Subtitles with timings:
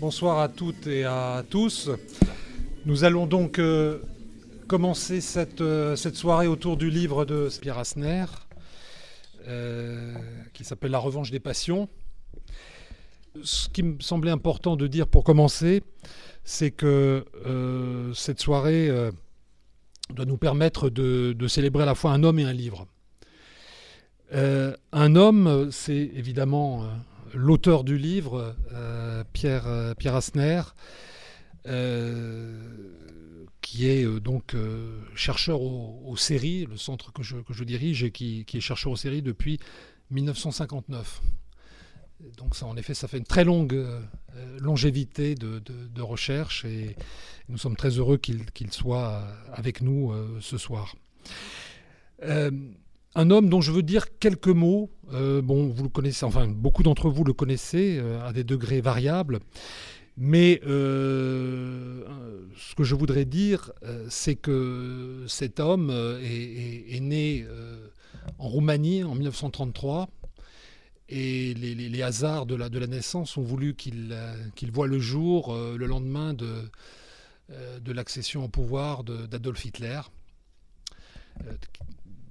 [0.00, 1.90] Bonsoir à toutes et à tous.
[2.86, 3.98] Nous allons donc euh,
[4.68, 8.26] commencer cette, euh, cette, soirée autour du livre de Pierre Asner,
[9.48, 10.14] euh,
[10.54, 11.88] qui s'appelle La revanche des passions.
[13.42, 15.82] Ce qui me semblait important de dire pour commencer,
[16.44, 17.24] c'est que
[18.14, 18.90] cette soirée
[20.10, 22.86] doit nous permettre de, célébrer à la fois un homme et un livre.
[24.32, 26.84] un homme, c'est évidemment
[27.34, 30.62] l'auteur du livre, euh, Pierre, euh, Pierre Asner,
[31.66, 32.62] euh,
[33.60, 34.56] qui est donc
[35.14, 38.96] chercheur aux, séries, le centre que je, que je dirige, et qui, est chercheur aux
[38.96, 39.60] séries depuis
[40.10, 41.20] 1959.
[42.38, 43.86] Donc ça, en effet, ça fait une très longue
[44.58, 46.96] longévité de, recherche et
[47.50, 49.22] nous sommes très heureux qu'il soit
[49.52, 50.94] avec nous ce soir
[53.14, 54.90] un homme dont je veux dire quelques mots.
[55.12, 58.80] Euh, bon, vous le connaissez, enfin beaucoup d'entre vous le connaissez euh, à des degrés
[58.80, 59.40] variables.
[60.16, 62.02] Mais euh,
[62.56, 63.70] ce que je voudrais dire,
[64.08, 67.46] c'est que cet homme est, né
[68.38, 70.08] en Roumanie en 1933
[71.08, 74.12] et les, hasards de la, naissance ont voulu qu'il
[74.72, 76.68] voit le jour le lendemain de,
[77.80, 80.00] de l'accession au pouvoir d'Adolf Hitler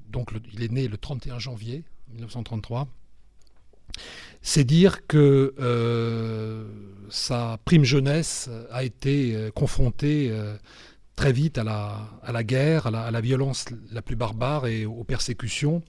[0.10, 2.88] donc il est né le 31 janvier 1933,
[4.42, 6.66] c'est dire que euh,
[7.10, 10.56] sa prime jeunesse a été euh, confrontée euh,
[11.16, 15.04] très vite à la, à la guerre, à la, violence la plus barbare et aux
[15.04, 15.82] persécutions.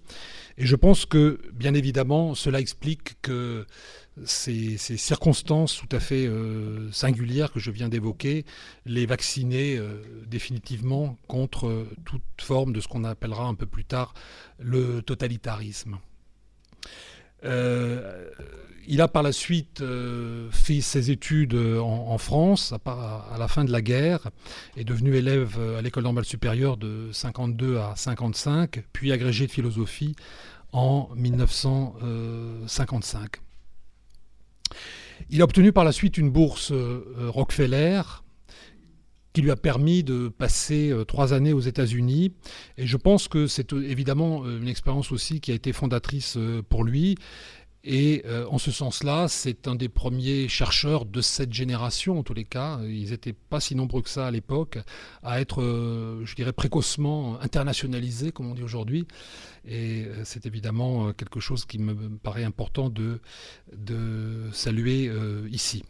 [0.57, 3.67] Et je pense que, bien évidemment, cela explique que
[4.25, 8.45] ces, circonstances tout à fait euh, singulières que je viens d'évoquer,
[8.87, 13.85] les vacciner euh, définitivement contre euh, toute forme de ce qu'on appellera un peu plus
[13.85, 14.15] tard
[14.59, 15.99] le totalitarisme.
[17.45, 19.83] il a par la suite
[20.51, 22.79] fait ses études en, France à,
[23.33, 24.31] à, la fin de la guerre,
[24.77, 30.17] est devenu élève à l'école normale supérieure de 52 à 55, puis agrégé de philosophie
[30.73, 33.41] en 1955.
[35.31, 38.03] Il a obtenu par la suite une bourse euh, Rockefeller
[39.35, 42.33] qui lui a permis de passer euh, trois années aux États-Unis.
[42.79, 46.83] Et je pense que c'est euh, évidemment une expérience aussi qui a été fondatrice pour
[46.83, 47.17] lui.
[47.85, 52.45] Et en ce sens-là, c'est un des premiers chercheurs de cette génération, en tous les
[52.45, 52.81] cas.
[52.83, 54.79] Ils n'étaient pas si nombreux que ça à l'époque,
[55.23, 55.63] à être,
[56.25, 59.07] je dirais, précocement internationalisés, comme on dit aujourd'hui.
[59.69, 63.21] Et euh, c'est évidemment euh, quelque chose qui me paraît important de,
[64.53, 65.85] saluer euh, ici.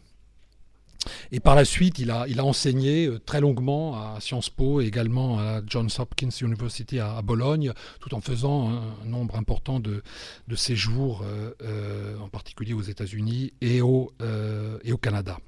[1.31, 5.61] Et par la suite, il a, enseigné très longuement à Sciences Po et également à
[5.65, 10.03] Johns Hopkins University à, Bologne, tout en faisant un, nombre important de,
[10.55, 11.23] séjours,
[12.21, 14.11] en particulier aux États-Unis et, au,
[15.01, 15.39] Canada.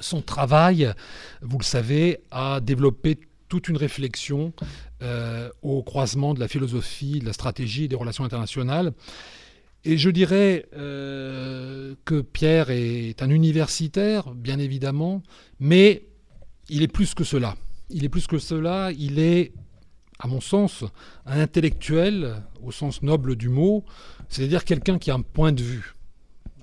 [0.00, 0.92] Son travail,
[1.40, 3.18] vous le savez, a développé
[3.52, 4.54] toute une réflexion
[5.02, 8.94] euh, au croisement de la philosophie, de la stratégie et des relations internationales.
[9.84, 15.22] Et je dirais euh, que Pierre est un universitaire, bien évidemment,
[15.58, 16.04] mais
[16.68, 17.56] il est plus que cela.
[17.90, 19.52] Il est plus que cela, il est,
[20.20, 20.84] à mon sens,
[21.26, 23.84] un intellectuel, au sens noble du mot,
[24.28, 25.94] c'est-à-dire quelqu'un qui a un point de vue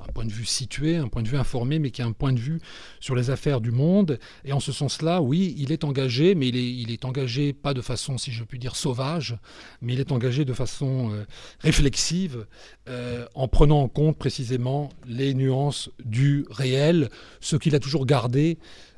[0.09, 2.40] point de vue situé, un point de vue informé, mais qui a un point de
[2.40, 2.59] vue
[3.00, 4.20] sur les affaires du monde.
[4.46, 8.18] Et en ce sens-là, oui, il est engagé, mais il est, engagé pas de façon,
[8.18, 9.38] si je puis dire, sauvage,
[9.81, 11.25] mais il est engagé de façon euh,
[11.59, 12.46] réflexive,
[12.88, 17.09] euh, en prenant en compte précisément les nuances du réel,
[17.40, 18.58] ce qu'il a toujours gardé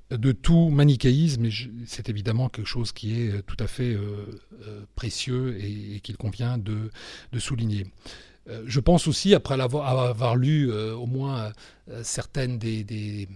[0.10, 1.52] de tout manichéisme, et
[1.86, 4.26] c'est évidemment quelque chose qui est tout à fait euh,
[4.96, 6.90] précieux et, qu'il convient de
[7.40, 7.86] souligner.
[8.50, 11.52] Euh, je pense aussi, après avoir, lu euh, au moins
[11.90, 13.28] euh, certaines des,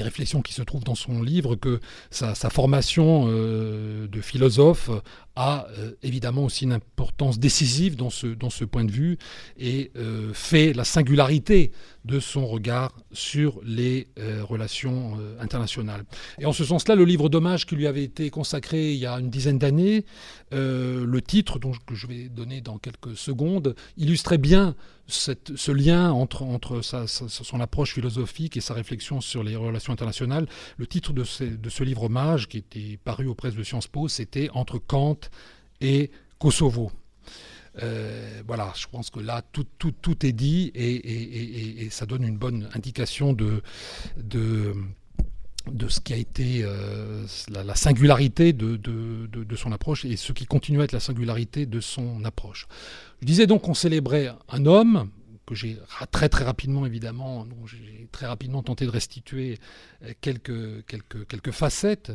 [0.00, 1.80] réflexions qui se trouvent dans son livre, que
[2.10, 4.90] sa, formation de philosophe
[5.36, 5.68] a
[6.02, 9.16] évidemment aussi une importance décisive dans ce point de vue
[9.56, 9.92] et
[10.32, 11.70] fait la singularité
[12.04, 16.04] de son regard sur les euh, relations euh, internationales.
[16.38, 19.14] Et en ce sens-là, le livre d'hommage qui lui avait été consacré il y a
[19.14, 20.04] une dizaine d'années,
[20.52, 24.74] euh, le titre que je vais donner dans quelques secondes, illustrait bien
[25.06, 30.46] ce lien entre, son approche philosophique et sa réflexion sur les relations internationales.
[30.78, 33.86] Le titre de ce, de ce livre hommage, qui était paru aux presses de Sciences
[33.86, 35.18] Po, c'était Entre Kant
[35.80, 36.90] et Kosovo.
[37.82, 42.36] Euh, voilà, je pense que là, tout, tout, tout est dit et, ça donne une
[42.36, 43.62] bonne indication de,
[44.16, 44.74] de,
[45.70, 50.32] de ce qui a été euh, la, singularité de, de, de, son approche et ce
[50.32, 52.68] qui continue à être la singularité de son approche.
[53.20, 55.10] Je disais donc qu'on célébrait un homme
[55.46, 55.76] que j'ai
[56.10, 59.58] très très rapidement évidemment, j'ai très rapidement tenté de restituer
[60.22, 62.12] quelques, quelques, quelques facettes.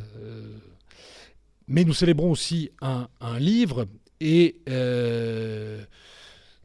[1.67, 3.07] mais nous célébrons aussi un,
[3.38, 3.88] livre
[4.21, 4.62] et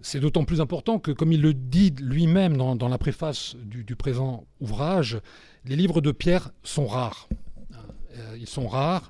[0.04, 4.46] c'est d'autant plus important que, comme il le dit lui-même dans, la préface du, présent
[4.60, 5.18] ouvrage,
[5.64, 7.26] les livres de Pierre sont rares.
[8.16, 9.08] Euh, ils sont rares.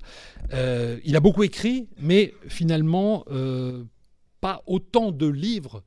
[0.52, 3.82] Euh, il a beaucoup écrit, mais finalement, euh,
[4.40, 5.82] pas autant de livres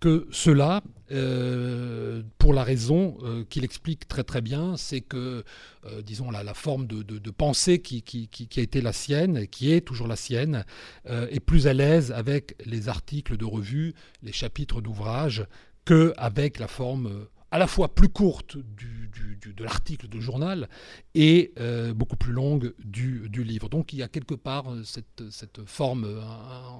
[0.00, 5.44] que cela, euh, pour la raison euh, qu'il explique très très bien, c'est que,
[5.84, 10.16] euh, disons, la, forme de, pensée qui, a été la sienne, qui est toujours la
[10.16, 10.64] sienne,
[11.06, 15.46] est plus à l'aise avec les articles de revue, les chapitres d'ouvrage,
[15.84, 17.26] qu'avec la forme
[17.56, 19.10] à la fois plus courte du,
[19.56, 20.68] de l'article de journal
[21.14, 21.54] et
[21.94, 23.68] beaucoup plus longue du, livre.
[23.70, 26.20] Donc il y a quelque part cette, cette forme,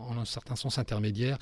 [0.08, 1.38] en un certain sens intermédiaire,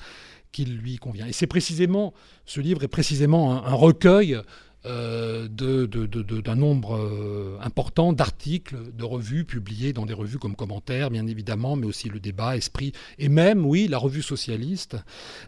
[0.63, 1.27] lui convient.
[1.27, 2.13] Et c'est précisément,
[2.45, 4.37] ce livre est précisément un, recueil
[4.85, 11.25] euh, d'un nombre euh, important d'articles, de revues publiées dans des revues comme Commentaires, bien
[11.27, 14.97] évidemment, mais aussi Le Débat, Esprit, et même, oui, la revue socialiste,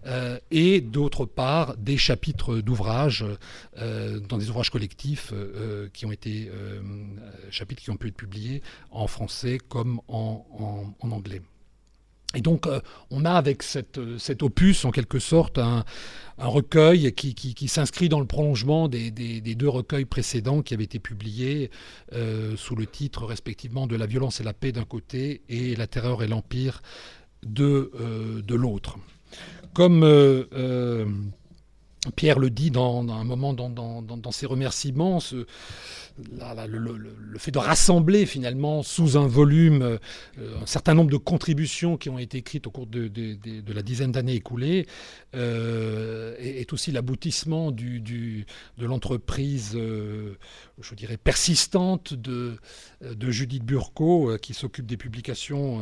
[0.06, 3.26] euh, et d'autre part des chapitres d'ouvrages,
[3.78, 5.34] dans des ouvrages collectifs
[5.94, 6.50] qui ont été,
[7.52, 8.62] chapitres qui ont pu être publiés
[8.92, 10.46] en français comme en
[11.02, 11.42] anglais.
[12.36, 15.86] Et donc, euh, on a avec cette, cet opus, en quelque sorte, un,
[16.38, 21.72] recueil qui, s'inscrit dans le prolongement des, deux recueils précédents qui avaient été publiés
[22.14, 25.88] euh, sous le titre respectivement de La violence et la paix d'un côté et La
[25.88, 26.84] terreur et l'empire
[27.44, 28.98] de, euh, de l'autre.
[29.74, 30.04] Comme
[32.16, 35.20] Pierre le dit dans, un moment dans, ses remerciements,
[36.18, 39.98] le, fait de rassembler finalement sous un volume euh,
[40.62, 43.10] un certain nombre de contributions qui ont été écrites au cours de,
[43.74, 44.88] la dizaine d'années écoulées
[45.36, 48.46] euh, est, aussi l'aboutissement de
[48.80, 50.36] l'entreprise, euh,
[50.80, 52.58] je dirais, persistante de,
[53.30, 55.82] Judith Burco qui s'occupe des publications.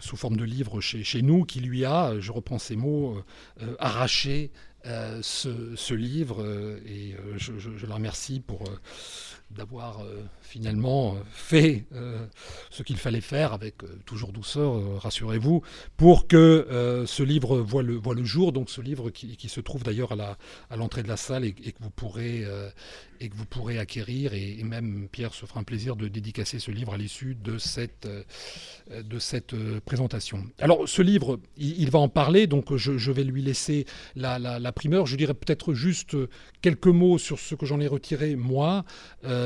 [0.00, 3.22] Sous forme de livres chez, nous, qui lui a, je reprends ces mots,
[3.78, 4.50] arraché
[4.86, 8.64] euh, ce, livre euh, et euh, je, je, le remercie pour
[9.56, 10.00] d'avoir
[10.40, 11.84] finalement fait
[12.70, 15.62] ce qu'il fallait faire avec toujours douceur, rassurez-vous,
[15.96, 19.60] pour que ce livre voit le, voit le jour, donc ce livre qui, qui se
[19.60, 22.44] trouve d'ailleurs à l'entrée à de la salle et, que vous pourrez
[23.20, 24.34] et que vous pourrez acquérir.
[24.34, 28.06] Et, même Pierre se fera un plaisir de dédicacer ce livre à l'issue de cette,
[28.06, 30.44] euh, de cette euh, présentation.
[30.58, 33.86] Alors ce livre, il, va en parler, donc je, vais lui laisser
[34.16, 35.06] la, primeur.
[35.06, 36.16] Je dirais peut-être juste
[36.62, 38.84] quelques mots sur ce que j'en ai retiré moi.
[39.24, 39.43] Euh,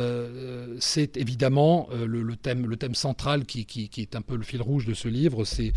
[0.81, 4.95] c'est évidemment le, thème, le thème central qui, est un peu le fil rouge de
[4.95, 5.73] ce livre, c'est,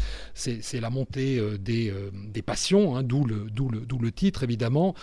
[0.79, 4.95] la montée des, passions, hein, d'où, le, titre évidemment,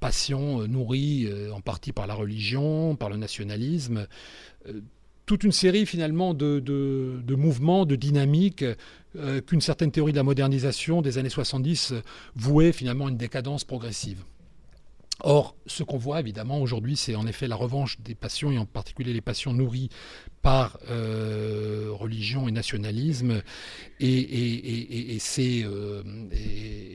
[0.00, 4.06] passion nourrie en partie par la religion, par le nationalisme,
[4.66, 4.80] euh,
[5.26, 8.64] toute une série finalement de, mouvements, de dynamiques
[9.16, 11.92] euh, qu'une certaine théorie de la modernisation des années 70
[12.34, 14.24] vouait finalement une décadence progressive.
[15.24, 18.66] Or, ce qu'on voit évidemment aujourd'hui, c'est en effet la revanche des passions, et en
[18.66, 19.90] particulier les passions nourries
[20.42, 23.40] par euh, religion et nationalisme, euh,
[24.00, 25.18] et,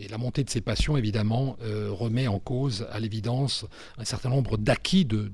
[0.10, 3.66] la montée de ces passions, évidemment, euh, remet en cause, à l'évidence,
[3.98, 5.30] un certain nombre d'acquis de,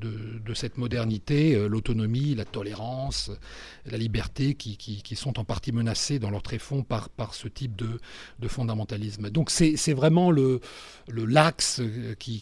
[0.55, 3.29] cette modernité, l'autonomie, la tolérance,
[3.85, 7.99] la liberté, qui, sont en partie menacées dans leur tréfonds par, par ce type de,
[8.47, 9.29] fondamentalisme.
[9.29, 10.61] Donc c'est, vraiment le,
[11.07, 11.81] le l'axe
[12.17, 12.41] qui,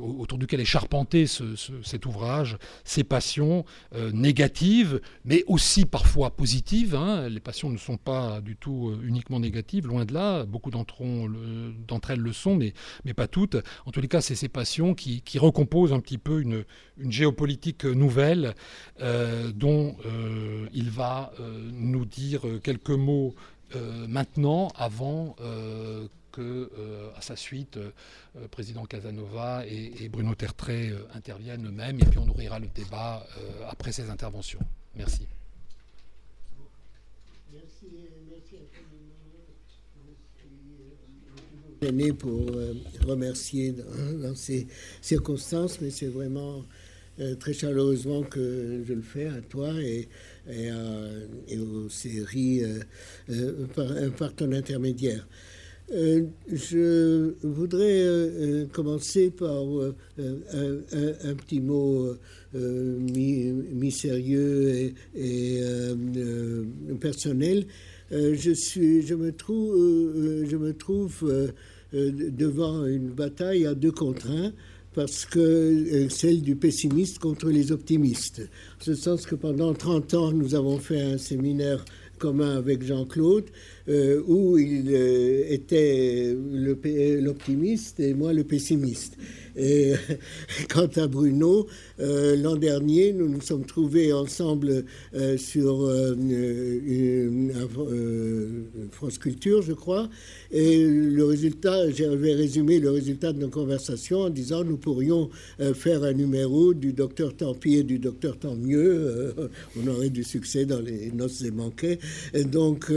[0.00, 3.64] autour duquel est charpenté ce, cet ouvrage, ces passions
[4.12, 6.94] négatives, mais aussi parfois positives.
[6.94, 7.28] Hein.
[7.28, 10.44] Les passions ne sont pas du tout euh, uniquement négatives, loin de là.
[10.44, 11.00] Beaucoup d'entre
[12.10, 12.72] elles le sont, mais,
[13.14, 13.56] pas toutes.
[13.86, 16.64] En tous les cas, c'est ces passions qui, recomposent un petit peu une,
[17.10, 18.54] géopolitique nouvelle
[19.00, 21.32] euh, dont euh, il va
[21.72, 23.34] nous dire quelques mots
[24.08, 25.34] maintenant, avant
[26.34, 26.70] que,
[27.16, 27.78] à sa suite,
[28.50, 33.26] président Casanova et, Bruno Tertrais interviennent eux-mêmes, et puis on ouvrira le débat
[33.68, 34.60] après ces interventions.
[34.96, 35.26] Merci.
[42.18, 42.74] pour euh,
[43.06, 44.66] remercier dans, ces
[45.00, 46.64] circonstances, mais c'est vraiment
[47.20, 50.08] euh, très chaleureusement que je le fais à toi et,
[51.56, 52.62] aux séries
[53.28, 55.26] euh, par, ton intermédiaire.
[55.94, 59.62] Je voudrais commencer par
[60.18, 62.14] un, petit mot
[63.72, 65.60] mi-sérieux et,
[67.00, 67.66] personnel
[68.10, 69.74] je, suis, je me trouve,
[70.48, 71.52] je me trouve
[71.92, 74.52] devant une bataille à deux contre un
[74.94, 78.48] parce que celle du pessimiste contre les optimistes.
[78.80, 81.84] En ce sens que pendant 30 ans, nous avons fait un séminaire
[82.24, 83.44] commun avec Jean-Claude,
[84.26, 84.94] où il
[85.50, 86.34] était
[87.20, 89.18] l'optimiste et moi le pessimiste.
[89.56, 89.94] Et
[90.68, 91.66] quant à Bruno,
[92.00, 94.84] euh, l'an dernier, nous nous sommes trouvés ensemble
[95.14, 97.52] euh, sur euh, une,
[98.90, 100.08] France Culture, je crois.
[100.50, 105.30] Et le résultat, j'avais résumé le résultat de nos conversations en disant nous pourrions
[105.74, 109.34] faire un numéro du docteur tant pis et du docteur tant mieux.
[109.76, 111.98] on aurait du succès dans les noces et manquets.
[112.46, 112.92] donc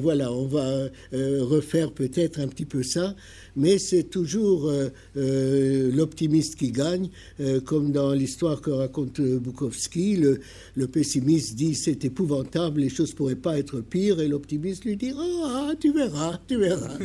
[0.00, 3.14] voilà, on va refaire peut-être un petit peu ça
[3.56, 7.08] mais c'est toujours euh, euh, l'optimiste qui gagne,
[7.40, 10.16] euh, comme dans l'histoire que raconte Bukowski.
[10.16, 15.12] Le, pessimiste dit c'est épouvantable, les choses pourraient pas être pires, et l'optimiste lui dit
[15.16, 16.98] ah tu verras, tu verras.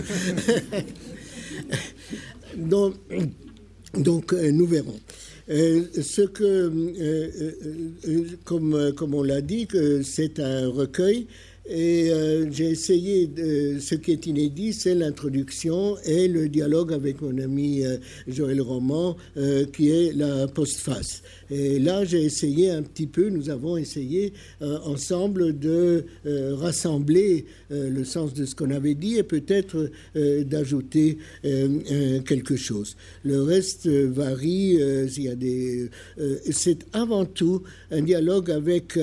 [3.96, 5.00] donc, nous verrons.
[5.48, 6.72] ce que,
[8.44, 9.68] comme, comme on l'a dit,
[10.04, 11.28] c'est un recueil
[11.70, 17.38] et euh, j'ai essayé, ce qui est inédit, c'est l'introduction et le dialogue avec mon
[17.38, 17.98] ami euh,
[18.28, 21.24] Joël Roman, euh, qui est la postface.
[21.50, 28.34] Et là, j'ai essayé un petit peu, nous avons essayé ensemble de rassembler le sens
[28.34, 32.98] de ce qu'on avait dit et peut-être d'ajouter quelque chose.
[33.24, 34.74] Le reste varie.
[34.74, 35.90] il y a des,
[36.52, 39.00] c'est avant tout un dialogue avec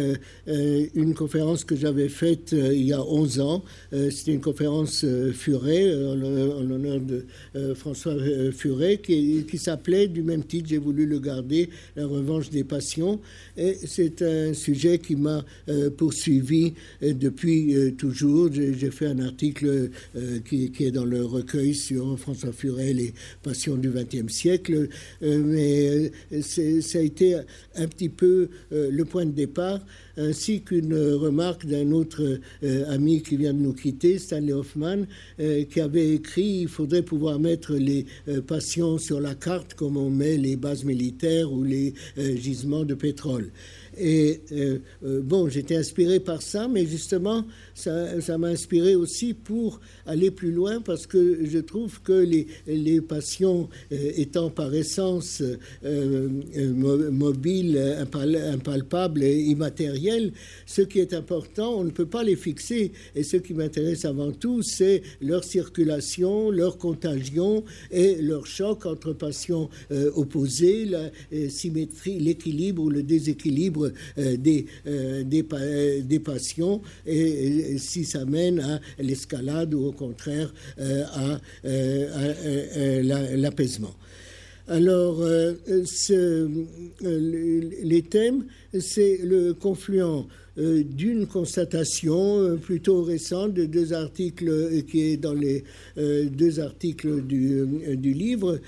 [0.47, 3.65] une conférence que j'avais faite euh, il y a 11 ans.
[3.93, 7.27] Euh, c'était une conférence euh, Furet, en, l'honneur de
[7.75, 8.15] François
[8.53, 13.21] Furet, qui, qui s'appelait du même titre, j'ai voulu le garder, La revanche des passions.
[13.57, 15.45] Et c'est un sujet qui m'a
[15.97, 18.51] poursuivi depuis toujours.
[18.53, 19.91] J'ai fait un article
[20.49, 24.89] qui, qui, est dans le recueil sur François Furet, les passions du XXe siècle.
[25.21, 27.37] mais ça a été
[27.77, 29.81] un petit peu le point de départ
[30.17, 35.05] ainsi qu'une remarque d'un autre euh, ami qui vient de nous quitter, Stanley Hoffman,
[35.41, 39.97] euh, qui avait écrit il faudrait pouvoir mettre les euh, passions sur la carte comme
[39.97, 43.51] on met les bases militaires ou les gisements de pétrole.
[43.99, 49.81] Et euh, euh, bon, j'étais inspiré par ça, mais justement, ça m'a inspiré aussi pour
[50.07, 55.43] aller plus loin parce que je trouve que les, les passions euh, étant par essence
[56.65, 60.33] mobiles, impalpables et immatérielles,
[60.67, 62.93] ce qui est important, on ne peut pas les fixer.
[63.15, 69.13] Et ce qui m'intéresse avant tout, c'est leur circulation, leur contagion et leur choc entre
[69.13, 69.69] passions
[70.15, 71.11] opposées, la
[71.49, 73.84] symétrie, l'équilibre ou le déséquilibre
[74.19, 79.93] euh, des, euh, des, euh, des, passions et, si ça mène à l'escalade ou au
[79.93, 81.39] contraire à,
[83.37, 83.95] l'apaisement.
[84.67, 85.23] Alors,
[87.03, 88.45] les thèmes,
[88.81, 90.25] c'est le confluent
[90.57, 95.65] d'une constatation euh, plutôt récente de deux articles euh, qui est dans les
[95.97, 98.61] deux articles du livre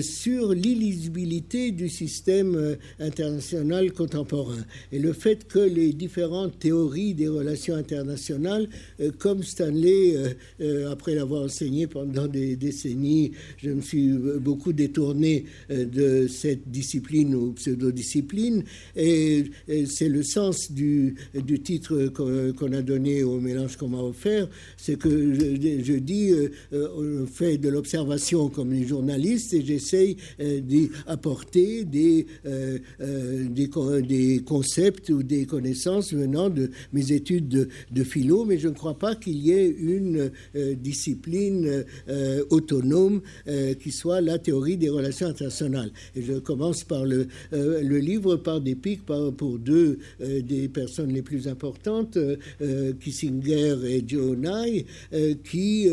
[0.00, 4.64] sur l'illisibilité du système international contemporain.
[4.92, 8.68] Et le fait que les différentes théories des relations internationales,
[9.18, 10.36] comme Stanley,
[10.90, 17.52] après l'avoir enseigné pendant des décennies, je me suis beaucoup détourné de cette discipline ou
[17.52, 18.64] pseudo-discipline
[18.96, 19.44] et
[19.86, 24.98] c'est le sens du, du titre qu'on a donné au mélange qu'on m'a offert, c'est
[24.98, 30.90] que je, dis, euh, on fait de l'observation comme les journalistes et j'essaye euh, d'y
[31.06, 32.78] apporter des, euh,
[33.48, 38.74] des, concepts ou des connaissances venant de mes études de, de philo, mais je ne
[38.74, 41.84] crois pas qu'il y ait une discipline
[42.50, 43.20] autonome
[43.80, 45.90] qui soit la théorie des relations internationales.
[46.14, 51.22] Et je commence par le, le livre par des pics pour deux des personnes les
[51.22, 55.88] plus importantes, euh, euh, Kissinger et Joe Nye, euh, qui,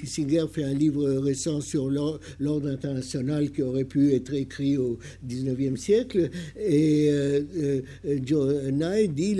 [0.00, 5.76] Kissinger fait un livre récent sur l'ordre international qui aurait pu être écrit au 19e
[5.76, 7.10] siècle, et
[8.24, 9.36] Joe Nye dit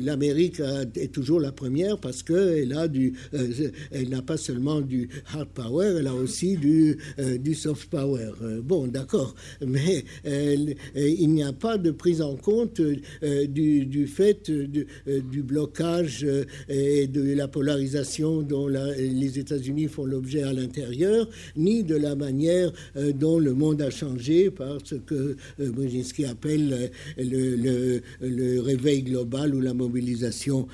[0.00, 0.60] l'Amérique
[0.96, 5.96] est toujours la première parce qu'elle a du, elle n'a pas seulement du hard power,
[6.00, 6.96] elle a aussi du,
[7.38, 8.30] du soft power.
[8.62, 15.42] bon, d'accord, mais il n'y a pas de prise en compte du du fait du
[15.42, 16.26] blocage
[16.68, 22.72] et de la polarisation dont les États-Unis font l'objet à l'intérieur, ni de la manière
[23.14, 29.74] dont le monde a changé par ce que Brzezinski appelle le, réveil global ou la
[29.74, 30.66] mobilisation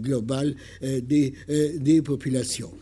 [0.00, 2.72] globale des populations.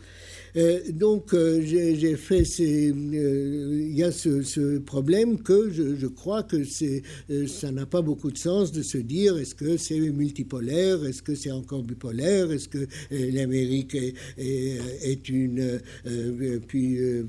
[0.57, 6.43] Euh, donc euh, j'ai fait ces, euh, il y a ce, problème que je, crois
[6.43, 7.03] que c'est
[7.47, 11.35] ça n'a pas beaucoup de sens de se dire est-ce que c'est multipolaire, est-ce que
[11.35, 13.97] c'est encore bipolaire, est-ce que l'Amérique
[14.37, 15.79] est, une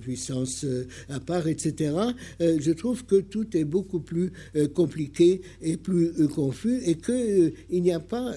[0.00, 0.66] puissance
[1.08, 1.94] à part, etc.
[2.40, 4.32] je trouve que tout est beaucoup plus
[4.74, 8.34] compliqué et plus confus et qu'il il n'y a pas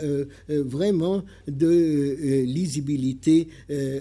[0.48, 3.50] vraiment de lisibilité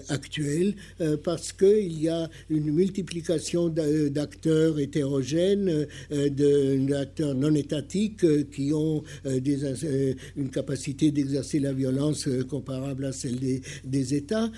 [0.07, 6.29] actuelle euh, parce qu'il y a une multiplication d'acteurs hétérogènes, euh,
[6.87, 9.03] d'acteurs non étatiques euh, qui ont
[10.35, 14.49] une capacité d'exercer la violence comparable à celle des, États,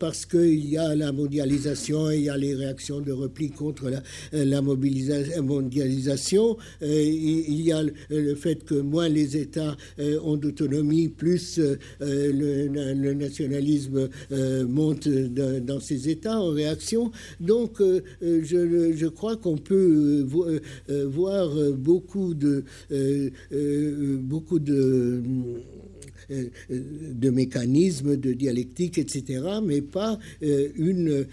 [0.00, 3.90] parce qu'il y a la mondialisation, il y a les réactions de repli contre
[4.32, 9.76] la, mondialisation, il y a le fait que moins les États
[10.24, 11.60] ont d'autonomie, plus
[12.00, 14.08] le, nationalisme
[14.68, 17.10] monte dans dans ces états en réaction.
[17.40, 20.26] Donc, euh, euh, je, je, crois qu'on peut
[20.88, 22.64] euh, voir beaucoup de,
[24.22, 25.75] beaucoup de euh, euh,
[26.30, 31.24] de mécanismes, de dialectique, etc., mais pas euh,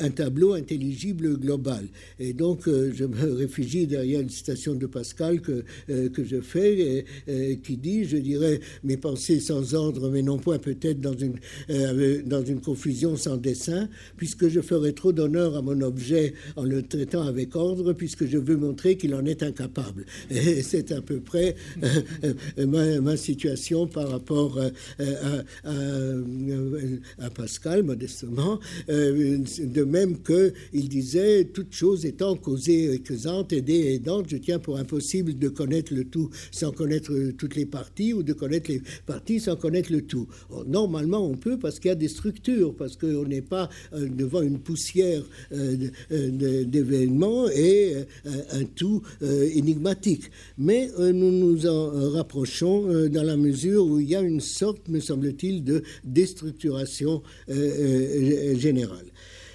[0.00, 1.86] un tableau intelligible global.
[2.18, 7.04] Et donc, je me réfugie derrière une citation de Pascal que, que je fais,
[7.62, 11.34] qui dit, je dirais, mes pensées sans ordre, mais non point peut-être dans une,
[12.24, 16.82] dans une confusion sans dessin, puisque je ferai trop d'honneur à mon objet en le
[16.82, 20.04] traitant avec ordre, puisque je veux montrer qu'il en est incapable.
[20.30, 21.56] C'est à peu près
[22.56, 24.70] ma situation par rapport euh,
[25.00, 28.58] euh, euh, à, Pascal, modestement,
[28.88, 34.58] de même qu'il disait, toute chose étant causée et causante, aidée et aidante, je tiens
[34.58, 38.80] pour impossible de connaître le tout sans connaître toutes les parties ou de connaître les
[39.06, 40.26] parties sans connaître le tout.
[40.66, 44.58] normalement, on peut parce qu'il y a des structures, parce qu'on n'est pas devant une
[44.58, 47.94] poussière d'événements et
[48.52, 50.30] un tout énigmatique.
[50.56, 55.00] Mais nous nous en rapprochons dans la mesure où il y a une sorte, me
[55.00, 59.06] semble-t-il, de déstructuration euh, euh, générale.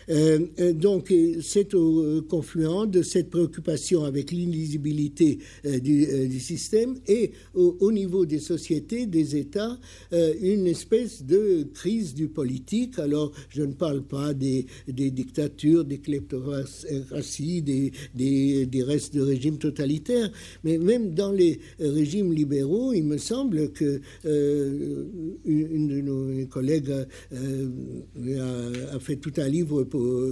[0.10, 7.32] Euh, euh, donc, c'est au confluent de cette préoccupation avec l'invisibilité euh, du, système et
[7.54, 9.78] au, niveau des sociétés, des États,
[10.12, 13.00] une espèce de crise du politique.
[13.00, 20.32] Alors, je ne parle pas des, dictatures, des kleptocraties, des, restes de régimes totalitaires,
[20.64, 24.02] mais même dans les régimes libéraux, il me semble que
[25.46, 27.06] une de nos collègues a,
[29.00, 29.84] fait tout un livre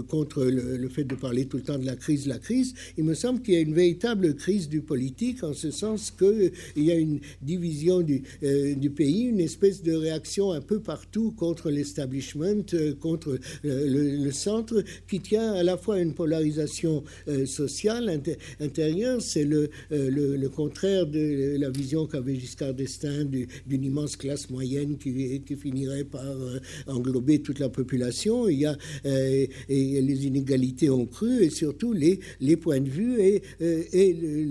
[0.08, 2.74] contre le, fait de parler tout le temps de la crise, la crise.
[2.98, 6.52] Il me semble qu'il y a une véritable crise du politique en ce sens qu'il
[6.76, 11.32] y a une division du, euh, du, pays, une espèce de réaction un peu partout
[11.32, 18.22] contre l'establishment, euh, contre le, centre, qui tient à la fois une polarisation euh, sociale
[18.60, 19.70] intérieure, c'est le,
[20.56, 23.26] contraire de la vision qu'avait Giscard d'Estaing
[23.66, 26.36] d'une immense classe moyenne qui finirait par
[26.88, 28.50] englober toute la population.
[28.50, 28.78] Il y a
[29.70, 33.84] et les inégalités ont cru et surtout les, les points de vue et, euh,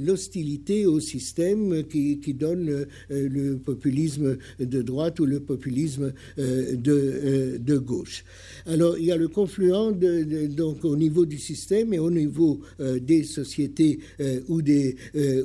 [0.04, 6.76] l'hostilité au système qui, qui donne euh, le, populisme de droite ou le populisme euh,
[6.76, 8.24] de, de gauche.
[8.66, 9.92] Alors il y a le confluent
[10.56, 13.98] donc au niveau du système et au niveau des sociétés
[14.48, 14.96] ou, des,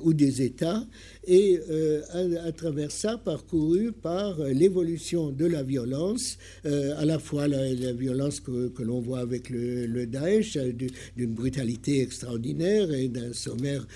[0.04, 0.86] ou des États
[1.28, 2.02] et euh,
[2.44, 8.40] à, travers ça parcouru par l'évolution de la violence, euh, à la fois la, violence
[8.40, 10.72] que, que l'on voit avec le, le Daesh, euh,
[11.16, 13.88] d'une brutalité extraordinaire et d'un sommaire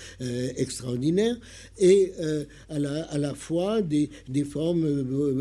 [0.56, 1.36] extraordinaire,
[1.78, 2.12] et
[2.68, 2.78] à,
[3.18, 4.86] la, fois des, des formes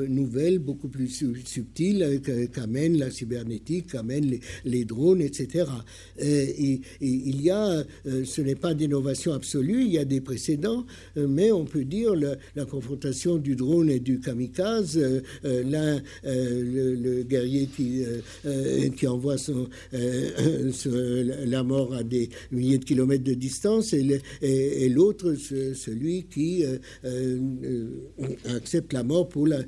[0.08, 1.08] nouvelles, beaucoup plus
[1.46, 2.22] subtiles,
[2.54, 5.66] qu'amène la cybernétique, qu'amènent les, drones, etc.
[6.20, 11.52] Et, il y a, ce n'est pas d'innovation absolue, il y a des précédents, mais
[11.52, 17.24] on peut dire la, confrontation du drone et du kamikaze, euh, euh, l'un, euh, le,
[17.24, 18.04] guerrier qui,
[18.96, 19.36] qui envoie
[19.94, 25.36] la mort à des milliers de kilomètres de distance, et, l'autre,
[25.74, 26.64] celui qui
[28.46, 29.60] accepte la mort pour la,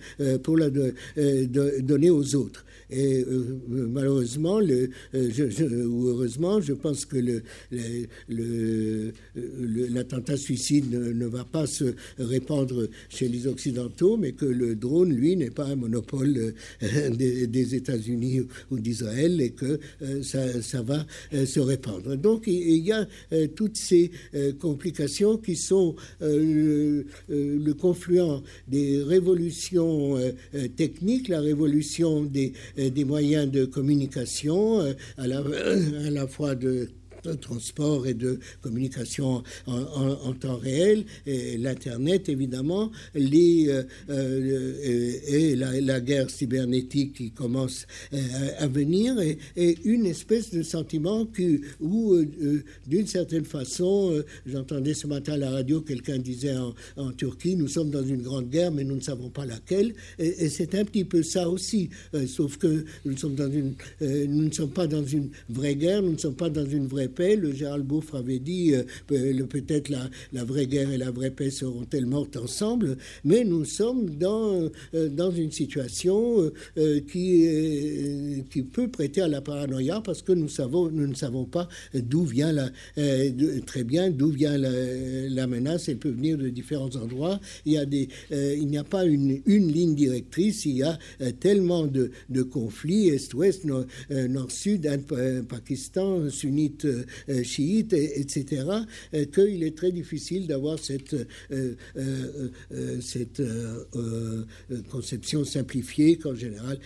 [0.43, 2.65] pour la donner aux autres.
[2.91, 3.25] Et
[3.67, 7.41] malheureusement, le, ou heureusement, je pense que
[8.29, 15.35] l'attentat suicide ne, va pas se répandre chez les Occidentaux, mais que le drone, lui,
[15.35, 19.79] n'est pas un monopole des, États-Unis ou d'Israël et que
[20.23, 22.17] ça, va se répandre.
[22.17, 23.07] Donc il y a
[23.55, 24.11] toutes ces
[24.59, 27.05] complications qui sont le,
[27.73, 34.79] confluent des révolutions euh, euh, techniques, la révolution des, euh, des moyens de communication,
[35.17, 35.37] à la,
[36.07, 36.89] à la fois de
[37.23, 45.55] de transport et de communication en, temps réel, et l'Internet évidemment, les, euh, euh, et
[45.55, 48.17] la, guerre cybernétique qui commence euh,
[48.57, 49.37] à venir, et,
[49.83, 52.15] une espèce de sentiment qui, où,
[52.87, 56.55] d'une certaine façon, j'entendais ce matin à la radio, quelqu'un disait
[56.97, 60.49] en, Turquie, nous sommes dans une grande guerre, mais nous ne savons pas laquelle, et,
[60.49, 61.89] c'est un petit peu ça aussi,
[62.27, 66.13] sauf que nous, sommes dans une, nous ne sommes pas dans une vraie guerre, nous
[66.13, 67.35] ne sommes pas dans une vraie paix.
[67.35, 72.05] Le Gérald Bouffre avait dit euh, peut-être la, vraie guerre et la vraie paix seront-elles
[72.05, 79.21] mortes ensemble, mais nous sommes dans, euh, dans une situation euh, qui, qui peut prêter
[79.21, 82.69] à la paranoïa parce que nous, savons, nous ne savons pas d'où vient la,
[83.65, 85.89] très bien d'où vient la, menace.
[85.89, 87.39] Elle peut venir de différents endroits.
[87.65, 90.65] Il y a des, il n'y a pas une, une ligne directrice.
[90.65, 90.97] Il y a
[91.39, 92.11] tellement de,
[92.43, 93.65] conflits est-ouest,
[94.09, 94.87] nord-sud,
[95.47, 96.87] Pakistan, sunnite,
[97.43, 98.63] chiites, etc.,
[99.13, 101.15] euh, qu'il est très difficile d'avoir cette,
[101.51, 101.75] euh,
[103.01, 103.41] cette
[104.89, 106.79] conception simplifiée qu'en général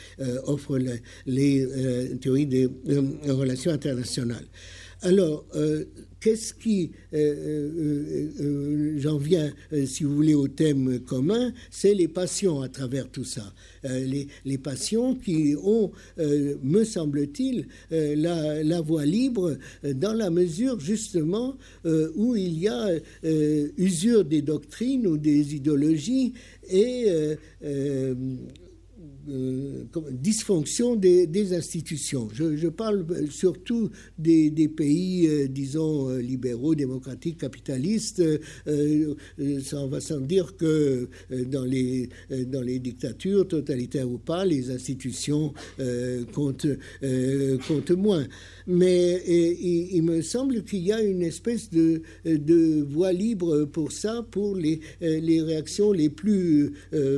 [0.45, 0.79] offrent
[1.25, 1.67] les,
[2.21, 2.69] théories des
[3.27, 4.45] relations internationales.
[5.05, 5.45] Alors,
[6.25, 9.53] qu'est-ce qui, euh, euh, euh, j'en viens,
[9.85, 13.53] si vous voulez, au thème commun, c'est les passions à travers tout ça.
[13.83, 21.55] Les, les, passions qui ont, me semble-t-il, la, la, voie libre dans la mesure justement
[22.15, 22.89] où il y a
[23.77, 26.33] usure des doctrines ou des idéologies
[26.67, 27.05] et
[29.27, 32.29] euh, dysfonction des, institutions.
[32.33, 38.21] Je, parle surtout des, pays, euh, disons, euh, libéraux, démocratiques, capitalistes.
[39.63, 42.09] ça va sans dire que dans les,
[42.47, 45.53] dans les dictatures, totalitaires ou pas, les institutions
[46.33, 46.67] comptent,
[47.67, 48.25] comptent moins.
[48.67, 52.01] Mais il, me semble qu'il y a une espèce de,
[52.89, 56.73] voie libre pour ça, pour les, les réactions les plus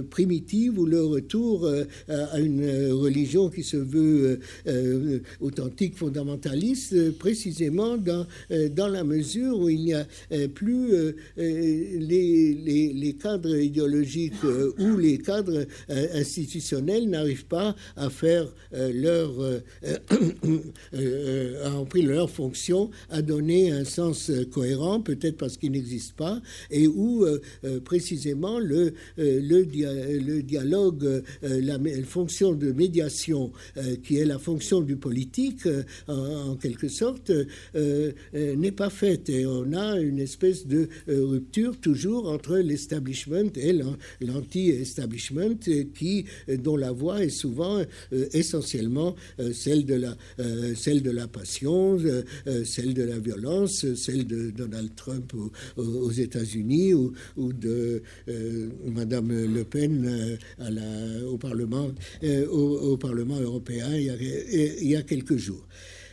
[0.10, 1.70] primitives ou le retour
[2.08, 9.04] à une religion qui se veut euh, euh, authentique, fondamentaliste, précisément dans, euh, dans la
[9.04, 10.06] mesure où il n'y a
[10.54, 10.92] plus
[11.38, 14.44] les, cadres idéologiques
[14.78, 19.32] ou les cadres institutionnels n'arrivent pas à faire leur
[21.64, 26.88] à remplir leur fonction, à donner un sens cohérent, peut-être parce qu'il n'existe pas, et
[26.88, 27.26] où
[27.84, 35.66] précisément le, le, dialogue, la, fonction de médiation euh, qui est la fonction du politique,
[35.66, 37.32] euh, en, quelque sorte,
[37.76, 39.30] euh, n'est pas faite.
[39.30, 43.74] Et on a une espèce de rupture toujours entre l'establishment et
[44.22, 45.58] l'anti-establishment,
[45.94, 47.82] qui, dont la voix est souvent
[48.34, 49.16] essentiellement
[49.54, 50.18] celle de la,
[50.76, 51.98] celle de la passion,
[52.66, 55.34] celle de la violence, celle de Donald Trump
[55.76, 57.14] aux, États-Unis ou,
[57.54, 58.02] de
[58.86, 61.90] Madame Le Pen la, au Parlement
[62.24, 62.46] euh,
[63.42, 65.66] européen il y a, quelques jours.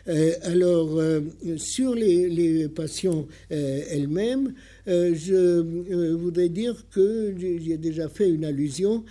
[0.06, 1.20] Euh, alors, euh,
[1.56, 4.54] sur les, passions elles-mêmes,
[4.86, 9.04] je voudrais dire que j'ai déjà fait une allusion.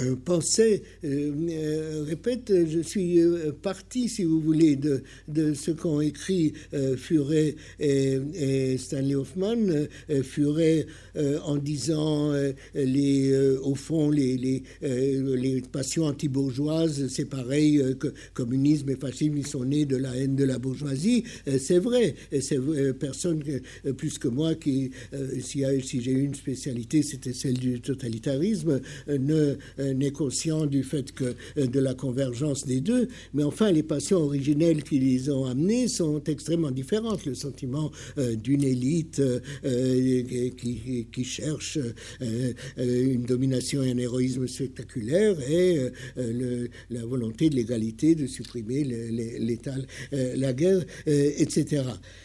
[0.00, 3.20] Euh, euh, euh, répète, je suis
[3.62, 5.02] parti, si vous voulez, de,
[5.54, 6.52] ce qu'ont écrit
[6.96, 9.56] Furet et, Stanley Hoffman.
[10.22, 10.86] Furet
[11.44, 12.32] en disant,
[12.74, 19.64] les, au fond, les, les, passions anti-bourgeoises, c'est pareil que communisme et fascisme, ils sont
[19.64, 21.24] nés de la haine de la bourgeoisie.
[21.58, 22.14] c'est vrai,
[22.98, 23.42] personne
[23.96, 24.90] plus que moi qui,
[25.40, 30.82] si, si j'ai eu une spécialité, c'était celle du totalitarisme, ne euh, n'est conscient du
[30.82, 35.30] fait que euh, de la convergence des deux, mais enfin les passions originelles qui les
[35.30, 37.24] ont amenés sont extrêmement différentes.
[37.26, 39.22] Le sentiment euh, d'une élite
[40.56, 41.78] qui, qui, cherche
[42.78, 45.90] une domination et un héroïsme spectaculaire et
[46.90, 49.74] la volonté de l'égalité, de supprimer l'État,
[50.12, 51.82] la guerre, etc.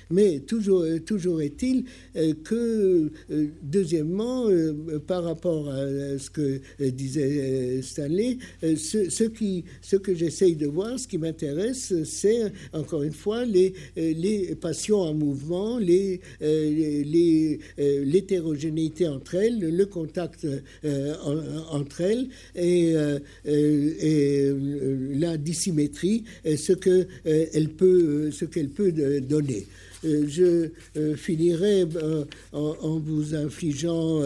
[0.09, 1.85] Mais toujours, toujours est-il
[2.43, 3.11] que,
[3.63, 4.47] deuxièmement,
[5.07, 7.48] par rapport à ce que disait
[7.81, 8.37] Stanley.
[8.61, 14.55] Ce, ce, que j'essaye de voir, ce qui m'intéresse, c'est encore une fois les, les
[14.55, 16.19] passions en mouvement, les,
[17.77, 20.47] l'hétérogénéité entre elles, le contact
[21.71, 22.93] entre elles et,
[25.19, 29.65] la dissymétrie, ce qu'elle ce qu'elle peut donner.
[30.05, 34.21] Euh, je euh, finirai euh, en, vous infligeant,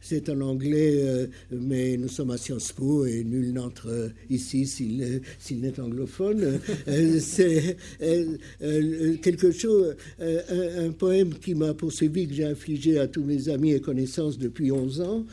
[0.00, 5.80] c'est en, anglais, mais nous sommes à Sciences Po et nul n'entre ici s'il n'est
[5.80, 6.60] anglophone.
[7.20, 7.76] c'est
[9.22, 13.80] quelque chose, un, poème qui m'a poursuivi, que j'ai infligé à tous mes amis et
[13.80, 15.26] connaissances depuis 11 ans.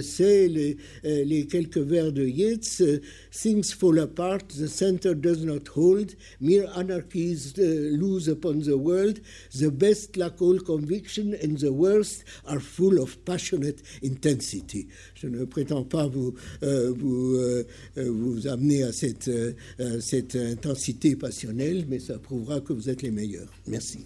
[0.00, 2.82] c'est les, les, quelques vers de Yeats.
[3.30, 7.54] Things fall apart, the center does not hold, mere anarchies
[7.90, 9.20] lose upon the world.
[9.52, 14.88] The best lack all conviction and the worst are full of passionate intensity.
[15.14, 17.64] Je ne prétends pas vous, euh, vous, euh,
[17.96, 19.52] vous amener à cette, euh,
[20.00, 23.52] cette intensité passionnelle, mais ça prouvera que vous êtes les meilleurs.
[23.66, 23.98] Merci.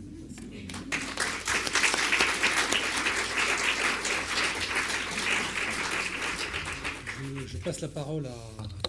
[7.47, 8.84] Je, passe la parole à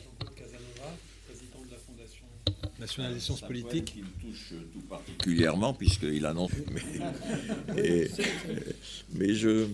[2.79, 3.93] nationale des sciences politiques.
[3.93, 6.51] Qui me touche tout particulièrement, puisqu'il annonce.
[7.75, 8.07] Mais,
[9.13, 9.65] mais je,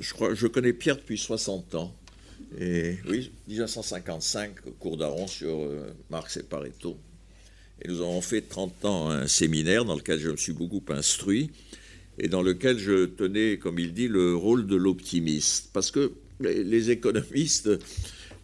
[0.00, 1.94] je, crois, je connais Pierre depuis 60 ans.
[2.58, 6.96] Et oui, 1955, cours d'Aron sur euh, Marx et Pareto.
[7.82, 11.50] Et nous avons fait 30 ans un séminaire dans lequel je me suis beaucoup instruit
[12.18, 15.70] et dans lequel je tenais, comme il dit, le rôle de l'optimiste.
[15.72, 17.70] Parce que les économistes,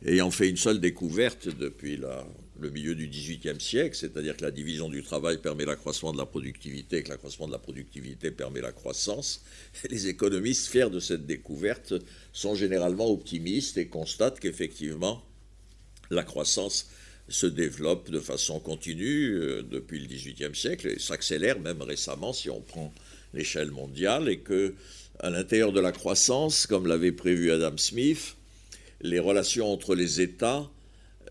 [0.04, 2.24] ayant fait une seule découverte depuis la
[2.58, 6.26] le milieu du XVIIIe siècle, c'est-à-dire que la division du travail permet l'accroissement de la
[6.26, 9.42] productivité que l'accroissement de la productivité permet la croissance.
[9.90, 11.94] Les économistes fiers de cette découverte
[12.32, 15.24] sont généralement optimistes et constatent qu'effectivement,
[16.10, 16.88] la croissance
[17.28, 22.50] se développe de façon continue euh, depuis le XVIIIe siècle et s'accélère même récemment si
[22.50, 22.92] on prend
[23.32, 24.74] l'échelle mondiale et que
[25.20, 28.36] à l'intérieur de la croissance, comme l'avait prévu Adam Smith,
[29.00, 30.68] les relations entre les États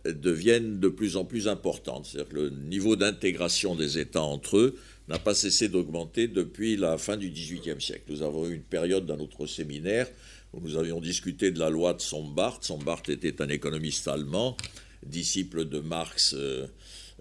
[0.06, 2.06] deviennent de plus en plus importantes.
[2.06, 4.76] C'est-à-dire que le niveau d'intégration des États entre eux
[5.08, 8.04] n'a pas cessé d'augmenter depuis la fin du XVIIIe siècle.
[8.10, 10.08] Nous avons eu une période dans notre séminaire
[10.54, 12.60] où nous avions discuté de la loi de Sombart.
[12.62, 14.56] Sombart était un économiste allemand,
[15.06, 16.68] disciple de Marx, euh,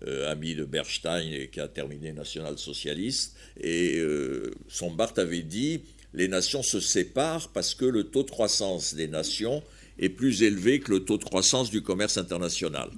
[0.06, 3.36] euh, ami de Bernstein et qui a terminé national-socialiste.
[3.60, 5.82] Et euh, Sombart avait dit
[6.14, 9.62] les nations se séparent parce que le taux de croissance des nations
[9.98, 12.90] est plus élevé que le taux de croissance du commerce international.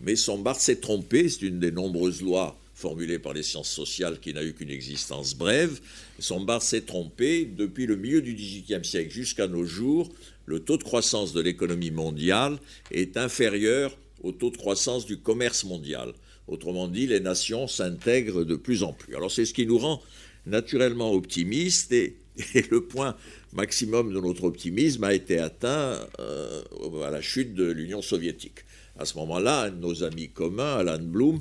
[0.00, 4.34] Mais Sombart s'est trompé, c'est une des nombreuses lois formulées par les sciences sociales qui
[4.34, 5.80] n'a eu qu'une existence brève.
[6.18, 10.10] Sombart s'est trompé, depuis le milieu du XVIIIe siècle jusqu'à nos jours,
[10.44, 12.58] le taux de croissance de l'économie mondiale
[12.90, 16.12] est inférieur au taux de croissance du commerce mondial.
[16.48, 19.16] Autrement dit, les nations s'intègrent de plus en plus.
[19.16, 20.02] Alors c'est ce qui nous rend
[20.46, 22.16] naturellement optimistes et
[22.70, 23.16] le point
[23.56, 26.62] maximum de notre optimisme a été atteint euh,
[27.04, 28.60] à la chute de l'Union soviétique.
[28.98, 31.40] À ce moment-là, nos amis communs, Alan Bloom,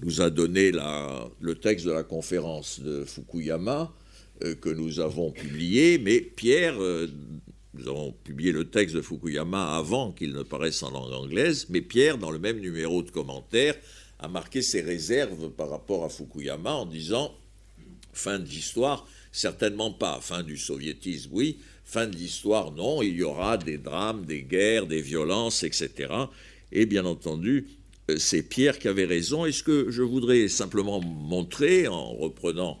[0.00, 3.92] nous a donné le texte de la conférence de Fukuyama
[4.44, 7.08] euh, que nous avons publié, mais Pierre, euh,
[7.74, 11.80] nous avons publié le texte de Fukuyama avant qu'il ne paraisse en langue anglaise, mais
[11.80, 13.76] Pierre, dans le même numéro de commentaires,
[14.18, 17.34] a marqué ses réserves par rapport à Fukuyama en disant,
[18.12, 20.20] fin de l'histoire, Certainement pas.
[20.22, 21.58] Fin du soviétisme, oui.
[21.84, 23.02] Fin de l'histoire, non.
[23.02, 25.90] Il y aura des drames, des guerres, des violences, etc.
[26.70, 27.66] Et bien entendu,
[28.12, 29.44] euh, c'est Pierre qui avait raison.
[29.44, 32.80] Et ce que je voudrais simplement montrer, en reprenant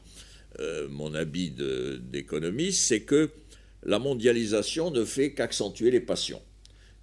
[0.60, 1.52] euh, mon habit
[2.12, 3.30] d'économiste, c'est que
[3.82, 6.40] la mondialisation ne fait qu'accentuer les passions.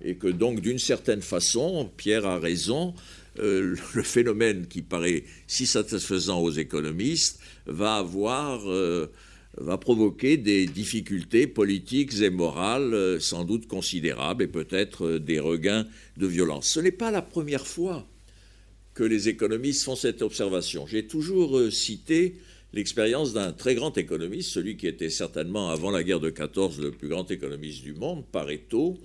[0.02, 2.94] Et que donc, d'une certaine façon, Pierre a raison,
[3.40, 8.62] euh, le phénomène qui paraît si satisfaisant aux économistes va avoir
[9.58, 15.40] va provoquer des difficultés politiques et morales euh, sans doute considérables et peut-être euh, des
[15.40, 15.86] regains
[16.18, 16.68] de violence.
[16.68, 18.08] Ce n'est pas la première fois
[18.94, 20.88] que les économistes font cette observation.
[20.88, 22.36] J'ai toujours euh, cité
[22.74, 26.92] l'expérience d'un très grand économiste, celui qui était certainement avant la guerre de 14 le
[26.92, 28.98] plus grand économiste du monde, Pareto.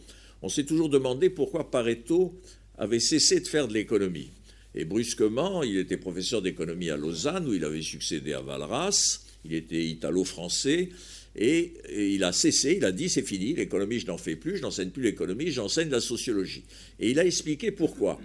[0.43, 2.39] On s'est toujours demandé pourquoi Pareto
[2.79, 4.31] avait cessé de faire de l'économie.
[4.77, 9.55] Et brusquement, il était professeur d'économie à Lausanne, où il avait succédé à Valras il
[9.55, 10.91] était italo-français,
[11.39, 14.63] et, il a cessé, il a dit c'est fini, l'économie je n'en fais plus, je
[14.63, 16.65] n'enseigne plus l'économie, j'enseigne la sociologie.
[16.99, 18.19] Et il a expliqué pourquoi.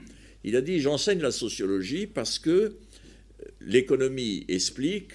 [0.43, 2.77] Il a dit j'enseigne la sociologie parce que
[3.59, 5.11] l'économie explique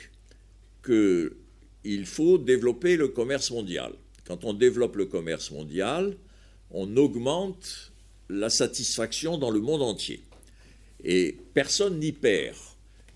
[0.85, 3.93] qu'il faut développer le commerce mondial.
[4.27, 6.17] Quand on développe le commerce mondial,
[6.71, 7.93] on augmente
[8.29, 10.21] la satisfaction dans le monde entier.
[11.03, 12.57] Et personne n'y perd.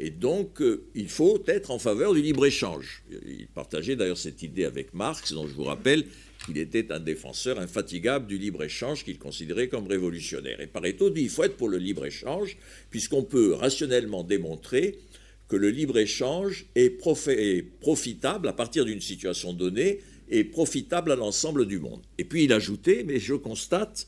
[0.03, 3.05] Et donc, euh, il faut être en faveur du libre-échange.
[3.27, 6.07] Il partageait d'ailleurs cette idée avec Marx, dont je vous rappelle
[6.47, 10.59] qu'il était un défenseur infatigable du libre-échange qu'il considérait comme révolutionnaire.
[10.63, 12.57] Et Pareto dit qu'il faut être pour le libre-échange,
[12.89, 14.99] puisqu'on peut rationnellement démontrer
[15.49, 16.91] que le libre-échange est,
[17.81, 22.01] profitable à partir d'une situation donnée et profitable à l'ensemble du monde.
[22.17, 24.07] Et puis il ajoutait, mais je constate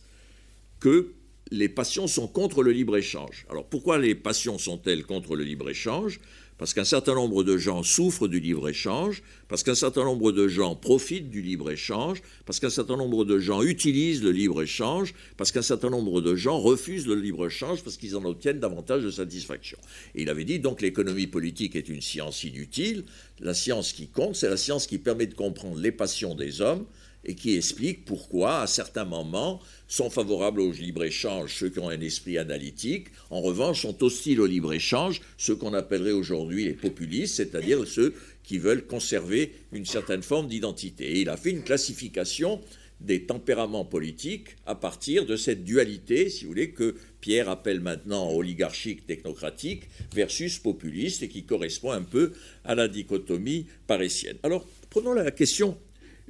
[0.81, 1.13] que
[1.53, 3.47] les passions sont contre le libre-échange.
[3.51, 6.19] Alors pourquoi les passions sont-elles contre le libre-échange?
[6.57, 10.77] Parce qu'un certain nombre de gens souffrent du libre-échange, parce qu'un certain nombre de gens
[10.77, 15.91] profitent du libre-échange, parce qu'un certain nombre de gens utilisent le libre-échange, parce qu'un certain
[15.91, 19.79] nombre de gens refusent le libre-échange parce qu'ils en obtiennent davantage de satisfaction.
[20.15, 23.05] Et il avait dit donc l'économie politique est une science inutile,
[23.41, 26.87] la science qui compte, c'est la science qui permet de comprendre les passions des hommes,
[27.25, 32.01] et qui explique pourquoi, à certains moments, sont favorables au libre-échange ceux qui ont un
[32.01, 37.87] esprit analytique, en revanche sont hostiles au libre-échange ceux qu'on appellerait aujourd'hui les populistes, c'est-à-dire
[37.87, 41.05] ceux qui veulent conserver une certaine forme d'identité.
[41.05, 42.61] Et il a fait une classification
[43.01, 48.31] des tempéraments politiques à partir de cette dualité, si vous voulez, que Pierre appelle maintenant
[48.33, 52.33] oligarchique technocratique versus populiste et qui correspond un peu
[52.65, 54.37] à la dichotomie parisienne.
[54.43, 55.77] Alors, prenons la question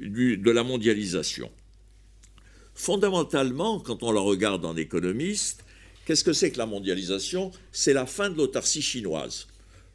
[0.03, 1.51] de la mondialisation.
[2.75, 5.65] Fondamentalement, quand on la regarde en économiste,
[6.05, 7.51] qu'est-ce que c'est que la mondialisation?
[7.71, 9.47] C'est la fin de l'autarcie chinoise.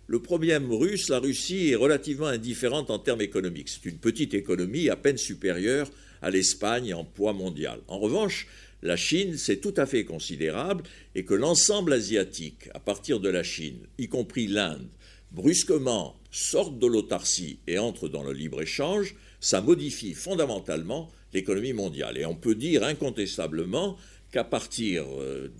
[0.07, 3.67] Le problème russe, la Russie est relativement indifférente en termes économiques.
[3.69, 5.89] C'est une petite économie à peine supérieure
[6.21, 7.81] à l'Espagne en poids mondial.
[7.87, 8.47] En revanche,
[8.83, 10.83] la Chine, c'est tout à fait considérable
[11.15, 14.87] et que l'ensemble asiatique, à partir de la Chine, y compris l'Inde,
[15.31, 22.17] brusquement sortent de l'autarcie et entrent dans le libre-échange, ça modifie fondamentalement l'économie mondiale.
[22.17, 23.97] Et on peut dire incontestablement
[24.31, 25.51] qu'à partir euh,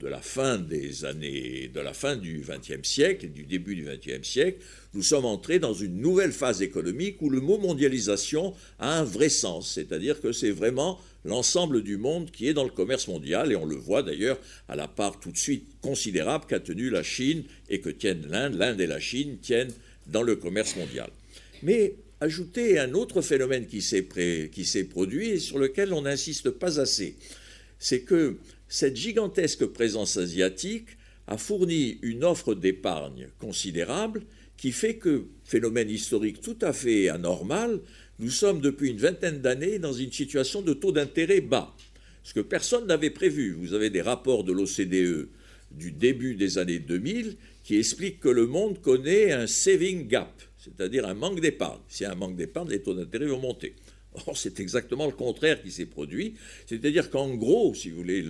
[0.00, 3.84] de la fin des années, de la fin du XXe siècle et du début du
[3.84, 4.58] XXe siècle,
[4.92, 9.28] nous sommes entrés dans une nouvelle phase économique où le mot mondialisation a un vrai
[9.28, 13.56] sens, c'est-à-dire que c'est vraiment l'ensemble du monde qui est dans le commerce mondial, et
[13.56, 17.44] on le voit d'ailleurs à la part tout de suite considérable qu'a tenue la Chine
[17.70, 19.72] et que tiennent l'Inde, l'Inde et la Chine tiennent
[20.06, 21.08] dans le commerce mondial.
[21.62, 27.16] Mais ajouter un autre phénomène qui s'est produit et sur lequel on n'insiste pas assez.
[27.78, 28.36] C'est que
[28.68, 30.88] cette gigantesque présence asiatique
[31.26, 34.22] a fourni une offre d'épargne considérable
[34.56, 37.80] qui fait que, phénomène historique tout à fait anormal,
[38.18, 41.74] nous sommes depuis une vingtaine d'années dans une situation de taux d'intérêt bas.
[42.22, 43.52] Ce que personne n'avait prévu.
[43.52, 45.28] Vous avez des rapports de l'OCDE
[45.72, 50.32] du début des années 2000 qui expliquent que le monde connaît un saving gap,
[50.64, 51.80] c'est-à-dire un manque d'épargne.
[51.88, 53.74] S'il y a un manque d'épargne, les taux d'intérêt vont monter.
[54.26, 56.34] Or, c'est exactement le contraire qui s'est produit.
[56.66, 58.24] C'est-à-dire qu'en gros, si vous voulez,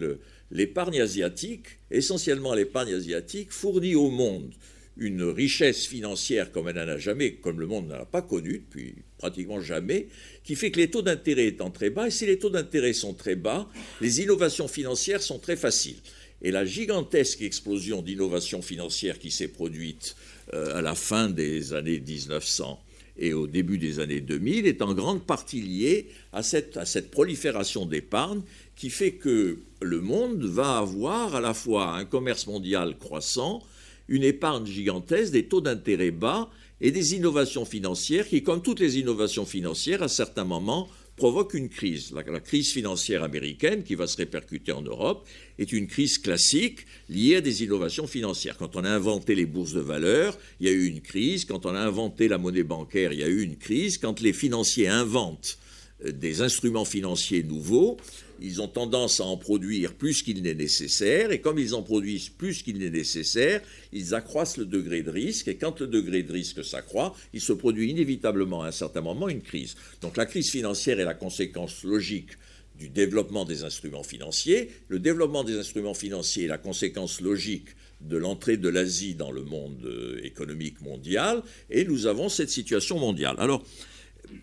[0.50, 4.52] l'épargne asiatique, essentiellement l'épargne asiatique, fournit au monde
[4.96, 8.64] une richesse financière comme elle n'en a jamais, comme le monde n'en a pas connu
[8.64, 10.08] depuis pratiquement jamais,
[10.44, 13.12] qui fait que les taux d'intérêt étant très bas, et si les taux d'intérêt sont
[13.12, 13.68] très bas,
[14.00, 15.98] les innovations financières sont très faciles.
[16.42, 20.14] Et la gigantesque explosion d'innovation financière qui s'est produite
[20.52, 22.80] à la fin des années 1900
[23.16, 27.10] et au début des années 2000 est en grande partie liée à cette, à cette
[27.10, 28.42] prolifération d'épargne
[28.76, 33.62] qui fait que le monde va avoir à la fois un commerce mondial croissant,
[34.08, 38.98] une épargne gigantesque, des taux d'intérêt bas et des innovations financières qui, comme toutes les
[38.98, 42.12] innovations financières, à certains moments, provoque une crise.
[42.12, 45.26] La, crise financière américaine, qui va se répercuter en Europe,
[45.58, 48.56] est une crise classique liée à des innovations financières.
[48.56, 51.44] Quand on a inventé les bourses de valeur, il y a eu une crise.
[51.44, 53.98] Quand on a inventé la monnaie bancaire, il y a eu une crise.
[53.98, 55.58] Quand les financiers inventent
[56.04, 57.96] euh, des instruments financiers nouveaux,
[58.40, 62.28] ils ont tendance à en produire plus qu'il n'est nécessaire, et comme ils en produisent
[62.28, 63.60] plus qu'il n'est nécessaire,
[63.92, 67.52] ils accroissent le degré de risque, et quand le degré de risque s'accroît, il se
[67.52, 69.76] produit inévitablement à un certain moment une crise.
[70.00, 72.30] Donc la crise financière est la conséquence logique
[72.78, 74.70] du développement des instruments financiers.
[74.88, 77.68] Le développement des instruments financiers est la conséquence logique
[78.00, 82.98] de l'entrée de l'Asie dans le monde euh, économique mondial, et nous avons cette situation
[82.98, 83.36] mondiale.
[83.38, 83.64] Alors,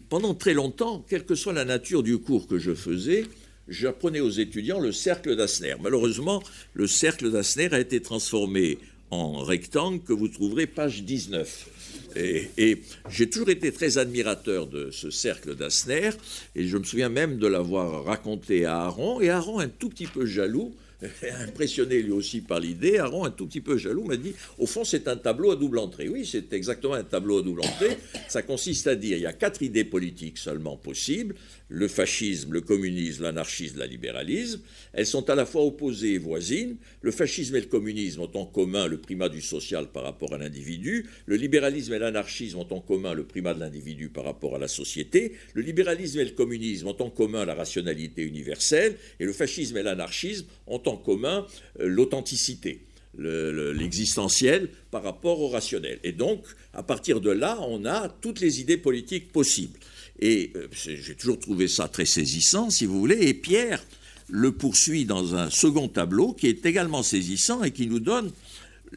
[0.10, 3.26] pendant très longtemps, quelle que soit la nature du cours que je faisais,
[3.72, 5.76] j'apprenais aux étudiants le cercle d'Asner.
[5.82, 8.78] Malheureusement, le cercle d'Asner a été transformé
[9.10, 11.70] en rectangle que vous trouverez page 19.
[12.16, 16.10] Et, j'ai toujours été très admirateur de ce cercle d'Asner,
[16.56, 20.08] et je me souviens même de l'avoir raconté à Aaron, et Aaron, un tout petit
[20.08, 20.74] peu jaloux,
[21.48, 24.84] impressionné lui aussi par l'idée, Aaron, un tout petit peu jaloux, m'a dit au fond,
[24.84, 26.10] c'est un tableau à double entrée.
[26.10, 27.98] Oui, c'est exactement un tableau à double entrée.
[28.28, 31.36] Ça consiste à dire il y a quatre idées politiques seulement possibles
[31.74, 34.60] le fascisme, le communisme, l'anarchisme, le libéralisme.
[34.92, 36.76] Elles sont à la fois opposées et voisines.
[37.02, 40.38] Le fascisme et le communisme ont en commun le primat du social par rapport à
[40.38, 41.06] l'individu.
[41.26, 44.68] Le libéralisme et l'anarchisme ont en commun le primat de l'individu par rapport à la
[44.68, 45.32] société.
[45.54, 48.98] Le libéralisme et le communisme ont en commun la rationalité universelle.
[49.22, 51.48] Et le fascisme et l'anarchisme ont en commun
[51.80, 52.82] euh, l'authenticité
[53.18, 56.00] l'existentiel par rapport au rationnel.
[56.04, 59.78] Et donc, à partir de là, on a toutes les idées politiques possibles.
[60.22, 63.28] Et euh, j'ai toujours trouvé ça très saisissant, si vous voulez.
[63.28, 63.84] Et Pierre
[64.30, 68.32] le poursuit dans un second tableau qui est également saisissant et qui nous donne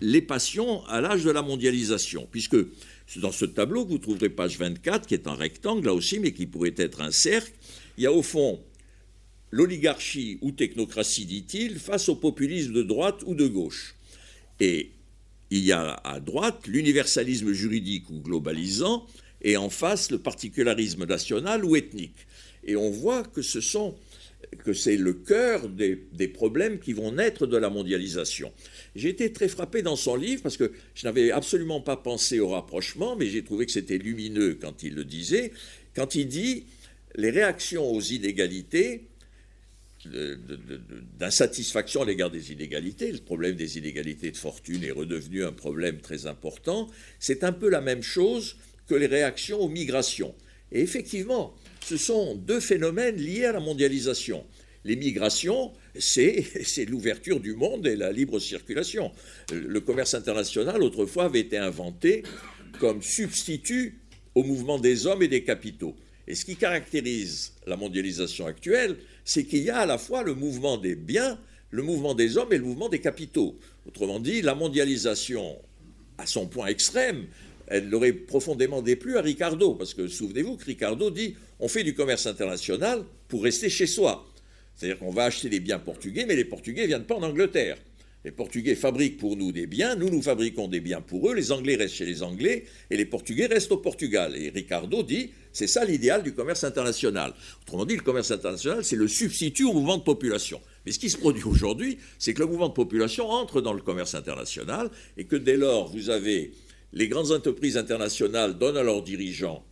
[0.01, 2.29] les passions à l'âge de la mondialisation.
[2.31, 2.57] Puisque
[3.16, 6.47] dans ce tableau, vous trouverez page 24, qui est un rectangle là aussi, mais qui
[6.47, 7.53] pourrait être un cercle,
[7.99, 8.61] il y a au fond
[9.51, 13.95] l'oligarchie ou technocratie, dit-il, face au populisme de droite ou de gauche.
[14.59, 14.91] Et
[15.51, 19.07] il y a à droite l'universalisme juridique ou globalisant,
[19.45, 22.27] et en face le particularisme national ou ethnique.
[22.65, 23.95] Et on voit que ce sont
[24.65, 25.97] que c'est le cœur des,
[26.29, 28.53] problèmes qui vont naître de la mondialisation.
[28.95, 32.49] J'ai été très frappé dans son livre parce que je n'avais absolument pas pensé au
[32.49, 35.53] rapprochement, mais j'ai trouvé que c'était lumineux quand il le disait,
[35.95, 36.65] quand il dit
[37.17, 39.05] les réactions aux inégalités
[41.19, 43.11] d'insatisfaction à l'égard des inégalités.
[43.11, 46.91] Le problème des inégalités de fortune est redevenu un problème très important.
[47.19, 50.35] C'est un peu la même chose que les réactions aux migrations.
[50.72, 51.55] Et effectivement,
[51.85, 54.45] ce sont deux phénomènes liés à la mondialisation.
[54.85, 59.12] Les migrations, c'est l'ouverture du monde et la libre circulation.
[59.53, 62.22] Le commerce international, autrefois, avait été inventé
[62.78, 64.01] comme substitut
[64.35, 65.95] au mouvement des hommes et des capitaux.
[66.26, 70.35] Et ce qui caractérise la mondialisation actuelle, c'est qu'il y a à la fois le
[70.35, 71.39] mouvement des biens,
[71.70, 73.59] le mouvement des hommes et le mouvement des capitaux.
[73.87, 75.59] Autrement dit, la mondialisation,
[76.18, 77.26] à son point extrême,
[77.67, 81.95] elle l'aurait profondément déplu à Ricardo, parce que souvenez-vous que Ricardo dit on fait du
[81.95, 84.27] commerce international pour rester chez soi.
[84.75, 87.77] C'est-à-dire qu'on va acheter des biens portugais, mais les Portugais ne viennent pas en Angleterre.
[88.25, 91.53] Les Portugais fabriquent pour nous des biens, nous nous fabriquons des biens pour eux, les
[91.53, 94.35] Anglais restent chez les Anglais et les Portugais restent au Portugal.
[94.35, 97.33] Et Ricardo dit c'est ça l'idéal du commerce international.
[97.62, 100.61] Autrement dit, le commerce international, c'est le substitut au mouvement de population.
[100.85, 103.81] Mais ce qui se produit aujourd'hui, c'est que le mouvement de population entre dans le
[103.81, 106.53] commerce international et que dès lors, vous avez
[106.95, 109.65] les grandes entreprises internationales donnent à leurs dirigeants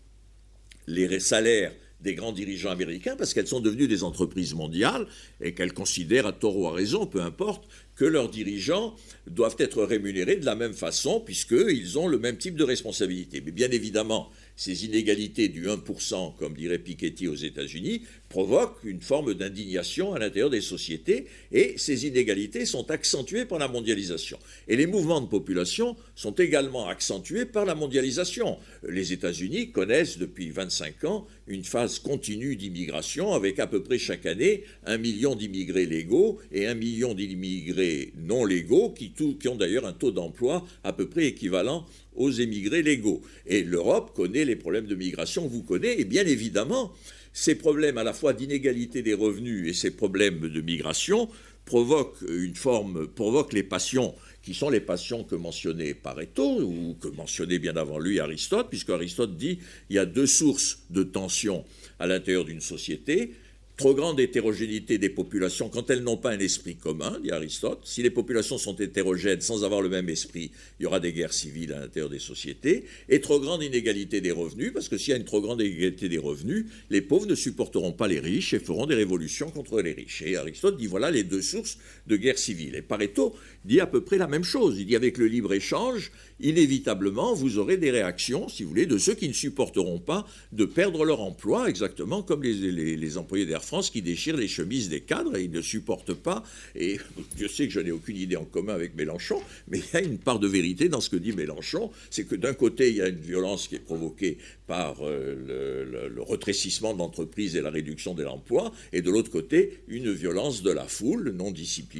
[0.89, 5.07] les salaires des grands dirigeants américains parce qu'elles sont devenues des entreprises mondiales
[5.41, 8.97] et qu'elles considèrent à tort ou à raison, peu importe, que leurs dirigeants
[9.29, 13.41] doivent être rémunérés de la même façon puisqu'ils ont le même type de responsabilité.
[13.41, 18.03] Mais bien évidemment, ces inégalités du 1%, comme dirait Piketty aux États-Unis,
[18.33, 23.69] provoquent une forme d'indignation à l'intérieur des sociétés et ces inégalités sont accentuées par la
[23.69, 24.39] mondialisation.
[24.69, 28.57] Et les mouvements de population sont également accentués par la mondialisation.
[28.89, 34.25] Les États-Unis connaissent depuis 25 ans une phase continue d'immigration avec à peu près chaque
[34.25, 39.85] année un million d'immigrés légaux et un million d'immigrés non légaux qui, qui ont d'ailleurs
[39.85, 41.85] un taux d'emploi à peu près équivalent
[42.17, 43.21] aux émigrés légaux.
[43.47, 46.93] Et l'Europe connaît les problèmes de migration, vous connaissez, et bien évidemment,
[47.33, 51.29] ces problèmes à la fois d'inégalité des revenus et ces problèmes de migration
[51.65, 53.09] provoquent une forme,
[53.53, 58.19] les passions qui sont les passions que mentionnait Pareto, ou que mentionnait bien avant lui
[58.19, 61.65] Aristote, puisque Aristote dit il y a deux sources de tension
[61.99, 63.35] à l'intérieur d'une société,
[63.77, 67.81] trop grande hétérogénéité des populations quand elles n'ont pas un esprit commun, dit Aristote.
[67.85, 71.33] Si les populations sont hétérogènes sans avoir le même esprit, il y aura des guerres
[71.33, 72.85] civiles à l'intérieur des sociétés.
[73.09, 76.09] Et trop grande inégalité des revenus, parce que s'il y a une trop grande inégalité
[76.09, 79.93] des revenus, les pauvres ne supporteront pas les riches et feront des révolutions contre les
[79.93, 80.23] riches.
[80.23, 82.75] Et Aristote dit voilà les deux sources de guerre civile.
[82.75, 83.35] Et Pareto
[83.65, 84.79] dit à peu près la même chose.
[84.79, 89.15] Il dit avec le libre-échange, inévitablement, vous aurez des réactions, si vous voulez, de ceux
[89.15, 94.03] qui ne supporteront pas de perdre leur emploi, exactement comme les, employés d'Air France qui
[94.03, 96.43] déchirent les chemises des cadres et ils ne supportent pas.
[96.75, 96.99] Et
[97.39, 100.01] je sais que je n'ai aucune idée en commun avec Mélenchon, mais il y a
[100.03, 101.91] une part de vérité dans ce que dit Mélenchon.
[102.11, 106.09] C'est que d'un côté, il y a une violence qui est provoquée par euh, le,
[106.09, 110.63] le, retrécissement de l'entreprise et la réduction de l'emploi, et de l'autre côté, une violence
[110.63, 111.92] de la foule non disciplinée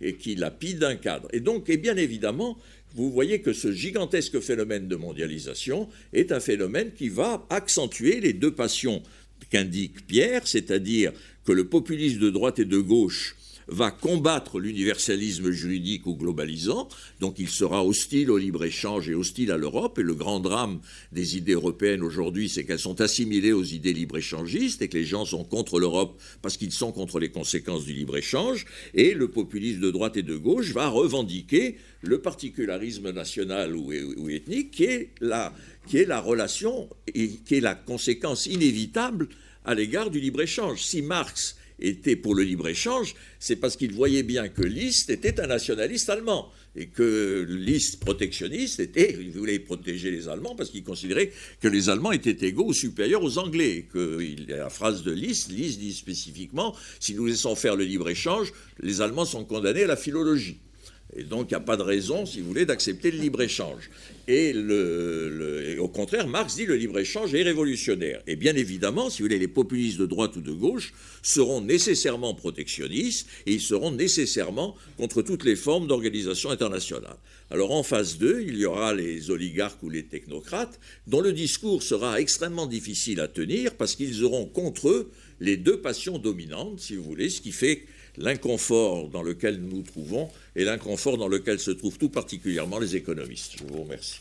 [0.00, 1.28] et qui lapide un cadre.
[1.32, 2.58] Et donc, et bien évidemment,
[2.94, 8.32] vous voyez que ce gigantesque phénomène de mondialisation est un phénomène qui va accentuer les
[8.32, 9.02] deux passions
[9.50, 11.12] qu'indique Pierre, c'est-à-dire
[11.44, 13.36] que le populisme de droite et de gauche
[13.68, 16.88] va combattre l'universalisme juridique ou globalisant,
[17.20, 20.80] donc il sera hostile au libre-échange et hostile à l'Europe, et le grand drame
[21.12, 25.24] des idées européennes aujourd'hui, c'est qu'elles sont assimilées aux idées libre-échangistes et que les gens
[25.24, 29.90] sont contre l'Europe parce qu'ils sont contre les conséquences du libre-échange, et le populisme de
[29.90, 33.92] droite et de gauche va revendiquer le particularisme national ou,
[34.30, 35.52] ethnique qui est, la,
[35.86, 39.28] qui est la relation et qui est la conséquence inévitable
[39.64, 40.82] à l'égard du libre-échange.
[40.82, 45.46] Si Marx était pour le libre-échange, c'est parce qu'il voyait bien que Liszt était un
[45.46, 51.32] nationaliste allemand et que Liszt protectionniste était, il voulait protéger les Allemands parce qu'il considérait
[51.60, 53.78] que les Allemands étaient égaux ou supérieurs aux Anglais.
[53.78, 54.18] Et que
[54.48, 59.24] la phrase de Liszt, Liszt dit spécifiquement, si nous laissons faire le libre-échange, les Allemands
[59.24, 60.58] sont condamnés à la philologie.
[61.16, 63.90] Et donc, il n'y a pas de raison, si vous voulez, d'accepter le libre-échange.
[64.28, 64.54] Et,
[65.78, 68.20] au contraire, Marx dit le libre-échange est révolutionnaire.
[68.26, 70.92] Et bien évidemment, si vous voulez, les populistes de droite ou de gauche
[71.22, 77.16] seront nécessairement protectionnistes et ils seront nécessairement contre toutes les formes d'organisation internationale.
[77.50, 81.82] Alors, en phase 2, il y aura les oligarques ou les technocrates dont le discours
[81.82, 86.96] sera extrêmement difficile à tenir parce qu'ils auront contre eux les deux passions dominantes, si
[86.96, 87.84] vous voulez, ce qui fait
[88.18, 92.96] l'inconfort dans lequel nous nous trouvons et l'inconfort dans lequel se trouvent tout particulièrement les
[92.96, 93.52] économistes.
[93.58, 94.20] Je vous remercie.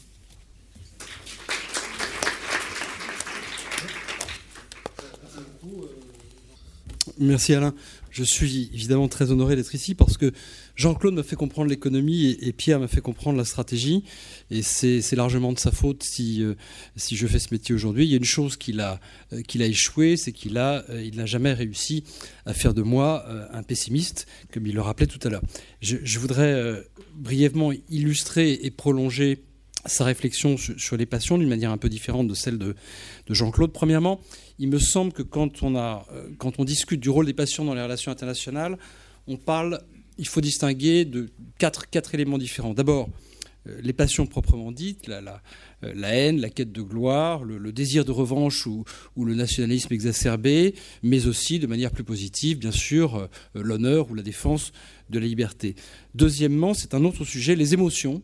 [7.20, 7.74] Merci Alain.
[8.12, 10.32] Je suis évidemment très honoré d'être ici parce que
[10.78, 14.03] Jean-Claude m'a fait comprendre l'économie et, Pierre m'a fait comprendre la stratégie.
[14.51, 16.53] Et c'est largement de sa faute si, euh,
[16.95, 18.05] si je fais ce métier aujourd'hui.
[18.05, 18.99] Il y a une chose qu'il a,
[19.34, 22.03] euh, échoué, c'est qu'il euh, n'a jamais réussi
[22.45, 25.41] à faire de moi un pessimiste, comme il le rappelait tout à l'heure.
[25.82, 26.84] Je, voudrais
[27.15, 29.43] brièvement illustrer et prolonger
[29.86, 32.75] sa réflexion sur, les passions d'une manière un peu différente de celle de,
[33.25, 33.71] de Jean-Claude.
[33.71, 34.21] Premièrement,
[34.59, 36.05] il me semble que quand on, a,
[36.38, 38.78] quand on discute du rôle des passions dans les relations internationales,
[39.28, 39.82] on parle
[40.18, 42.74] il faut distinguer de quatre, éléments différents.
[42.74, 43.09] D'abord,
[43.68, 45.22] euh, les passions proprement dites, euh,
[45.93, 48.84] la, haine, la quête de gloire, le, désir de revanche ou,
[49.18, 54.24] le nationalisme exacerbé, mais aussi de manière plus positive, bien sûr, euh, l'honneur ou la
[54.24, 54.72] défense
[55.09, 55.76] de la liberté.
[56.15, 58.22] Deuxièmement, c'est un autre sujet, les émotions,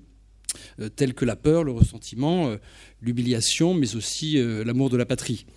[0.96, 2.56] telles que la peur, le ressentiment,
[3.02, 5.48] l'humiliation, mais aussi l'amour de la patrie.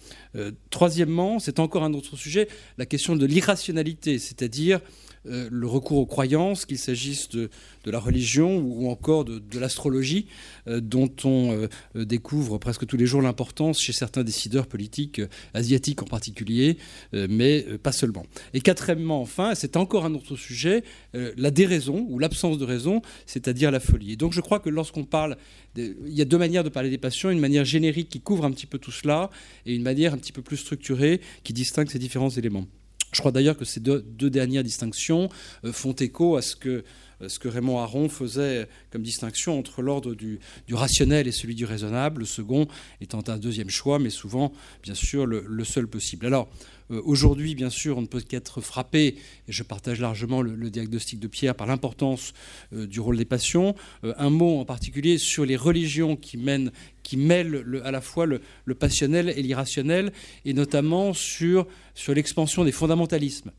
[0.70, 4.80] troisièmement, c'est encore un autre sujet, la question de l'irrationalité, c'est-à-dire
[5.27, 7.51] le recours aux croyances, qu'il s'agisse de,
[7.85, 10.27] la religion ou, encore de, l'astrologie,
[10.66, 11.53] euh, dont on
[11.95, 15.20] euh, découvre presque tous les jours l'importance chez certains décideurs politiques
[15.55, 16.79] asiatiques en particulier,
[17.12, 18.24] mais pas seulement.
[18.55, 20.83] Et quatrièmement, enfin, c'est encore un autre sujet,
[21.14, 24.12] la déraison ou l'absence de raison, c'est-à-dire la folie.
[24.12, 25.37] Et donc je crois que lorsqu'on parle,
[25.77, 28.51] il y a deux manières de parler des passions, une manière générique qui couvre un
[28.51, 29.31] petit peu tout cela,
[29.64, 32.66] et une manière un petit peu plus structurée qui distingue ces différents éléments.
[33.12, 35.28] Je crois d'ailleurs que ces deux, dernières distinctions
[35.64, 36.84] euh, font écho à ce que,
[37.44, 40.38] Raymond Aron faisait comme distinction entre l'ordre du,
[40.70, 42.68] rationnel et celui du raisonnable, le second
[43.00, 44.52] étant un deuxième choix, mais souvent,
[44.82, 46.26] bien sûr, le seul possible.
[46.26, 46.48] Alors,
[46.91, 49.16] aujourd'hui, bien sûr, on ne peut qu'être frappé,
[49.49, 52.32] et je partage largement le, diagnostic de Pierre, par l'importance
[52.72, 53.74] euh, du rôle des passions.
[54.05, 56.72] Euh, un mot en particulier sur les religions qui, mènent,
[57.03, 58.41] qui mêlent à la fois le,
[58.74, 60.12] passionnel et l'irrationnel,
[60.45, 61.66] et notamment sur
[62.09, 63.53] l'expansion des fondamentalismes.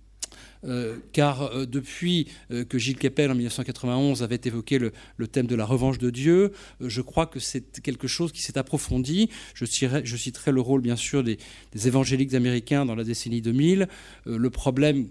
[0.63, 4.91] Euh, car euh, depuis euh, que Gilles Kepel en 1991 avait évoqué le,
[5.27, 9.29] thème de la revanche de Dieu, je crois que c'est quelque chose qui s'est approfondi.
[9.53, 11.37] Je citerai, le rôle bien sûr des,
[11.85, 13.87] évangéliques américains dans la décennie 2000,
[14.25, 15.07] le problème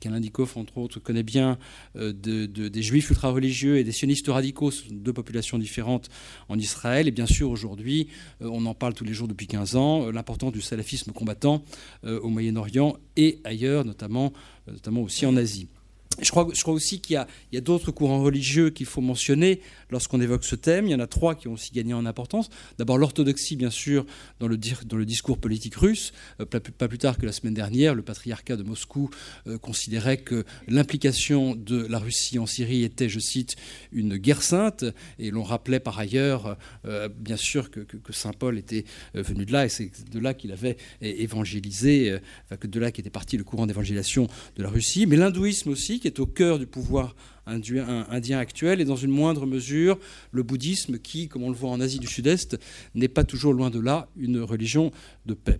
[0.00, 1.58] qu'Alain Dikoff, entre autres, connaît bien,
[1.96, 6.08] euh, des juifs ultra-religieux et des sionistes radicaux, deux populations différentes
[6.48, 7.08] en Israël.
[7.08, 8.08] Et bien sûr, aujourd'hui,
[8.40, 11.62] on en parle tous les jours depuis 15 ans, l'importance du salafisme combattant
[12.04, 14.32] au Moyen-Orient et ailleurs, notamment,
[14.72, 15.68] notamment aussi en Asie.
[16.20, 19.60] Je crois, aussi qu'il y a, d'autres courants religieux qu'il faut mentionner
[19.90, 20.86] lorsqu'on évoque ce thème.
[20.86, 22.48] Il y en a trois qui ont aussi gagné en importance.
[22.76, 24.04] D'abord l'orthodoxie, bien sûr,
[24.40, 26.12] dans le, discours politique russe.
[26.40, 29.10] Euh, pas, plus tard que la semaine dernière, le patriarcat de Moscou
[29.46, 33.56] euh, considérait que l'implication de la Russie en Syrie était, je cite,
[33.92, 34.84] une guerre sainte.
[35.20, 39.52] Et l'on rappelait par ailleurs, euh, bien sûr, que, que, Saint Paul était venu de
[39.52, 43.44] là, et c'est de là qu'il avait évangélisé, enfin, que de là qu'était parti le
[43.44, 45.06] courant d'évangélisation de la Russie.
[45.06, 47.14] Mais l'hindouisme aussi, qui est au cœur du pouvoir
[47.46, 49.98] indien actuel et dans une moindre mesure
[50.32, 52.58] le bouddhisme qui, comme on le voit en Asie du Sud-Est,
[52.94, 54.90] n'est pas toujours loin de là une religion
[55.26, 55.58] de paix.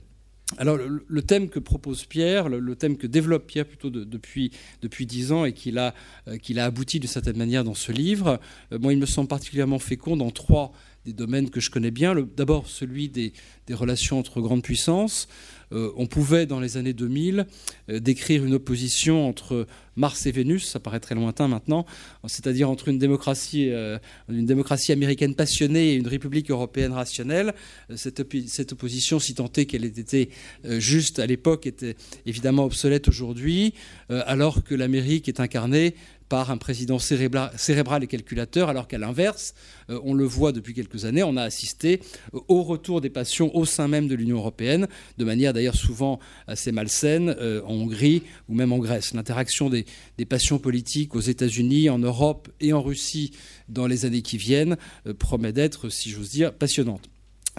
[0.57, 5.31] Alors le, thème que propose Pierre, le, thème que développe Pierre plutôt depuis depuis dix
[5.31, 5.95] ans et qu'il a
[6.27, 8.41] euh, qu'il a abouti d'une certaine manière dans ce livre,
[8.73, 10.73] euh, moi il me semble particulièrement fécond dans trois
[11.05, 12.15] des domaines que je connais bien.
[12.37, 13.33] D'abord celui des,
[13.71, 15.29] relations entre grandes puissances.
[15.73, 17.47] Euh, on pouvait, dans les années 2000,
[17.91, 19.67] euh, décrire une opposition entre
[19.97, 21.85] Mars et Vénus, ça paraît très lointain maintenant,
[22.27, 23.99] c'est-à-dire entre une démocratie, euh,
[24.29, 27.53] une démocratie américaine passionnée et une république européenne rationnelle.
[27.97, 30.31] Cette, cette opposition, si est qu'elle ait été
[30.79, 31.97] juste à l'époque, était
[32.27, 33.75] évidemment obsolète aujourd'hui,
[34.09, 35.95] alors que l'Amérique est incarnée
[36.29, 39.55] par un président cérébral et calculateur, alors qu'à l'inverse,
[39.91, 42.01] euh, on le voit depuis quelques années, on a assisté
[42.35, 46.19] euh, au retour des passions au sein même de l'Union européenne, de manière d'ailleurs souvent
[46.47, 49.15] assez malsaine, euh, en Hongrie ou même en Grèce.
[49.15, 49.87] L'interaction des,
[50.29, 53.33] passions politiques aux États-Unis, en Europe et en Russie
[53.69, 54.77] dans les années qui viennent
[55.19, 57.09] promet d'être, si j'ose dire, passionnante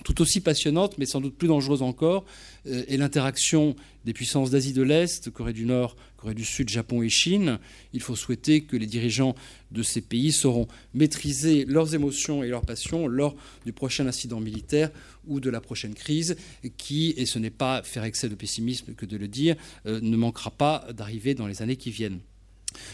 [0.06, 2.24] tout aussi passionnante, mais sans doute plus dangereuse encore,
[2.66, 7.10] est l'interaction des puissances d'Asie de l'Est, Corée du Nord, Corée du Sud, Japon et
[7.10, 7.60] Chine.
[7.94, 9.36] Il faut souhaiter que les dirigeants
[9.72, 14.92] de ces pays sauront maîtriser leurs émotions et leurs passions lors du prochain incident militaire
[15.28, 16.36] ou de la prochaine crise,
[16.78, 19.56] qui, et ce n'est pas faire excès de pessimisme que de le dire,
[19.86, 22.20] euh, ne manquera pas d'arriver dans les années qui viennent.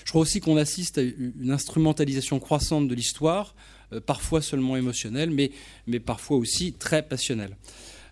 [0.05, 3.55] Je crois aussi qu'on assiste à une instrumentalisation croissante de l'histoire,
[3.91, 5.51] euh, parfois seulement émotionnelle, mais,
[5.87, 7.57] mais parfois aussi très passionnelle.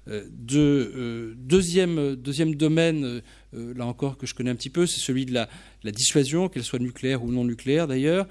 [0.07, 3.21] Euh, de, deuxième, domaine
[3.53, 6.63] euh, là encore que je connais un petit peu, c'est celui de la dissuasion, qu'elle
[6.63, 8.27] soit nucléaire ou non nucléaire d'ailleurs.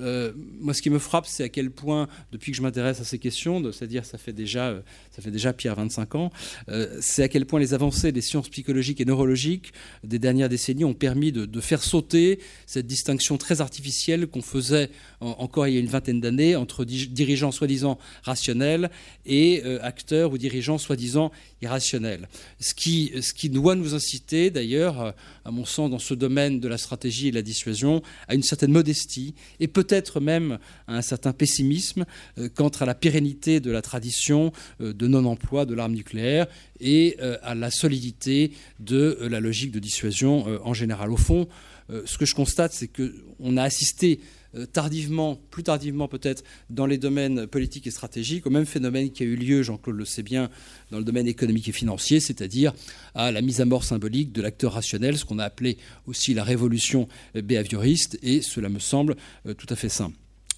[0.00, 3.04] Euh, moi, ce qui me frappe, c'est à quel point, depuis que je m'intéresse à
[3.04, 4.80] ces questions, c'est-à-dire ça fait déjà, euh,
[5.10, 6.30] ça fait déjà Pierre 25 ans,
[6.68, 9.72] euh, c'est à quel point les avancées des sciences psychologiques et neurologiques
[10.04, 14.90] des dernières décennies ont permis de, faire sauter cette distinction très artificielle qu'on faisait
[15.20, 18.90] encore il y a une vingtaine d'années entre dirigeants soi-disant rationnels
[19.24, 21.32] et acteurs ou dirigeants soi-disant
[21.62, 22.28] irrationnels.
[22.60, 26.68] Ce qui, ce qui doit nous inciter, d'ailleurs, à mon sens, dans ce domaine de
[26.68, 31.02] la stratégie et de la dissuasion, à une certaine modestie et peut-être même à un
[31.02, 32.04] certain pessimisme
[32.38, 36.46] euh, quant à la pérennité de la tradition euh, de non-emploi de l'arme nucléaire
[36.80, 41.10] et euh, à la solidité de la logique de dissuasion en général.
[41.10, 41.48] Au fond,
[41.88, 44.20] ce que je constate, c'est qu'on a assisté
[44.64, 49.26] tardivement, plus tardivement peut-être, dans les domaines politiques et stratégiques, au même phénomène qui a
[49.26, 50.48] eu lieu, Jean-Claude le sait bien,
[50.90, 52.72] dans le domaine économique et financier, c'est-à-dire
[53.14, 55.76] à la mise à mort symbolique de l'acteur rationnel, ce qu'on a appelé
[56.06, 60.12] aussi la révolution behavioriste, et cela me semble euh, tout à fait sain.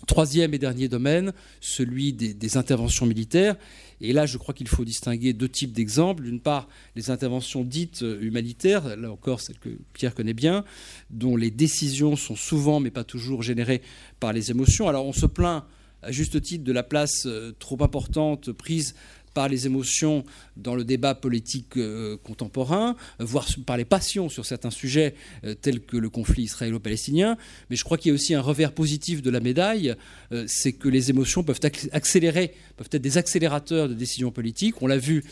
[0.07, 3.57] Troisième et dernier domaine, celui des, interventions militaires.
[4.01, 6.23] Et là, je crois qu'il faut distinguer deux types d'exemples.
[6.23, 10.65] D'une part, les interventions dites euh, humanitaires, là encore celles que Pierre connaît bien,
[11.11, 13.83] dont les décisions sont souvent, mais pas toujours, générées
[14.21, 14.89] par les émotions.
[14.89, 15.65] Alors on se plaint
[16.03, 18.95] à juste titre de la place euh, trop importante prise
[19.39, 20.25] par les émotions
[20.57, 25.15] dans le débat politique euh, contemporain, voire par les passions sur certains sujets
[25.45, 27.37] euh, tels que le conflit israélo-palestinien.
[27.71, 29.95] Mais je crois qu'il y a aussi un revers positif de la médaille,
[30.33, 31.61] euh, c'est que les émotions peuvent
[31.93, 34.83] accélérer, peuvent être des accélérateurs de décisions politiques.
[34.83, 35.23] On l'a vu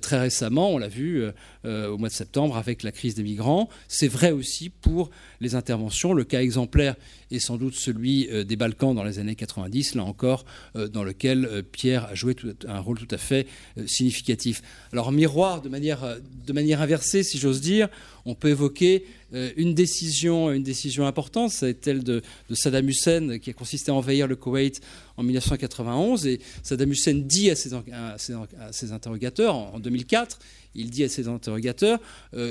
[0.00, 1.24] très récemment, on l'a vu
[1.64, 3.68] au mois de septembre avec la crise des migrants.
[3.86, 5.10] C'est vrai aussi pour
[5.42, 6.14] les interventions.
[6.14, 6.96] Le cas exemplaire
[7.30, 12.06] est sans doute celui des Balkans dans les années 90, là encore, dans lequel Pierre
[12.06, 12.34] a joué
[12.66, 13.46] un rôle tout à fait
[13.78, 14.62] euh, significatif.
[14.92, 16.18] Alors miroir, de manière, euh,
[16.48, 17.88] inversée, si j'ose dire,
[18.24, 19.21] on peut évoquer euh,
[19.56, 22.22] une décision, une décision importante, c'est celle de,
[22.52, 24.80] Saddam Hussein qui a consisté à envahir le Koweït
[25.16, 26.26] en 1991.
[26.26, 30.38] Et Saddam Hussein dit à ses, interrogateurs en, 2004,
[30.74, 31.98] il dit à ses interrogateurs,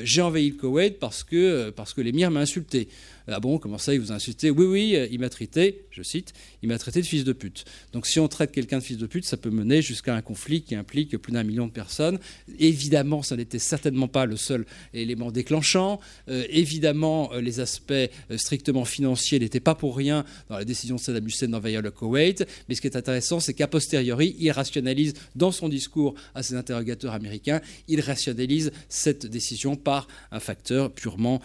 [0.03, 2.87] j'ai envahi le Koweït parce que, parce que l'émir m'a insulté.
[3.27, 4.49] Ah bon, comment ça, il vous a insulté?
[4.49, 7.65] Oui, oui, il m'a traité, je cite, il m'a traité de fils de pute.
[7.93, 10.61] Donc si on traite quelqu'un de fils de pute, ça peut mener jusqu'à un conflit
[10.61, 12.19] qui implique plus d'un million de personnes.
[12.59, 15.99] Évidemment, ça n'était certainement pas le seul élément déclenchant.
[16.29, 18.07] Euh, évidemment, euh, les aspects euh,
[18.37, 22.45] strictement financiers n'étaient pas pour rien dans la décision de Saddam Hussein d'envahir le Koweït.
[22.67, 26.55] Mais ce qui est intéressant, c'est qu'a posteriori, il rationalise dans son discours à ses
[26.55, 31.41] interrogateurs américains, il rationalise cette décision par un facteur purement,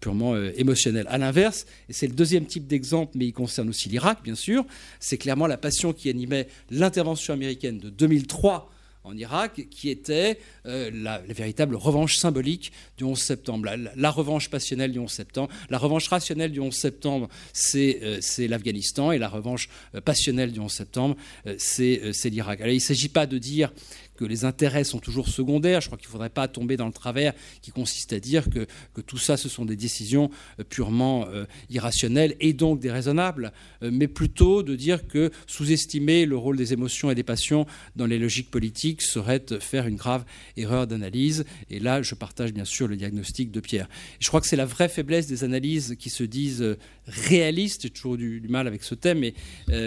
[0.00, 1.06] purement émotionnel.
[1.14, 4.66] À l'inverse, et c'est le deuxième type d'exemple, mais il concerne aussi l'Irak, bien sûr,
[4.98, 8.68] c'est clairement la passion qui animait l'intervention américaine de 2003
[9.04, 14.90] en Irak, qui était euh, la, véritable revanche symbolique du 11 septembre, la, revanche passionnelle
[14.90, 15.50] du 11 septembre.
[15.70, 20.58] La revanche rationnelle du 11 septembre, c'est euh, l'Afghanistan, et la revanche euh, passionnelle du
[20.58, 21.16] 11 septembre,
[21.58, 22.60] c'est l'Irak.
[22.60, 23.72] Alors il ne s'agit pas de dire
[24.16, 25.80] que les intérêts sont toujours secondaires.
[25.80, 28.66] Je crois qu'il ne faudrait pas tomber dans le travers qui consiste à dire que,
[28.94, 33.52] que tout ça, ce sont des décisions euh, purement euh, irrationnelles et donc déraisonnables,
[33.82, 38.06] euh, mais plutôt de dire que sous-estimer le rôle des émotions et des passions dans
[38.06, 40.24] les logiques politiques serait faire une grave
[40.56, 41.44] erreur d'analyse.
[41.70, 43.88] Et là, je partage bien sûr le diagnostic de Pierre.
[44.20, 47.82] Je crois que c'est la vraie faiblesse des analyses qui se disent réalistes.
[47.82, 49.34] J'ai toujours du, mal avec ce thème, mais,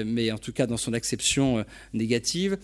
[0.06, 1.64] mais en tout cas dans son acception
[1.94, 2.58] négative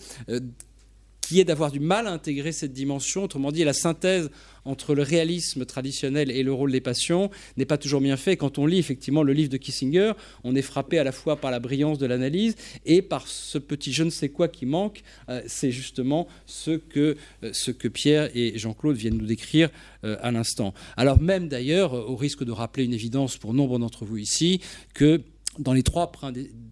[1.24, 3.24] qui est d'avoir du mal à intégrer cette dimension.
[3.24, 4.30] Autrement dit, la synthèse
[4.66, 8.36] entre le réalisme traditionnel et le rôle des passions n'est pas toujours bien fait.
[8.36, 10.12] Quand on lit effectivement le livre de Kissinger,
[10.42, 13.92] on est frappé à la fois par la brillance de l'analyse et par ce petit
[13.92, 15.02] je ne sais quoi qui manque.
[15.30, 19.70] Euh, c'est justement ce que, euh, ce que Pierre et Jean-Claude viennent nous décrire
[20.04, 20.74] euh, à l'instant.
[20.98, 24.60] Alors même d'ailleurs, au risque de rappeler une évidence pour nombre d'entre vous ici,
[24.92, 25.22] que
[25.58, 26.10] dans les, trois,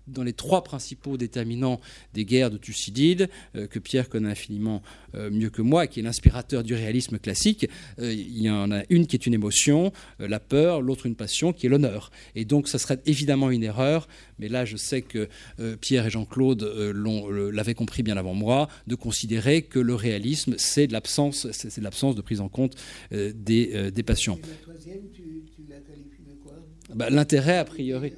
[0.07, 1.81] dans les trois principaux déterminants
[2.15, 4.83] des guerres de Thucydide, euh, que Pierre connaît infiniment
[5.15, 7.69] euh, mieux que moi, qui est l'inspirateur du réalisme classique,
[7.99, 11.53] euh, il y en a une qui est une émotion, la peur, l'autre une passion,
[11.53, 12.11] qui est l'honneur.
[12.35, 14.09] Et donc, ça serait évidemment une erreur,
[14.39, 15.29] mais là, je sais que
[15.81, 16.63] Pierre et Jean-Claude
[17.53, 22.41] l'avaient compris bien avant moi, de considérer que le réalisme, c'est de l'absence, de prise
[22.41, 22.77] en compte
[23.11, 24.39] des, des passions.
[24.43, 26.55] La troisième, tu, tu la qualifies de quoi?
[26.95, 28.13] Bah, L'intérêt, a priori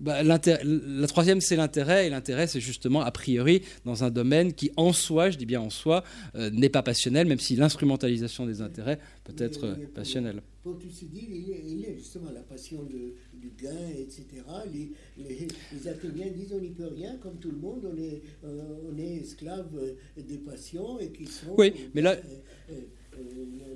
[0.00, 4.70] bah, la troisième, c'est l'intérêt, et l'intérêt, c'est justement, a priori, dans un domaine qui,
[4.76, 8.60] en soi, je dis bien en soi, euh, n'est pas passionnel, même si l'instrumentalisation des
[8.60, 10.42] intérêts peut être euh, passionnelle.
[10.62, 14.26] Pour Thucydide, il, il est justement la passion de, du gain, etc.
[14.72, 18.22] Les, les, les, Athéniens disent on n'y peut rien, comme tout le monde, on est,
[18.44, 19.70] euh, on est esclave
[20.16, 21.54] des passions et qui sont...
[21.56, 22.16] Oui, mais là...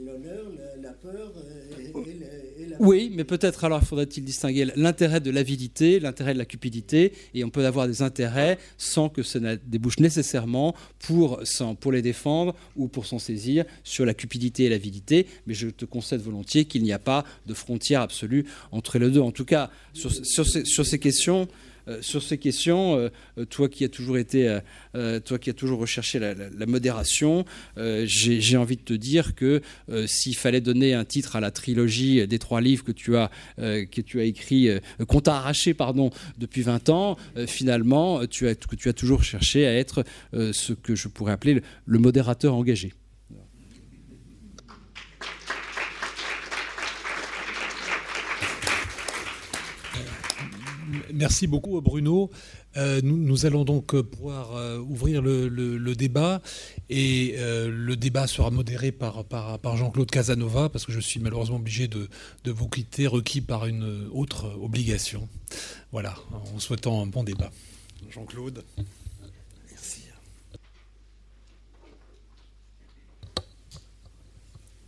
[0.05, 0.45] L'honneur,
[0.83, 1.33] la, peur
[1.95, 2.77] et, la...
[2.81, 7.51] Oui, mais peut-être alors faudrait-il distinguer l'intérêt de l'avidité, l'intérêt de la cupidité, et on
[7.51, 11.41] peut avoir des intérêts sans que ça débouche nécessairement pour,
[11.93, 16.21] les défendre ou pour s'en saisir sur la cupidité et l'avidité, mais je te concède
[16.21, 19.21] volontiers qu'il n'y a pas de frontière absolue entre les deux.
[19.21, 23.09] En tout cas, sur, ces, questions, euh, sur ces questions, euh,
[23.39, 23.89] euh, toi qui as
[25.55, 27.45] toujours recherché la, modération,
[27.77, 29.61] j'ai envie de te dire que
[30.07, 34.19] s'il fallait donner un titre à la trilogie des trois livres que tu as, que
[34.19, 34.69] écrit,
[35.07, 37.17] qu'on t'a arraché pardon depuis 20 ans,
[37.47, 41.63] finalement, tu as, tu as toujours cherché à être ce que je pourrais appeler le,
[41.87, 42.93] le modérateur engagé.
[51.23, 52.33] Merci beaucoup Bruno.
[52.77, 56.43] Euh, nous, nous, allons donc pouvoir euh, ouvrir le, le, le, débat
[56.91, 61.21] et euh, le débat sera modéré par, par, par Jean-Claude Casanova parce que je suis
[61.21, 62.09] malheureusement obligé de,
[62.43, 65.29] de, vous quitter requis par une autre obligation.
[65.93, 67.53] Voilà, en souhaitant un bon débat.
[68.11, 68.65] Jean-Claude.
[69.71, 70.01] Merci.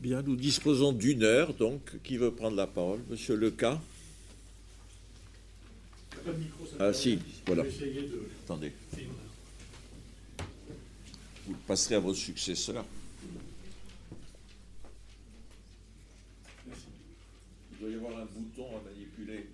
[0.00, 2.98] Bien, nous disposons d'une heure, donc qui veut prendre la parole?
[3.08, 3.80] Monsieur Leca?
[6.78, 7.62] Ah si, voilà.
[7.62, 8.28] De...
[8.44, 8.72] Attendez.
[11.46, 12.84] Vous le passerez à votre successeur.
[16.66, 16.84] Merci.
[17.72, 19.46] Il doit y avoir un bouton à manipuler.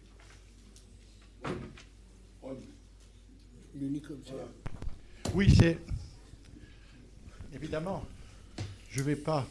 [3.74, 4.04] L'unique.
[4.26, 4.44] Voilà.
[5.34, 5.78] Oui, c'est...
[7.54, 8.04] Évidemment,
[8.90, 9.46] je ne vais pas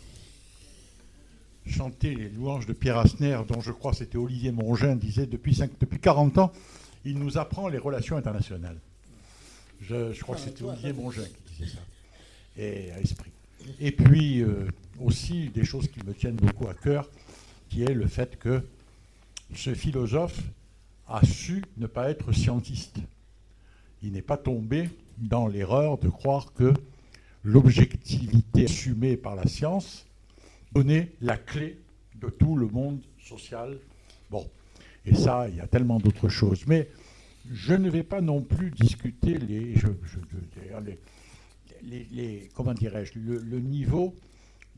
[1.65, 5.71] chanter les louanges de Pierre Asner, dont je crois c'était Olivier Mongin disait depuis, 5,
[5.79, 6.51] depuis 40 ans,
[7.05, 8.77] il nous apprend les relations internationales.
[9.81, 11.81] Je, je crois que c'était Olivier Mongin qui disait ça.
[12.57, 13.31] Et à esprit.
[13.79, 14.67] Et puis euh,
[14.99, 17.09] aussi des choses qui me tiennent beaucoup à cœur,
[17.69, 18.63] qui est le fait que
[19.55, 20.41] ce philosophe
[21.07, 22.97] a su ne pas être scientiste.
[24.03, 26.73] Il n'est pas tombé dans l'erreur de croire que
[27.43, 30.05] l'objectivité assumée par la science
[30.71, 31.77] donnait la clé
[32.15, 33.77] de tout le monde social.
[34.29, 34.47] Bon,
[35.05, 36.65] et ça, il y a tellement d'autres choses.
[36.67, 36.89] Mais
[37.51, 39.73] je ne vais pas non plus discuter les,
[42.53, 44.15] comment dirais-je, le, niveau,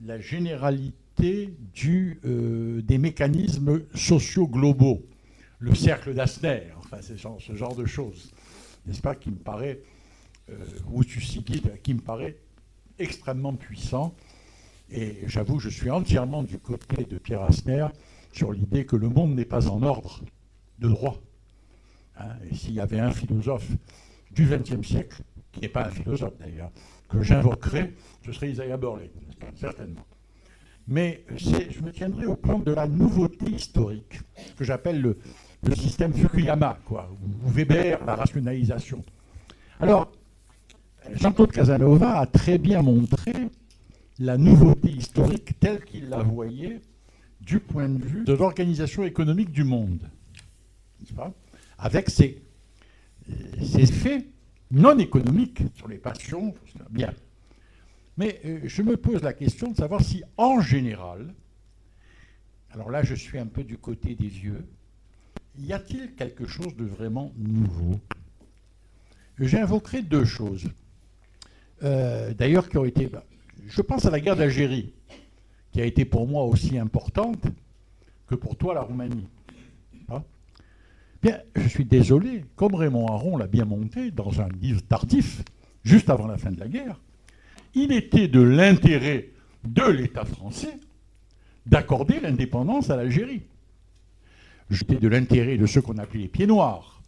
[0.06, 5.02] la généralité du, euh, des mécanismes sociaux globaux,
[5.60, 8.32] le cercle d'Asner, enfin ce genre, ce genre de choses,
[8.86, 9.80] n'est-ce pas, qui me paraît,
[10.50, 10.56] euh,
[10.92, 12.38] ou Thucydide, qui me paraît
[12.98, 14.16] extrêmement puissant.
[14.90, 17.88] Et j'avoue, je suis entièrement du côté de Pierre Asner
[18.32, 20.22] sur l'idée que le monde n'est pas en ordre
[20.80, 21.18] de droit.
[22.18, 23.70] Hein, et s'il y avait un philosophe
[24.32, 25.22] du XXe siècle,
[25.52, 26.72] qui n'est pas un philosophe d'ailleurs,
[27.10, 27.94] que j'invoquerais,
[28.26, 29.12] ce serait Isaiah Burley,
[29.56, 30.06] certainement.
[30.88, 34.20] Mais je me tiendrai au plan de la nouveauté historique,
[34.58, 35.18] que j'appelle le,
[35.64, 39.04] le, système Fukuyama, quoi, ou Weber, la rationalisation.
[39.80, 40.12] Alors,
[41.14, 43.34] Jean-Claude Casanova a très bien montré
[44.20, 46.82] la nouveauté historique telle qu'il la voyait
[47.52, 50.10] du point de vue de l'organisation économique du monde.
[51.18, 51.34] Pas?
[51.78, 52.42] Avec ses,
[53.62, 54.26] ses effets
[54.72, 56.54] non économiques sur les passions,
[56.90, 57.14] bien.
[58.16, 61.34] Mais euh, je me pose la question de savoir si, en général,
[62.70, 64.66] alors là je suis un peu du côté des vieux,
[65.58, 68.00] y a-t-il quelque chose de vraiment nouveau?
[69.40, 70.70] J'invoquerai deux choses.
[71.84, 73.08] Euh, d'ailleurs, qui ont été.
[73.08, 73.26] Bah,
[73.68, 74.94] je pense à la guerre d'Algérie,
[75.72, 77.46] qui a été pour moi aussi importante
[78.28, 79.28] que pour toi la Roumanie.
[80.10, 80.24] Hein?
[81.22, 85.44] Bien, je suis désolé, comme Raymond Aron l'a bien monté dans un livre tardif,
[85.84, 87.00] juste avant la fin de la guerre,
[87.74, 89.30] il était de l'intérêt
[89.64, 90.78] de l'État français
[91.66, 93.44] d'accorder l'indépendance à l'Algérie.
[94.70, 97.02] J'étais de l'intérêt de ceux qu'on appelait les pieds noirs,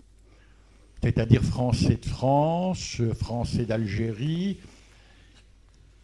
[1.02, 4.60] c'est-à-dire français de France, français d'Algérie,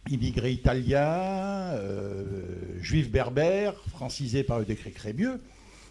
[0.08, 5.40] immigrés italiens, euh, juifs berbères, francisés par le décret Crémieux,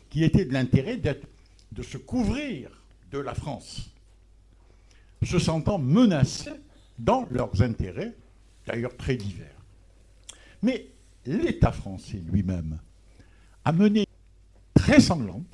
[0.10, 2.70] qui étaient de l'intérêt de se couvrir
[3.12, 3.92] de la France,
[5.24, 6.52] se sentant menacés
[6.98, 8.16] dans leurs intérêts,
[8.66, 9.56] d'ailleurs très divers.
[10.62, 10.88] Mais
[11.26, 12.80] l'État français lui-même
[13.66, 14.06] a mené
[14.74, 15.52] très sanglante,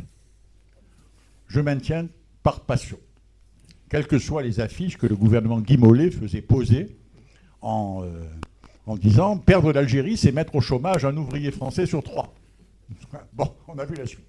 [1.47, 2.07] je maintiens
[2.43, 2.99] par passion,
[3.89, 6.97] quelles que soient les affiches que le gouvernement Guy Mollet faisait poser
[7.65, 8.23] en, euh,
[8.85, 12.33] en disant perdre l'Algérie, c'est mettre au chômage un ouvrier français sur trois.
[13.33, 14.25] Bon, on a vu la suite.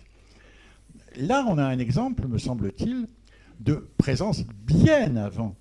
[1.16, 3.06] Là, on a un exemple, me semble-t-il,
[3.60, 5.54] de présence bien avant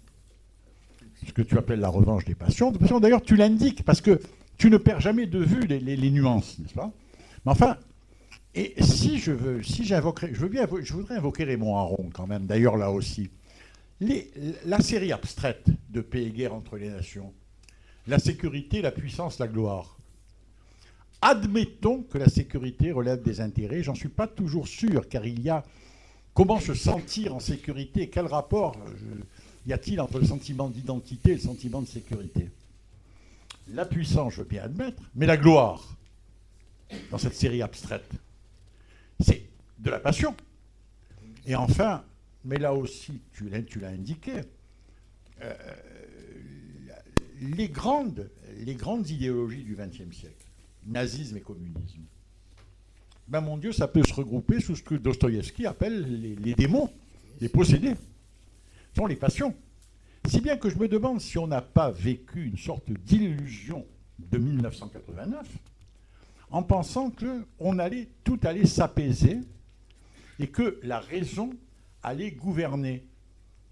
[1.26, 2.72] ce que tu appelles la revanche des passions.
[2.72, 4.22] D'ailleurs, tu l'indiques parce que
[4.58, 6.92] tu ne perds jamais de vue les, nuances, n'est-ce pas?
[7.46, 7.78] Mais enfin,
[8.54, 12.28] et si je veux, si j'invoquerais, je veux bien, je voudrais invoquer Raymond Aron quand
[12.28, 12.46] même.
[12.46, 13.30] D'ailleurs, là aussi,
[14.66, 17.34] la série abstraite de paix et guerre entre les nations
[18.08, 19.98] la sécurité, la puissance, la gloire.
[21.22, 25.50] Admettons que la sécurité relève des intérêts, j'en suis pas toujours sûr, car il y
[25.50, 25.64] a
[26.34, 28.76] comment se sentir en sécurité, quel rapport
[29.66, 32.52] y a-t-il entre le sentiment d'identité et le sentiment de sécurité?
[33.70, 35.96] La puissance, je veux bien admettre, mais la gloire,
[37.10, 38.12] dans cette série abstraite,
[39.20, 39.50] c'est
[39.80, 40.36] de la passion.
[41.48, 42.04] Et enfin,
[42.44, 43.50] mais là aussi, tu
[43.80, 44.42] l'as indiqué,
[45.42, 45.54] euh,
[47.42, 48.30] les grandes,
[49.10, 50.46] idéologies du XXe siècle,
[50.86, 52.02] nazisme et communisme,
[53.28, 56.92] ben mon Dieu, ça peut se regrouper sous ce que Dostoïevski appelle les, démons,
[57.42, 57.96] les possédés.
[58.96, 59.56] Sont les passions.
[60.28, 63.86] Si bien que je me demande si on n'a pas vécu une sorte d'illusion
[64.20, 65.48] de 1989
[66.52, 67.46] en pensant que
[67.80, 69.40] allait, tout allait s'apaiser
[70.40, 71.50] et que la raison
[72.04, 73.04] allait gouverner.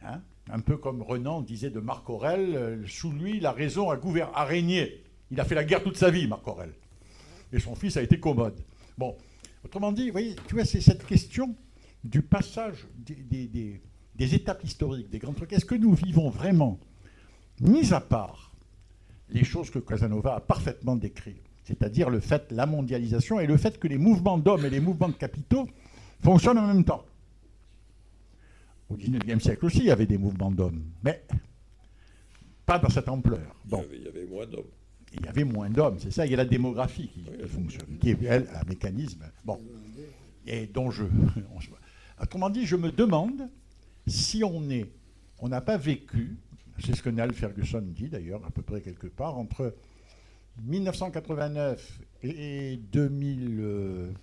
[0.01, 3.99] Hein un peu comme Renan disait de Marc Aurel, euh, sous lui, la raison a,
[4.33, 5.03] a régné.
[5.31, 6.73] Il a fait la guerre toute sa vie, Marc Aurel.
[7.51, 8.59] Et son fils a été commode.
[8.97, 9.15] Bon,
[9.63, 11.55] autrement dit, voyez, tu vois, c'est cette question
[12.03, 13.81] du passage des,
[14.35, 15.53] étapes historiques, des grands trucs.
[15.53, 16.79] Est-ce que nous vivons vraiment,
[17.61, 18.51] mis à part
[19.29, 23.79] les choses que Casanova a parfaitement décrites, c'est-à-dire le fait, la mondialisation et le fait
[23.79, 25.67] que les mouvements d'hommes et les mouvements de capitaux
[26.21, 27.05] fonctionnent en même temps?
[28.93, 31.23] Au XIXe siècle aussi, il y avait des mouvements d'hommes, mais
[32.65, 33.41] pas dans cette ampleur.
[33.65, 34.71] il, y avait, moins d'hommes.
[35.13, 36.25] Il y avait moins d'hommes, c'est ça.
[36.25, 39.23] Il y a la démographie qui, fonctionne, qui est, elle, un mécanisme.
[39.43, 39.59] Bon.
[40.45, 41.03] Et dont je.
[42.21, 43.49] Autrement dit, je me demande
[44.07, 44.89] si on est.
[45.39, 46.37] On n'a pas vécu,
[46.79, 49.75] c'est ce que Niall Ferguson dit d'ailleurs, à peu près quelque part, entre
[50.61, 54.13] 1989 et 2000,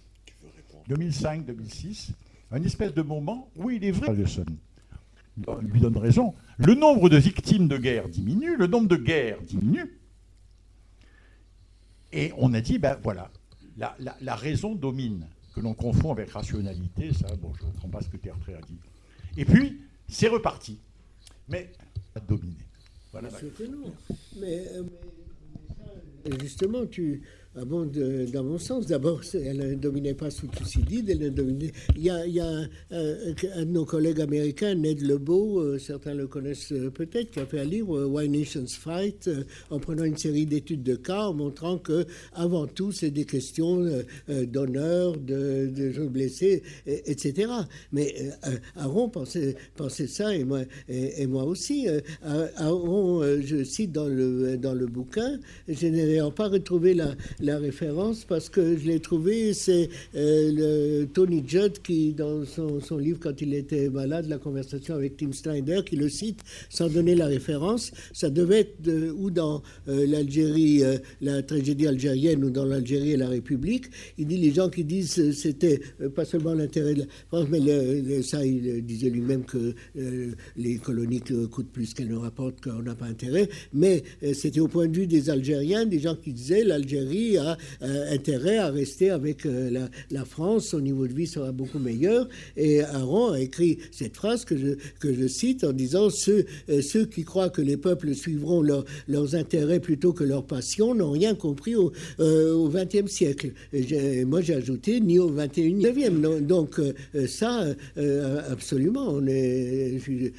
[0.89, 2.15] 2005, 2006
[2.51, 4.47] un espèce de moment où il est vrai, Ferguson
[5.63, 9.99] lui donne raison, le nombre de victimes de guerre diminue, le nombre de guerres diminue.
[12.13, 13.31] Et on a dit, ben voilà,
[13.77, 18.09] la, raison domine, que l'on confond avec rationalité, ça, bon, je ne comprends pas ce
[18.09, 18.79] que Tertré a dit.
[19.37, 20.79] Et puis, c'est reparti.
[21.49, 21.71] Mais,
[22.15, 22.57] a dominé.
[23.13, 23.29] Voilà.
[24.37, 24.83] Mais, euh,
[26.25, 27.23] mais, justement, tu,
[27.57, 31.73] ah dans mon sens, d'abord, elle ne dominait pas sous Thucydide, elle dominait...
[31.97, 32.47] Il y a,
[32.93, 37.47] un, de nos collègues américains, Ned Lebeau, euh, certains le connaissent euh, peut-être, qui a
[37.47, 39.29] fait un livre, euh, Why Nations Fight,
[39.71, 43.85] en prenant une série d'études de cas, en montrant que, avant tout, c'est des questions
[44.29, 47.51] d'honneur, de, de, gens blessés, etc.
[47.91, 48.15] Mais
[48.77, 51.89] Aaron pensait, pensait, ça, et moi, et, moi aussi.
[52.23, 58.25] Aaron, je cite dans le, dans le bouquin, je n'ai pas retrouvé la la référence
[58.25, 63.55] parce que je l'ai trouvé, c'est le Tony Judd qui, dans son, livre quand il
[63.55, 67.93] était malade, la conversation avec Tim Snyder, qui le cite sans donner la référence.
[68.13, 70.83] Ça devait être de, ou dans l'Algérie,
[71.21, 73.87] la tragédie algérienne, ou dans l'Algérie et la République.
[74.19, 75.81] Il dit les gens qui disent c'était
[76.15, 79.75] pas seulement l'intérêt de la France, mais ça, il disait lui-même que
[80.57, 83.49] les colonies coûtent plus qu'elles ne rapportent, qu'on n'a pas intérêt.
[83.73, 88.13] Mais c'était au point de vue des Algériens, des gens qui disaient l'Algérie a euh,
[88.13, 92.29] intérêt à rester avec euh, la, France, son niveau de vie sera beaucoup meilleur.
[92.57, 96.83] Et Aaron a écrit cette phrase que je, que je cite en disant ceux, euh,
[96.83, 101.35] ceux qui croient que les peuples suivront leurs intérêts plutôt que leurs passions n'ont rien
[101.35, 103.53] compris au XXe siècle.
[103.73, 106.11] Et moi j'ai ajouté ni au XXIe.
[106.43, 106.81] Donc
[107.27, 107.67] ça,
[108.49, 110.33] absolument, on est je suis,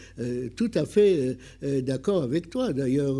[0.55, 2.73] tout à fait d'accord avec toi.
[2.73, 3.17] D'ailleurs,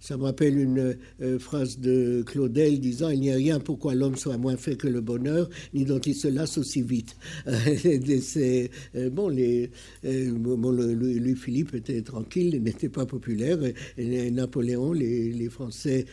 [0.00, 0.96] ça me rappelle une
[1.38, 5.00] phrase de Claudel disant Il n'y a rien pourquoi l'homme soit moins fait que le
[5.00, 7.16] bonheur, ni dont il se lasse aussi vite.
[7.46, 9.70] euh, bon, les,
[10.04, 13.58] euh, bon, Louis-Philippe était tranquille, il n'était pas populaire,
[13.98, 16.06] Napoléon, les, les Français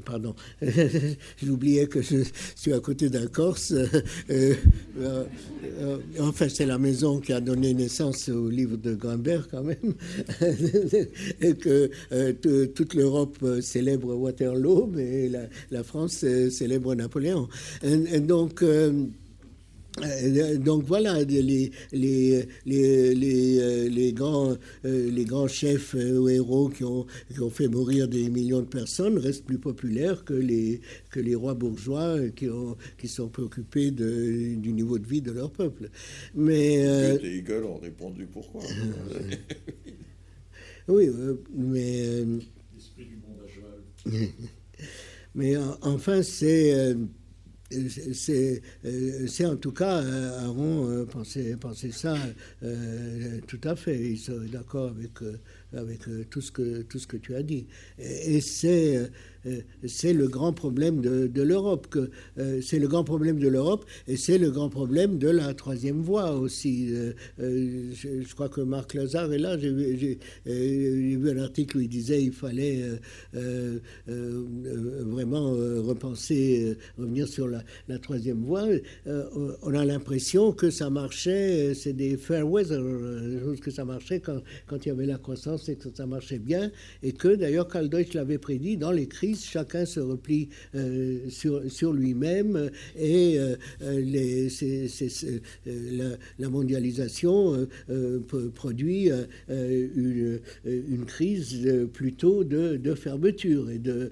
[0.00, 0.34] Pardon,
[1.42, 2.24] j'oubliais que je
[2.56, 3.72] suis à côté d'un Corse.
[3.72, 3.86] Euh,
[4.30, 5.24] euh,
[5.80, 9.94] euh, enfin, c'est la maison qui a donné naissance au livre de Grimbert, quand même.
[11.42, 11.90] et que
[12.66, 15.30] toute l'Europe célèbre Waterloo, mais
[15.70, 17.48] la, France célèbre Napoléon.
[18.20, 18.64] donc,
[20.84, 27.06] voilà, les, les, les, euh, les, grands, euh, les grands chefs ou héros qui ont,
[27.32, 30.80] qui ont fait mourir des millions de personnes restent plus populaires que les,
[31.10, 35.32] que les rois bourgeois qui, ont, qui sont préoccupés de, du niveau de vie de
[35.32, 35.90] leur peuple.
[36.34, 38.62] Mais, les Eagles ont répondu pourquoi?
[40.88, 41.10] oui,
[41.54, 42.24] mais...
[42.74, 44.10] L'esprit du monde à
[45.34, 46.94] mais enfin, c'est euh,
[48.14, 52.16] c'est en tout cas, euh, Aaron pensait, pensait ça
[52.62, 53.98] euh, tout à fait.
[53.98, 55.10] Il serait d'accord avec,
[55.76, 56.00] avec
[56.30, 57.66] tout, ce que, tout ce que tu as dit.
[57.98, 59.10] Et, c'est
[59.86, 61.88] c'est le grand problème de, l'Europe.
[61.88, 62.10] que
[62.60, 66.32] c'est le grand problème de l'Europe et c'est le grand problème de la troisième voie
[66.32, 66.90] aussi.
[67.38, 69.58] je, crois que Marc Lazare est là.
[69.58, 72.82] J'ai vu, un article où il disait il fallait
[74.06, 78.66] vraiment repenser, revenir sur la, troisième voie,
[79.06, 83.84] euh, on a l'impression que ça marchait, euh, c'est des fair weather, euh, que ça
[83.84, 86.70] marchait quand, quand il y avait la croissance et que ça marchait bien,
[87.02, 90.48] et que d'ailleurs Karl Deutsch l'avait prédit, dans les crises, chacun se replie
[91.28, 93.38] sur, sur lui-même et
[93.80, 94.48] les,
[96.38, 97.66] la, mondialisation
[98.54, 99.10] produit
[99.48, 100.40] une,
[101.06, 104.10] crise plutôt de, fermeture et de,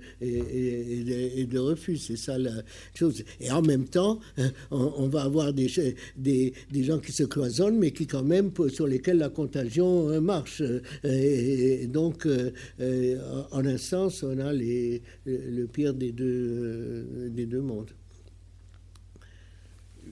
[1.59, 1.99] refus.
[1.99, 2.63] C'est ça la
[2.95, 3.23] chose.
[3.41, 5.69] Et en même temps, hein, on, va avoir des,
[6.17, 10.63] des, gens qui se cloisonnent, mais qui quand même, sur lesquels la contagion euh, marche.
[11.05, 12.51] Et, donc, euh,
[12.81, 17.91] euh, en un sens, on a les, le pire des deux, des deux mondes.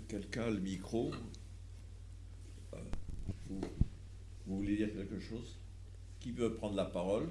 [0.09, 1.13] Quelqu'un a le micro
[3.49, 3.61] vous,
[4.47, 5.57] vous voulez dire quelque chose?
[6.21, 7.29] Qui veut prendre la parole?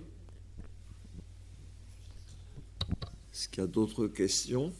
[3.31, 4.73] Est-ce qu'il y a d'autres questions?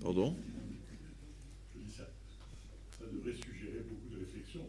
[0.00, 0.36] Pardon?
[1.96, 2.04] Ça,
[3.10, 4.60] devrait suggérer beaucoup de réflexion.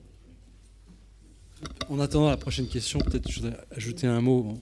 [1.90, 4.58] En attendant la prochaine question, peut-être je voudrais ajouter un mot euh,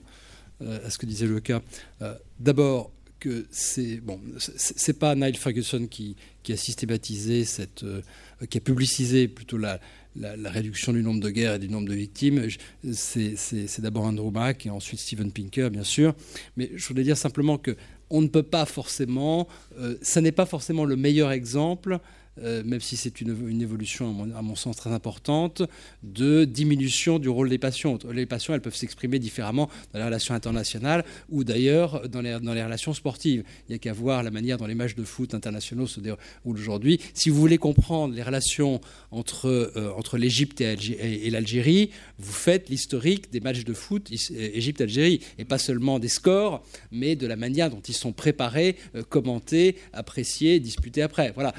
[0.60, 1.62] à ce que disait le cas.
[2.02, 8.00] Euh, d'abord, que c'est bon, c'est pas Niall Ferguson qui, qui, a systématisé cette, euh,
[8.48, 9.80] qui a publicisé plutôt la,
[10.16, 12.48] la, réduction du nombre de guerres et du nombre de victimes.
[12.92, 16.14] C'est d'abord Andrew Mack et ensuite Steven Pinker, bien sûr.
[16.56, 17.76] Mais je voulais dire simplement que
[18.10, 19.48] on ne peut pas forcément,
[19.78, 21.98] euh, ça n'est pas forcément le meilleur exemple
[22.42, 25.62] euh, même si c'est une, évolution à mon, sens très importante,
[26.02, 27.98] de diminution du rôle des passions.
[28.12, 32.94] Les passions, elles peuvent s'exprimer différemment dans les relations internationales ou d'ailleurs dans les, relations
[32.94, 33.44] sportives.
[33.68, 36.18] Il n'y a qu'à voir la manière dont les matchs de foot internationaux se déroulent
[36.44, 37.00] aujourd'hui.
[37.14, 38.80] Si vous voulez comprendre les relations
[39.10, 45.58] entre, euh, l'Égypte et, l'Algérie, vous faites l'historique des matchs de foot Égypte-Algérie, et pas
[45.58, 51.02] seulement des scores, mais de la manière dont ils sont préparés, euh, commentés, appréciés, disputés
[51.02, 51.32] après.
[51.34, 51.54] Voilà.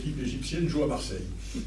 [0.00, 1.24] L'équipe égyptienne joue à Marseille.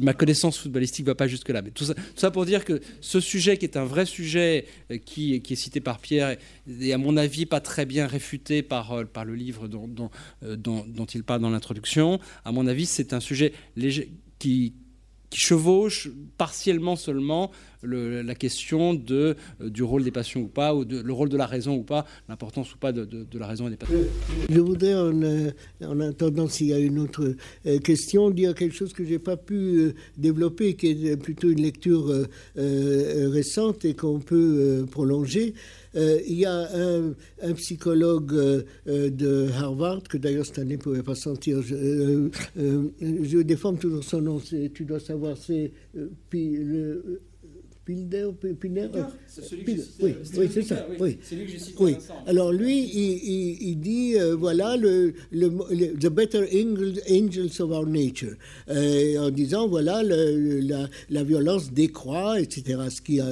[0.00, 1.62] Ma connaissance footballistique ne va pas jusque-là.
[1.62, 1.84] Mais tout
[2.16, 5.80] ça, pour dire que ce sujet, qui est un vrai sujet, euh, qui, est cité
[5.80, 6.36] par Pierre,
[6.80, 11.04] et à mon avis pas très bien réfuté par, euh, le livre euh, dont, dont
[11.06, 14.74] il parle dans l'introduction, à mon avis, c'est un sujet léger, qui,
[15.32, 17.50] qui chevauche partiellement seulement
[17.82, 21.46] la question de, du rôle des passions ou pas, ou de, le rôle de la
[21.46, 23.96] raison ou pas, l'importance ou pas de, la raison et des passions.
[24.50, 27.34] Je voudrais, en, attendant s'il y a une autre
[27.82, 32.12] question, dire quelque chose que je n'ai pas pu développer, qui est plutôt une lecture
[32.54, 35.54] récente et qu'on peut prolonger.
[35.94, 37.14] Euh, il y a un,
[37.54, 41.74] psychologue euh, de Harvard, que d'ailleurs cette année ne pouvait pas sentir, je,
[42.58, 44.40] euh, déforme toujours son nom,
[44.74, 45.72] tu dois savoir, c'est
[47.84, 48.30] Pilder,
[48.60, 48.88] Pilder
[49.26, 49.70] c'est celui que
[50.02, 50.86] oui, oui c'est ça.
[51.00, 51.18] Oui.
[51.20, 51.82] C'est lui que cité.
[51.82, 51.96] Oui.
[52.28, 55.48] Alors lui, il, il, dit euh, voilà le, le,
[55.98, 56.46] the better
[57.10, 58.34] angels of our nature,
[58.68, 62.78] euh, en disant voilà le, la, la, violence décroît, etc.
[62.88, 63.26] Ce qui a,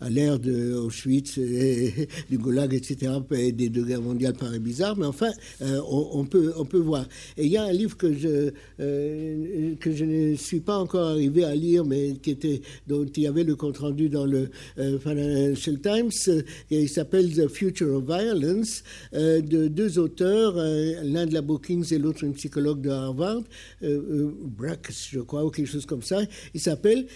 [0.00, 3.12] a l'air de Auschwitz, et, du Gulag, etc.
[3.32, 5.32] Et des deux guerres mondiales paraît bizarre, mais enfin
[5.62, 7.08] euh, on, on, peut on peut voir.
[7.36, 11.42] Et il y a un livre que je que je ne suis pas encore arrivé
[11.42, 14.98] à lire, mais qui était dont il y avait le compte rendu dans le euh,
[14.98, 18.84] Financial Times, euh, il s'appelle The Future of Violence,
[19.14, 23.42] euh, de deux auteurs, l'un de la Brookings et l'autre un psychologue de Harvard,
[23.80, 26.20] Brack, je crois, ou quelque chose comme ça.
[26.52, 27.06] Ils s'appellent,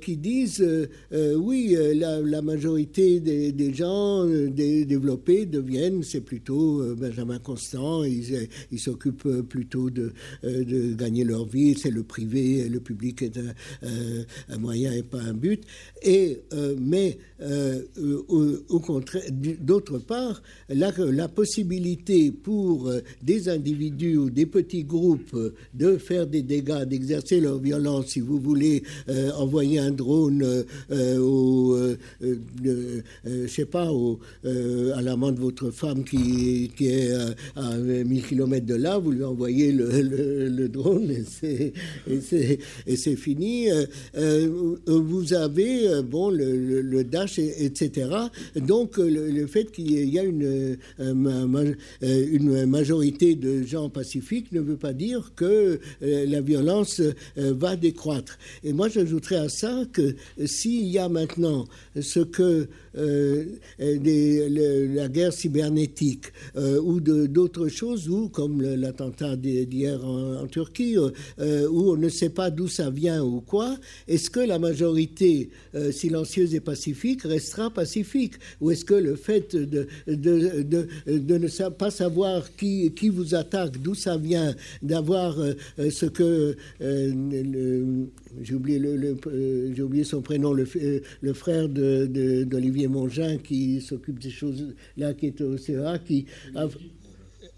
[0.00, 0.64] qui disent
[1.10, 10.12] oui, la, majorité des, gens développés deviennent, c'est plutôt Benjamin Constant, ils s'occupent plutôt de,
[10.94, 13.38] gagner leur vie, c'est le privé, le public est
[14.48, 15.64] un moyen et pas un but.
[16.02, 17.82] Et, euh, mais euh,
[18.68, 19.22] au, contraire,
[19.60, 25.36] d'autre part, la, possibilité pour euh, des individus ou des petits groupes
[25.74, 28.82] de faire des dégâts, d'exercer leur violence, si vous voulez
[29.36, 31.76] envoyer un drone au,
[32.20, 37.12] je sais pas, au, à l'amant de votre femme qui, qui est
[37.56, 40.02] à 1000 km de là, vous lui envoyez le,
[40.48, 43.68] le, drone et c'est fini.
[44.86, 48.10] vous avez euh, bon, le, Dash, etc.
[48.56, 54.60] Donc euh, le, fait qu'il y a une, euh, une majorité de gens pacifiques ne
[54.60, 57.00] veut pas dire que la violence
[57.36, 58.38] va décroître.
[58.64, 60.14] Et moi, j'ajouterais à ça que
[60.44, 61.66] s'il y a maintenant
[62.00, 62.68] ce que
[62.98, 63.44] euh,
[63.78, 66.26] la guerre cybernétique
[66.56, 70.96] euh, ou d'autres choses, ou comme l'attentat d'hier en, Turquie,
[71.38, 73.76] euh, où on ne sait pas d'où ça vient ou quoi,
[74.08, 75.50] est-ce que la majorité
[75.92, 78.34] silencieuse et pacifique restera pacifique?
[78.60, 84.54] Ou est-ce que le fait de, ne pas savoir qui, vous attaque, d'où ça vient,
[84.82, 85.36] d'avoir
[85.78, 89.16] ce que j'ai oublié, le,
[89.74, 90.66] j'ai oublié son prénom, le,
[91.20, 96.66] le frère d'Olivier Mongin qui s'occupe des choses-là, qui est au CEA, qui a,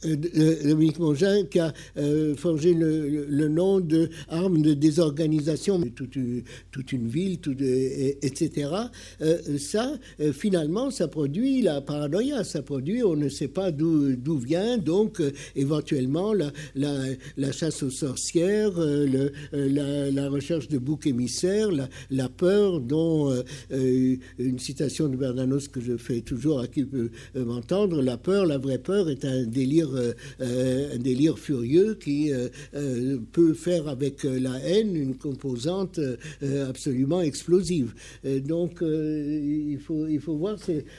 [0.02, 7.38] Dominique Mongin qui a euh, forgé le, nom de armes de désorganisation toute, une ville,
[8.22, 8.70] etc.
[9.58, 9.92] ça,
[10.32, 15.22] finalement, ça produit la paranoïa, ça produit, on ne sait pas d'où vient, donc
[15.56, 18.78] éventuellement la, chasse aux sorcières,
[19.52, 21.68] la, recherche de boucs émissaires,
[22.10, 23.34] la, peur dont
[23.70, 28.58] une citation de Bernanos que je fais toujours à qui peut m'entendre, la peur, la
[28.58, 29.89] vraie peur est un délire euh, euh,
[30.40, 32.32] un délire furieux qui
[32.74, 36.00] euh, peut faire avec la haine une composante
[36.68, 37.92] absolument explosive.
[38.24, 40.58] donc il, faut, il faut voir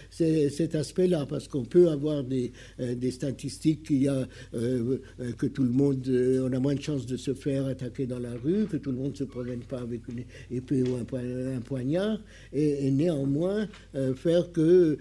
[0.10, 5.70] cet aspect-là, parce qu'on peut avoir des, des statistiques qu'il y a, que tout le
[5.70, 6.08] monde,
[6.44, 8.98] on a moins de chances de se faire attaquer dans la rue, que tout le
[8.98, 10.24] monde ne se promène pas avec une
[10.56, 12.20] épée ou un, poignard,
[12.54, 13.68] et, néanmoins
[14.16, 14.98] faire que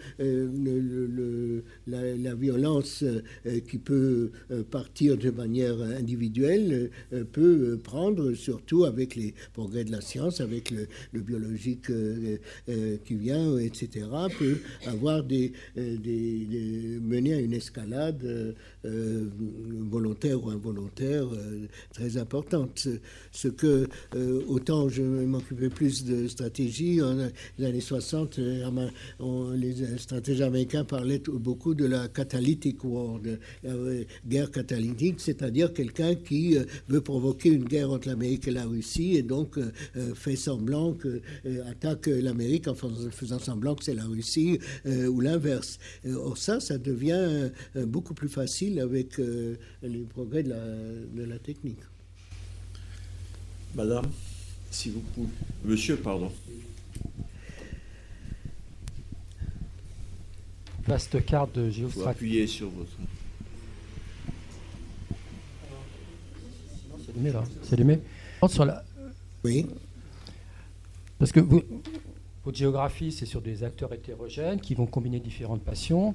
[1.86, 3.04] la, la, violence
[3.68, 9.92] qui peut euh, partir de manière individuelle, euh, peut prendre, surtout avec les progrès de
[9.92, 10.86] la science, avec le,
[11.20, 12.38] biologique euh,
[13.04, 14.06] qui vient, etc.,
[14.38, 18.54] peut avoir des, des, mener à une escalade
[18.84, 21.26] volontaire ou involontaire
[21.92, 22.88] très importante.
[23.32, 23.86] Ce que,
[24.48, 27.16] autant je m'occupais plus de stratégie, en
[27.58, 28.38] les années 60,
[29.54, 36.14] les stratèges américains parlaient beaucoup de la catalytic war, de euh, guerre catalytique, c'est-à-dire quelqu'un
[36.14, 39.70] qui euh, veut provoquer une guerre entre l'Amérique et la Russie et donc euh,
[40.14, 41.20] fait semblant que
[41.68, 45.78] attaque l'Amérique en faisant semblant que c'est la Russie ou l'inverse.
[46.06, 49.18] Or ça, ça devient beaucoup plus facile avec
[49.82, 51.80] les progrès de la, de la technique.
[53.74, 54.06] Madame,
[54.70, 55.28] si vous pouvez.
[55.64, 56.30] Monsieur, pardon.
[60.86, 62.10] Vaste carte de géostratégie.
[62.10, 62.90] Appuyez sur votre.
[67.04, 67.44] C'est allumé là.
[67.62, 68.00] C'est allumé.
[68.48, 68.84] Sur la...
[69.44, 69.66] Oui.
[71.18, 71.62] Parce que vous,
[72.44, 76.14] Votre géographie, c'est sur des acteurs hétérogènes qui vont combiner différentes passions.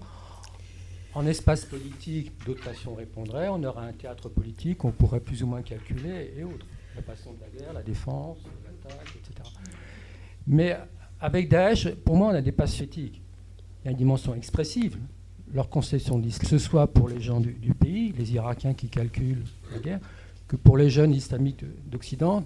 [1.16, 3.47] En espace politique, d'autres passions répondraient.
[3.47, 6.66] On aura un théâtre politique qu'on pourrait plus ou moins calculer et autres.
[6.93, 9.49] La passion de la guerre, la défense, l'attaque, etc.
[10.45, 10.78] Mais
[11.22, 13.22] avec Daesh, pour moi, on a des passions éthiques.
[13.82, 14.97] Il y a une dimension expressive.
[15.53, 18.89] Leur conception de que ce soit pour les gens du, du, pays, les Irakiens qui
[18.89, 19.99] calculent la guerre,
[20.49, 22.44] que pour les jeunes islamiques d'Occident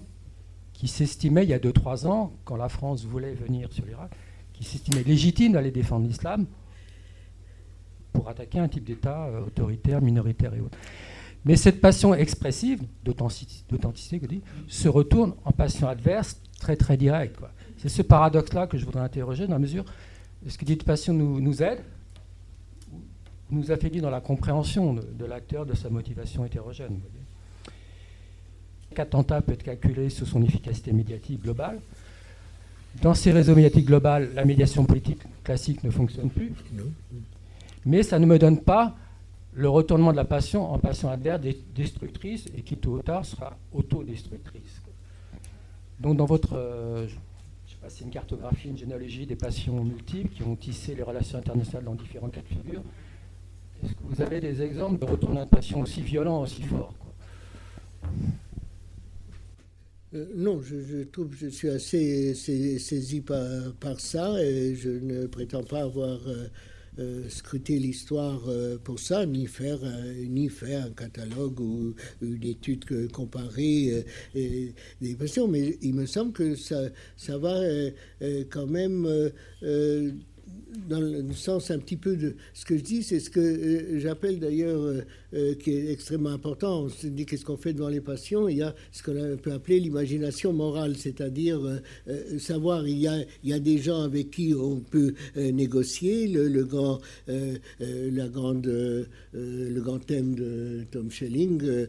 [0.72, 4.12] qui s'estimaient il y a 2-3 ans, quand la France voulait venir sur l'Irak,
[4.52, 6.46] qui s'estimaient légitimes d'aller défendre l'islam
[8.12, 10.78] pour attaquer un type d'État euh, autoritaire, minoritaire et autres.
[11.44, 17.36] Mais cette passion expressive, d'authenticité, se retourne en passion adverse très très directe.
[17.78, 19.84] C'est ce paradoxe-là que je voudrais interroger dans la mesure
[20.46, 21.80] est-ce que cette passion nous, aide
[22.92, 27.00] ou nous affaiblit dans la compréhension de, l'acteur, de sa motivation hétérogène
[28.98, 31.80] attentat peut être calculé sur son efficacité médiatique globale.
[33.02, 36.52] Dans ces réseaux médiatiques globaux, la médiation politique classique ne fonctionne plus.
[37.84, 38.94] Mais ça ne me donne pas
[39.52, 41.40] le retournement de la passion en passion adverse
[41.74, 44.80] destructrice et qui tôt ou tard sera autodestructrice.
[45.98, 47.06] Donc dans votre, euh,
[47.66, 51.02] je sais pas, c'est une cartographie, une généalogie des passions multiples qui ont tissé les
[51.02, 52.82] relations internationales dans différents cas de figure.
[53.82, 56.94] Est-ce que vous avez des exemples de retournement de passion aussi violents, aussi forts
[60.12, 63.46] euh, non, je, trouve je suis assez saisi par,
[63.78, 66.48] par, ça et je ne prétends pas avoir euh,
[66.98, 72.42] euh, scruté l'histoire euh, pour ça, ni faire, euh, ni faire un catalogue ou une
[72.42, 74.04] étude comparée
[74.34, 75.46] des passions.
[75.46, 77.60] Mais il me semble que ça, ça va
[78.50, 79.08] quand même
[80.88, 84.40] dans le sens un petit peu de ce que je dis, c'est ce que j'appelle
[84.40, 85.02] d'ailleurs,
[85.34, 86.84] euh, euh, qui est extrêmement important.
[86.84, 89.52] On se dit qu'est-ce qu'on fait devant les passions Il y a ce qu'on peut
[89.52, 91.60] appeler l'imagination morale, c'est-à-dire
[92.38, 96.28] savoir, il y, a, il y a des gens avec qui on peut négocier.
[96.28, 98.66] Le, grand, la grande,
[99.32, 101.86] le grand thème de Tom Schelling,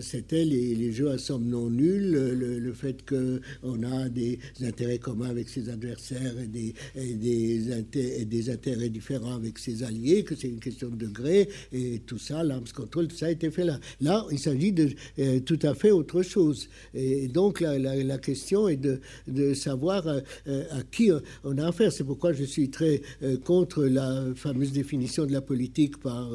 [0.00, 5.30] c'était les, les, jeux à somme non nulle, le, fait qu'on a des intérêts communs
[5.30, 10.96] avec ses adversaires et des, intérêts différents avec ses alliés, que c'est une question de
[10.96, 12.42] degré, et tout ça,
[12.78, 13.78] control, tout ça a été fait là.
[14.00, 16.68] Là, il s'agit de euh, tout à fait autre chose.
[16.94, 21.10] Et donc, la, la, question est de, de savoir euh, euh, à qui
[21.44, 21.92] on a affaire.
[21.92, 23.02] C'est pourquoi je suis très
[23.44, 26.30] contre la fameuse définition de la politique par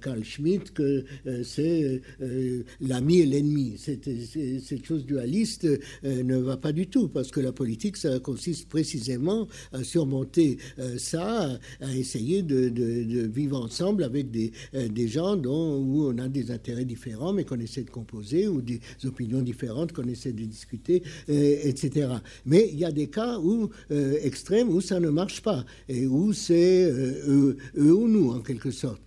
[0.00, 1.04] Carl Schmitt, que
[1.42, 2.00] c'est
[2.80, 3.76] l'ami et l'ennemi.
[3.78, 5.66] Cette chose dualiste
[6.02, 10.58] ne va pas du tout, parce que la politique, ça consiste précisément à surmonter
[10.98, 16.50] ça, à essayer de, vivre ensemble avec des, des gens dont, où on a des
[16.50, 21.02] intérêts différents, mais qu'on essaie de composer, ou des opinions différentes qu'on essaie de discuter,
[21.28, 22.08] euh, etc.
[22.46, 26.06] Mais il y a des cas où, euh, extrêmes où ça ne marche pas, et
[26.06, 29.00] où c'est eux, ou nous, en quelque sorte.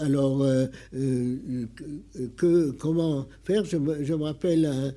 [0.00, 0.44] alors,
[2.36, 3.64] que, comment faire?
[3.64, 4.94] Je me, rappelle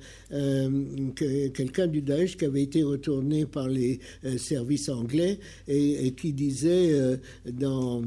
[1.54, 4.00] quelqu'un du Daesh qui avait été retourné par les
[4.38, 7.16] services anglais et, qui disait euh,
[7.50, 8.02] dans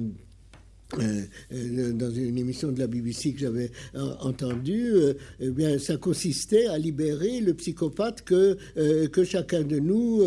[0.99, 1.21] euh,
[1.53, 3.71] euh, dans une émission de la BBC que j'avais
[4.21, 4.93] entendue,
[5.39, 8.57] eh bien, ça consistait à libérer le psychopathe que,
[9.07, 10.23] que chacun de nous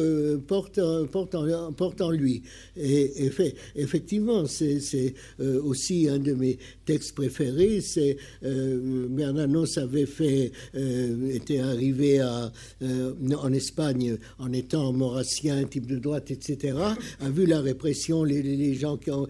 [0.47, 0.81] porte,
[1.11, 2.43] porte, en, porte en lui.
[2.77, 6.59] Et, et fait, effectivement, c'est aussi un de mes
[6.89, 14.91] texte préféré, c'est euh, Bernanos avait fait, euh, était arrivé euh, en Espagne en étant
[14.95, 16.79] maurassien, type de droite, etc.,
[17.21, 19.29] a vu la répression, les, gens qui, ont,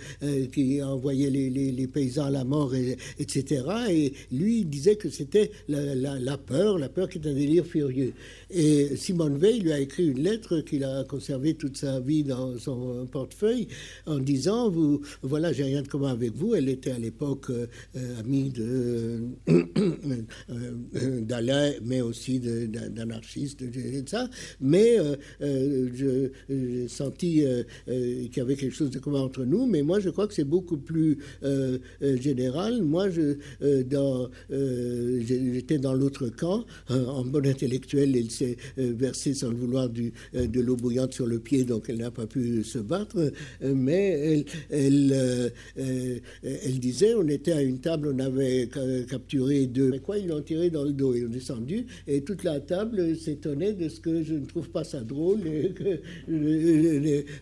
[0.52, 3.64] qui envoyaient les, paysans à la mort, et, etc.
[3.90, 8.12] Et lui, il disait que c'était la, peur, la peur qui est un délire furieux.
[8.50, 12.56] Et Simone Veil lui a écrit une lettre qu'il a conservée toute sa vie dans
[12.58, 13.68] son portefeuille
[14.06, 16.54] en disant, vous, voilà, j'ai rien de commun avec vous.
[16.54, 17.66] Elle était à l'époque euh,
[18.18, 24.30] ami de euh, d'Alain, mais aussi d'anarchistes, de, ça.
[24.62, 27.44] Mais euh, j'ai senti
[27.86, 29.66] qu'il y avait quelque chose de commun entre nous.
[29.66, 31.18] Mais moi, je crois que c'est beaucoup plus
[32.00, 32.82] général.
[32.82, 33.36] Moi, je
[35.20, 40.60] j'étais dans l'autre camp, en bon intellectuel, elle s'est versée sans le vouloir du, de
[40.60, 43.32] l'eau bouillante sur le pied, donc elle n'a pas pu se battre.
[43.62, 45.12] Mais elle,
[45.74, 48.68] elle, elle disait, on était à une table, on avait
[49.08, 49.90] capturé deux.
[49.90, 51.14] Mais quoi, ils l'ont tiré dans le dos.
[51.14, 54.84] Ils ont descendu et toute la table s'étonnait de ce que je ne trouve pas
[54.84, 56.00] ça drôle et que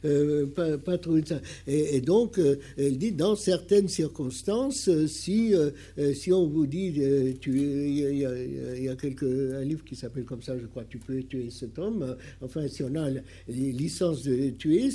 [0.05, 1.41] euh, pas, pas trouvé ça.
[1.67, 5.55] Et, donc, euh, elle dit, dans, certaines circonstances, si,
[6.15, 10.67] si on vous dit, il y, a, quelques, un livre qui s'appelle comme ça, je
[10.67, 12.17] crois, tu peux tuer cet homme.
[12.41, 14.91] Enfin, si on a les licences de tuer,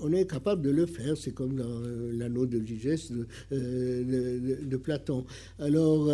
[0.00, 1.16] on, est capable de le faire.
[1.16, 1.80] C'est comme dans
[2.12, 5.24] l'anneau de Gigès de, de, Platon.
[5.58, 6.10] Alors,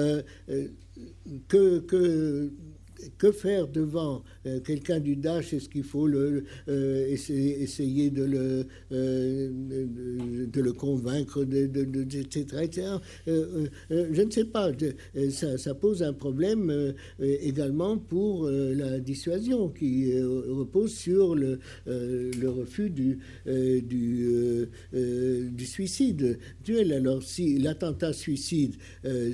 [1.48, 2.50] que, que
[3.18, 5.52] que faire devant euh, quelqu'un du Daesh?
[5.52, 6.42] Est-ce qu'il faut euh,
[7.08, 11.68] essayer, de le, euh, de, le convaincre, de,
[12.02, 12.98] etc.
[13.26, 14.70] je ne sais pas.
[15.30, 23.18] Ça, pose un problème également pour la dissuasion qui repose sur le, refus du
[25.64, 26.92] suicide duel.
[26.92, 28.74] Alors, si l'attentat suicide,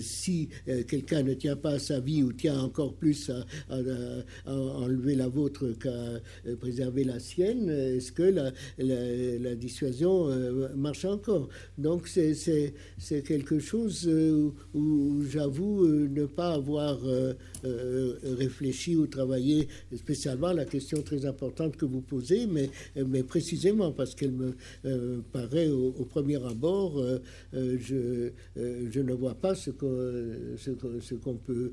[0.00, 0.48] si
[0.88, 5.28] quelqu'un ne tient pas à sa vie ou tient encore plus à, à, enlever la
[5.28, 11.48] vôtre qu'à préserver la sienne, est-ce que la, la, dissuasion euh, marche encore?
[11.78, 16.98] Donc c'est quelque chose euh, où, j'avoue euh, ne pas avoir
[18.38, 22.70] réfléchi ou travaillé spécialement à la question très importante que vous posez, mais,
[23.06, 24.54] mais précisément parce qu'elle me
[25.32, 27.02] paraît au, premier abord,
[27.52, 29.94] je, ne vois pas ce qu'on
[30.56, 31.72] ce, qu'on peut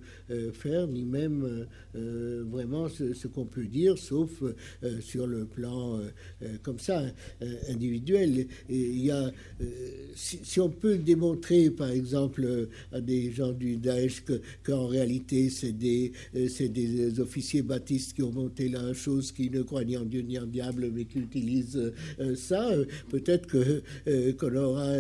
[0.53, 6.48] faire, ni même euh, vraiment ce, qu'on peut dire, sauf euh, sur le plan euh,
[6.64, 7.03] comme ça,
[7.69, 8.48] individuel.
[8.69, 9.31] il y a,
[10.15, 14.23] si, on peut démontrer, par exemple, à des gens du Daesh
[14.64, 19.84] qu'en réalité, c'est des, des officiers baptistes qui ont monté la chose, qui ne croient
[19.84, 21.91] ni en Dieu ni en diable, mais qui utilisent
[22.35, 22.72] ça,
[23.10, 24.93] peut-être que, qu'on aura,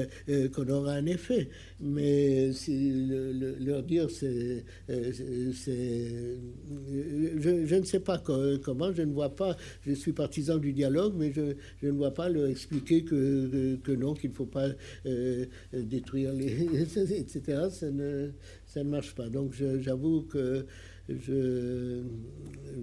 [0.53, 1.49] qu'on aura un effet.
[1.79, 2.51] Mais
[3.59, 4.63] leur dire, c'est
[6.67, 9.55] je, ne sais pas comment, je ne vois pas,
[9.85, 11.55] je suis partisan du dialogue, mais je,
[11.85, 14.69] ne vois pas leur expliquer que, non, qu'il ne faut pas
[15.05, 16.67] euh, détruire les...
[17.17, 17.67] etc.
[17.71, 18.29] Ça ne,
[18.65, 19.29] ça ne marche pas.
[19.29, 20.65] Donc j'avoue que
[21.09, 22.01] je,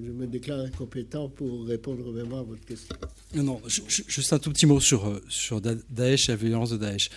[0.04, 2.94] je, me déclare incompétent pour répondre vraiment à votre question.
[3.34, 7.10] Non, juste un tout petit mot sur, sur Daesh et la violence de Daesh.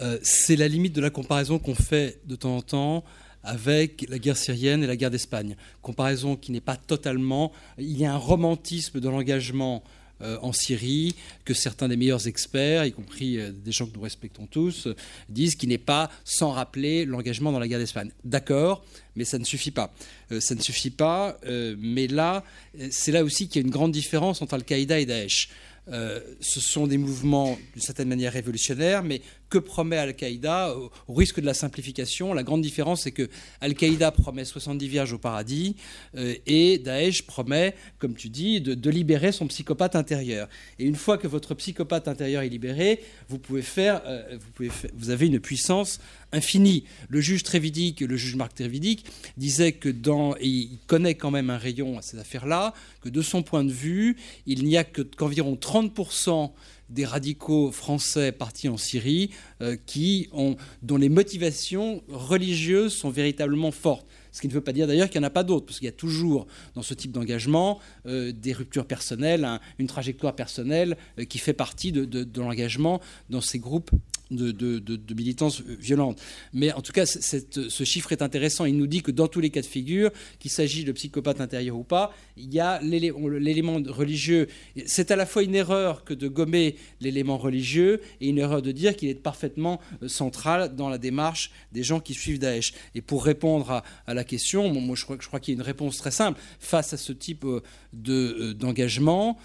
[0.00, 3.04] Euh, c'est la limite de la comparaison qu'on fait de temps en temps
[3.46, 5.56] avec la guerre syrienne et la guerre d'Espagne.
[5.80, 7.52] Comparaison qui n'est pas totalement.
[7.78, 9.82] Il y a un romantisme de l'engagement
[10.22, 11.14] euh, en Syrie
[11.44, 14.88] que certains des meilleurs experts, y compris euh, des gens que nous respectons tous,
[15.28, 18.10] disent qu'il n'est pas sans rappeler l'engagement dans la guerre d'Espagne.
[18.24, 18.82] D'accord,
[19.14, 19.92] mais ça ne suffit pas.
[20.32, 21.38] Euh, ça ne suffit pas,
[21.78, 22.44] mais là,
[22.90, 25.50] c'est là aussi qu'il y a une grande différence entre Al-Qaïda et Daesh.
[25.86, 31.46] ce sont des mouvements d'une certaine manière révolutionnaires, mais que promet Al-Qaïda au risque de
[31.46, 33.28] la simplification La grande différence, c'est que
[33.60, 35.76] Al-Qaïda promet 70 vierges au paradis
[36.16, 40.48] euh, et Daesh promet, comme tu dis, de, libérer son psychopathe intérieur.
[40.78, 44.70] Et une fois que votre psychopathe intérieur est libéré, vous pouvez faire, euh, vous, pouvez
[44.94, 46.00] vous avez une puissance
[46.32, 46.84] infinie.
[47.08, 49.04] Le juge Trévidic, le juge Marc Trévidic,
[49.36, 53.22] disait que dans, et il connaît quand même un rayon à ces affaires-là, que de
[53.22, 54.16] son point de vue,
[54.46, 56.52] il n'y a que qu'environ 30%
[56.88, 59.30] des radicaux français partis en Syrie
[59.60, 64.06] euh, qui ont, dont les motivations religieuses sont véritablement fortes.
[64.32, 65.86] Ce qui ne veut pas dire d'ailleurs qu'il n'y en a pas d'autres, parce qu'il
[65.86, 69.48] y a toujours dans ce type d'engagement euh, des ruptures personnelles,
[69.78, 73.00] une trajectoire personnelle euh, qui fait partie de l'engagement
[73.30, 73.90] dans ces groupes
[74.30, 76.20] de, de, militance violente.
[76.52, 78.64] Mais en tout cas, ce chiffre est intéressant.
[78.64, 81.76] Il nous dit que dans tous les cas de figure, qu'il s'agit de psychopathes intérieurs
[81.76, 84.48] ou pas, il y a l'élément religieux.
[84.86, 88.72] C'est à la fois une erreur que de gommer l'élément religieux et une erreur de
[88.72, 92.74] dire qu'il est parfaitement euh, central dans la démarche des gens qui suivent Daesh.
[92.94, 95.66] Et pour répondre à, la question, moi je crois, je crois qu'il y a une
[95.66, 97.62] réponse très simple face à ce type euh,
[98.08, 99.38] euh, d'engagement,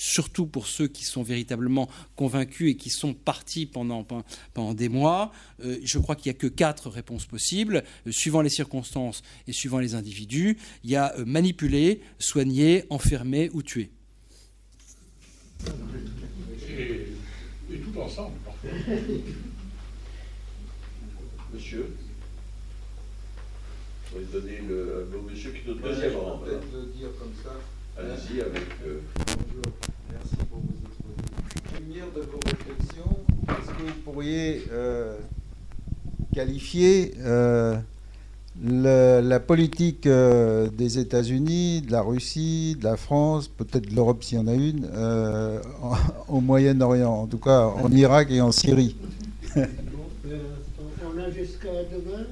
[0.00, 1.86] surtout pour ceux qui sont véritablement
[2.16, 4.02] convaincus et qui sont partis pendant,
[4.54, 5.30] pendant des mois.
[5.62, 9.52] Euh, je crois qu'il n'y a que quatre réponses possibles, euh, suivant les circonstances et
[9.52, 10.56] suivant les individus.
[10.84, 13.90] Il y a euh, manipuler, soigner, enfermer ou tuer.
[16.66, 18.70] Et, tout ensemble, parfois.
[21.52, 21.94] Monsieur
[24.12, 26.38] je vais donner le, monsieur qui donne le deuxième rang.
[26.38, 27.52] peut-être le dire comme ça.
[28.00, 28.62] Allez-y avec.
[28.82, 29.72] Bonjour,
[30.10, 31.80] merci pour vos expositions.
[31.80, 33.18] Lumière de vos réflexions,
[33.48, 35.18] est-ce que vous pourriez euh,
[36.34, 37.76] qualifier euh,
[38.62, 44.38] la politique euh, des États-Unis, de la Russie, de la France, peut-être de l'Europe s'il
[44.38, 44.88] y en a une,
[46.28, 48.96] au Moyen-Orient, en tout cas en Irak et en Syrie?
[49.56, 52.24] On a jusqu'à demain.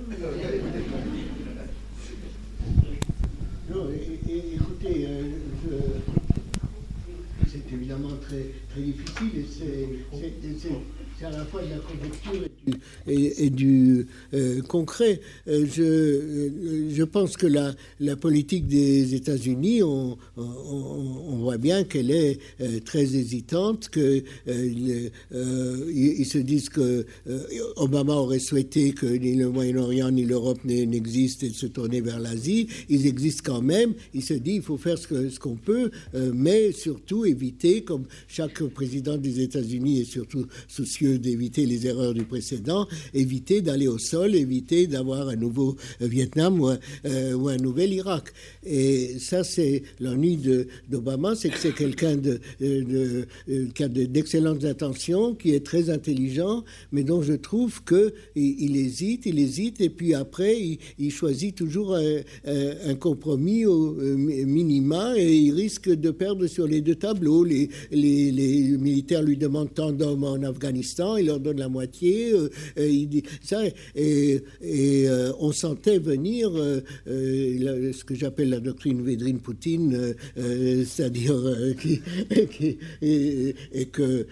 [8.21, 9.47] Très, très difficile et
[10.59, 10.71] c'est
[11.19, 12.49] c'est à la fois de la conjecture
[13.07, 15.21] et du, euh, concret.
[15.49, 21.85] Euh, je, euh, je, pense que la, la politique des États-Unis, on, on, voit bien
[21.85, 22.39] qu'elle est
[22.85, 27.07] très hésitante, qu'ils ils se disent que
[27.77, 32.19] Obama aurait souhaité que ni le Moyen-Orient ni l'Europe n'existent et de se tourner vers
[32.21, 32.69] l'Asie.
[32.89, 33.95] Ils existent quand même.
[34.15, 35.91] Il se dit il faut faire ce qu'on ce qu'on peut,
[36.35, 42.25] mais surtout éviter, comme chaque président des États-Unis est surtout soucieux d'éviter les erreurs du
[42.25, 48.33] précédent, éviter d'aller au sol, éviter d'avoir un nouveau Vietnam ou un, euh, nouvel Irak.
[48.65, 50.39] Et ça, c'est l'ennui
[50.89, 52.17] d'Obama, c'est que c'est quelqu'un
[52.63, 53.25] euh,
[53.75, 59.27] qui a d'excellentes intentions, qui est très intelligent, mais dont je trouve que il, hésite,
[59.27, 60.57] il hésite, et puis après,
[60.99, 66.81] il, choisit toujours un, compromis au euh, minima, et il risque de perdre sur les
[66.81, 67.45] deux tableaux.
[67.45, 68.33] Les, les
[68.79, 72.33] militaires lui demandent tant d'hommes en Afghanistan il leur donne la moitié.
[72.33, 72.49] Euh,
[72.79, 73.63] euh, il dit ça,
[73.95, 76.51] et, euh, on sentait venir
[77.07, 81.35] ce que j'appelle la doctrine Védrine-Poutine, c'est-à-dire
[81.81, 82.01] qui,
[83.03, 84.27] et, que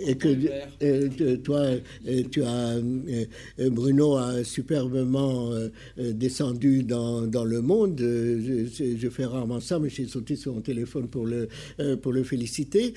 [0.00, 1.66] et que toi,
[2.30, 2.76] tu as
[3.70, 5.50] Bruno a superbement
[5.96, 7.96] descendu dans, dans, le monde.
[7.98, 11.48] Je, je, fais rarement ça, mais j'ai sauté sur mon téléphone pour le
[12.02, 12.94] pour le féliciter,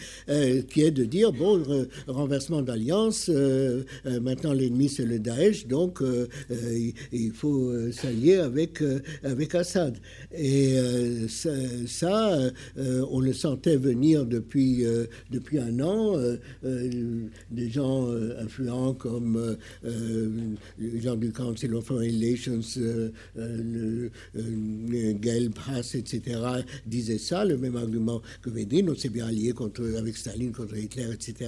[0.70, 1.55] qui est de dire bon
[2.08, 3.30] renversement d'alliance.
[3.30, 6.28] Euh, euh, maintenant, l'ennemi, c'est le Daesh, donc euh,
[7.12, 8.84] il, faut s'allier avec,
[9.24, 9.98] avec Assad.
[10.36, 10.76] Et
[11.28, 12.38] ça,
[12.78, 14.84] on le sentait venir depuis,
[15.32, 16.18] depuis un an.
[16.64, 18.10] des gens
[18.40, 22.62] influents comme les gens du Council of Foreign Relations,
[25.56, 26.40] Pass, etc.,
[26.86, 28.90] disaient ça, le même argument que Védrine.
[28.90, 31.45] On s'est bien allié contre, avec Staline contre Hitler, etc.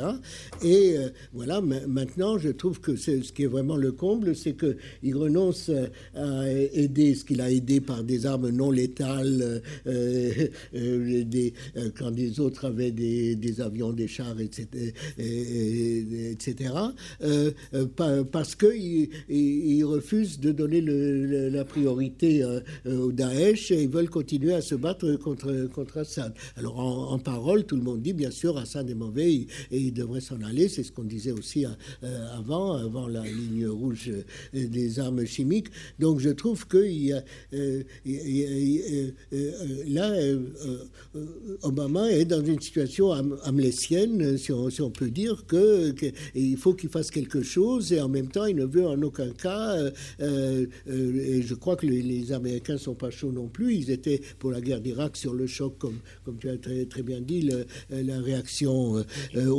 [0.63, 5.15] Et euh, voilà, maintenant, je trouve que ce qui est vraiment le comble, c'est qu'il
[5.15, 5.71] renonce
[6.15, 10.31] à aider ce qu'il a aidé par des armes non létales, euh,
[10.75, 11.53] euh, des,
[11.97, 16.73] quand les autres avaient des, avions, des chars, etc., etc.
[18.31, 22.43] parce qu'il il refuse de donner la priorité
[22.85, 26.33] au Daesh et ils veulent continuer à se battre contre, contre Assad.
[26.55, 30.21] Alors en, parole, tout le monde dit bien sûr Assad est mauvais et il devrait
[30.21, 30.67] s'en aller.
[30.67, 35.67] C'est ce qu'on disait aussi euh, avant, avant la ligne rouge euh, des armes chimiques.
[35.99, 37.23] Donc je trouve que y a,
[37.53, 37.83] euh,
[39.87, 40.13] là,
[41.63, 43.11] Obama est dans une situation
[43.43, 45.93] amlésienne, si on, peut dire, que,
[46.35, 49.29] il faut qu'il fasse quelque chose et en même temps, il ne veut en aucun
[49.29, 49.75] cas.
[50.19, 53.75] et je crois que les, Américains sont pas chauds non plus.
[53.75, 57.03] Ils étaient pour la guerre d'Irak sur le choc, comme, comme tu as très, très
[57.03, 57.49] bien dit,
[57.89, 59.03] la réaction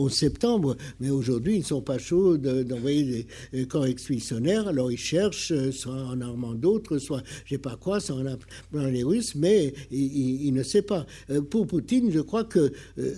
[0.09, 0.77] septembre.
[1.01, 4.69] Mais aujourd'hui, ils ne sont pas chauds d'envoyer des corps expéditionnaires.
[4.69, 8.27] Alors ils cherchent, euh, soit en armant d'autres, soit je sais pas quoi, soit en
[8.27, 11.07] appelant les Russes, mais ils, ne savent pas.
[11.31, 13.15] Euh, pour Poutine, je crois que euh,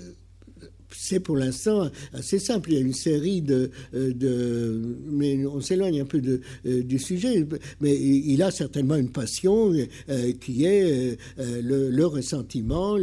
[0.97, 2.71] c'est pour l'instant assez simple.
[2.73, 6.83] Il y a une série de, euh, de mais on s'éloigne un peu de, euh,
[6.83, 7.47] du sujet,
[7.81, 9.73] mais il a certainement une passion
[10.09, 12.97] euh, qui est le, ressentiment,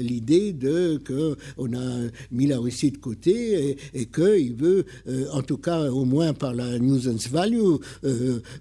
[0.00, 4.86] l'idée de que on a mis la Russie de côté et, et qu'il veut,
[5.32, 7.76] en tout cas au moins par la nuisance value,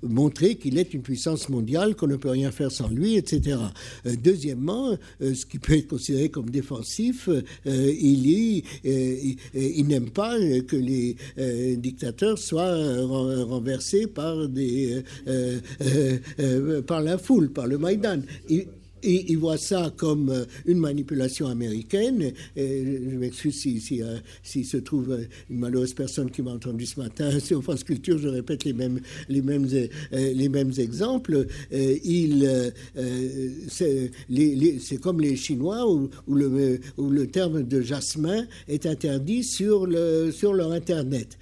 [0.04, 3.58] montrer qu'il est une puissance mondiale, qu'on ne peut rien faire sans lui, etc.
[4.24, 7.30] deuxièmement, ce qui peut être considéré comme défensif,
[7.66, 10.36] il y il n'aime pas
[10.68, 12.76] que les euh, dictateurs soient
[13.44, 15.02] renversés euh,
[16.40, 18.22] euh, par la foule, par le Maïdan.
[19.04, 22.32] Et il voit ça comme euh, une manipulation américaine.
[22.56, 24.02] Je m'excuse si,
[24.44, 25.20] si, se trouve
[25.50, 29.00] une malheureuse personne qui m'a entendu ce matin sur France Culture, je répète les mêmes,
[29.30, 31.46] les mêmes, euh, les mêmes exemples.
[31.74, 32.74] Euh, il,
[33.70, 39.86] c'est comme les Chinois où, où, le, où, le, terme de jasmin est interdit sur,
[39.86, 41.38] le, sur leur Internet.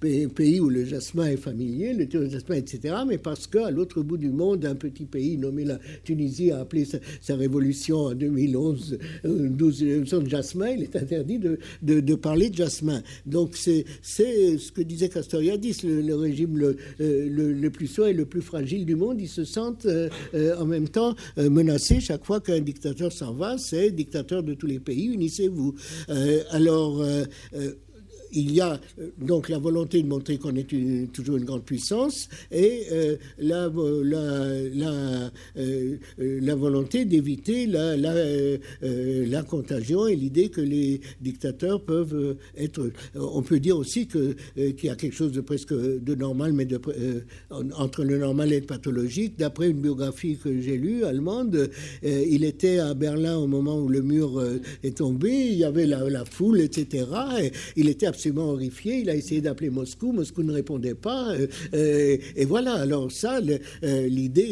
[0.00, 2.94] pays où le jasmin est familier, le jasmin, etc.
[3.06, 6.86] Mais parce qu'à l'autre bout du monde, un petit pays nommé la Tunisie a appelé
[7.20, 13.02] sa, révolution en 2011 12 de jasmin, il est interdit de, de, parler de jasmin.
[13.26, 18.24] Donc c'est ce que disait Castoriadis, le, régime le, euh, le, plus sourd et le
[18.24, 22.40] plus fragile du monde, ils se sentent euh, euh, en même temps menacés chaque fois
[22.40, 25.74] qu'un dictateur s'en va, c'est dictateur de tous les pays, unissez-vous.
[26.50, 27.04] alors
[28.34, 28.80] il y a
[29.18, 32.82] donc la volonté de montrer qu'on est toujours une grande puissance et
[33.38, 33.70] la,
[34.02, 35.30] la,
[36.18, 42.90] la, volonté d'éviter la, la, contagion et l'idée que les dictateurs peuvent être.
[43.14, 44.36] On peut dire aussi qu'il
[44.82, 46.80] y a quelque chose de presque de normal, mais de,
[47.50, 49.38] entre le normal et le pathologique.
[49.38, 51.70] D'après une biographie que j'ai lue, allemande,
[52.02, 54.42] il était à Berlin au moment où le mur
[54.82, 57.06] est tombé, il y avait la, foule, etc.
[57.40, 58.98] Et il était horrifié.
[58.98, 61.34] Il a essayé d'appeler Moscou, Moscou ne répondait pas.
[61.72, 62.74] et voilà.
[62.74, 63.40] Alors ça,
[63.82, 64.46] l'idée,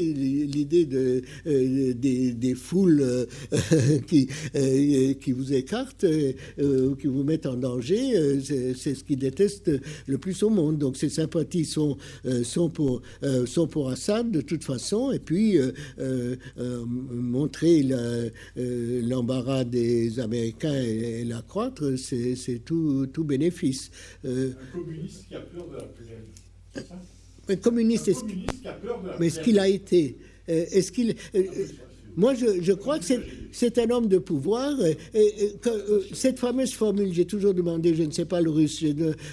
[0.46, 3.26] l'idée de, des, foules
[4.06, 4.28] qui,
[5.20, 8.40] qui vous écartent, qui vous mettent en danger,
[8.74, 9.70] c'est ce qu'il déteste
[10.06, 10.78] le plus au monde.
[10.78, 11.96] Donc ses sympathies sont,
[12.42, 13.02] sont, pour,
[13.46, 15.12] sont pour Assad de toute façon.
[15.12, 15.58] Et puis
[17.12, 17.84] montrer
[18.56, 23.90] l'embarras des Américains et, l'accroître, c'est tout, tout bénéfice.
[24.24, 26.26] un communiste qui a peur de la plaine.
[27.48, 30.92] Un communiste, un communiste qui a peur de la mais ce qu'il a été, est-ce
[30.92, 31.14] qu'il
[32.16, 33.04] moi, je, crois que
[33.52, 34.74] c'est un homme de pouvoir.
[34.80, 38.84] Euh, cette fameuse formule, j'ai toujours demandé, je ne sais pas le russe,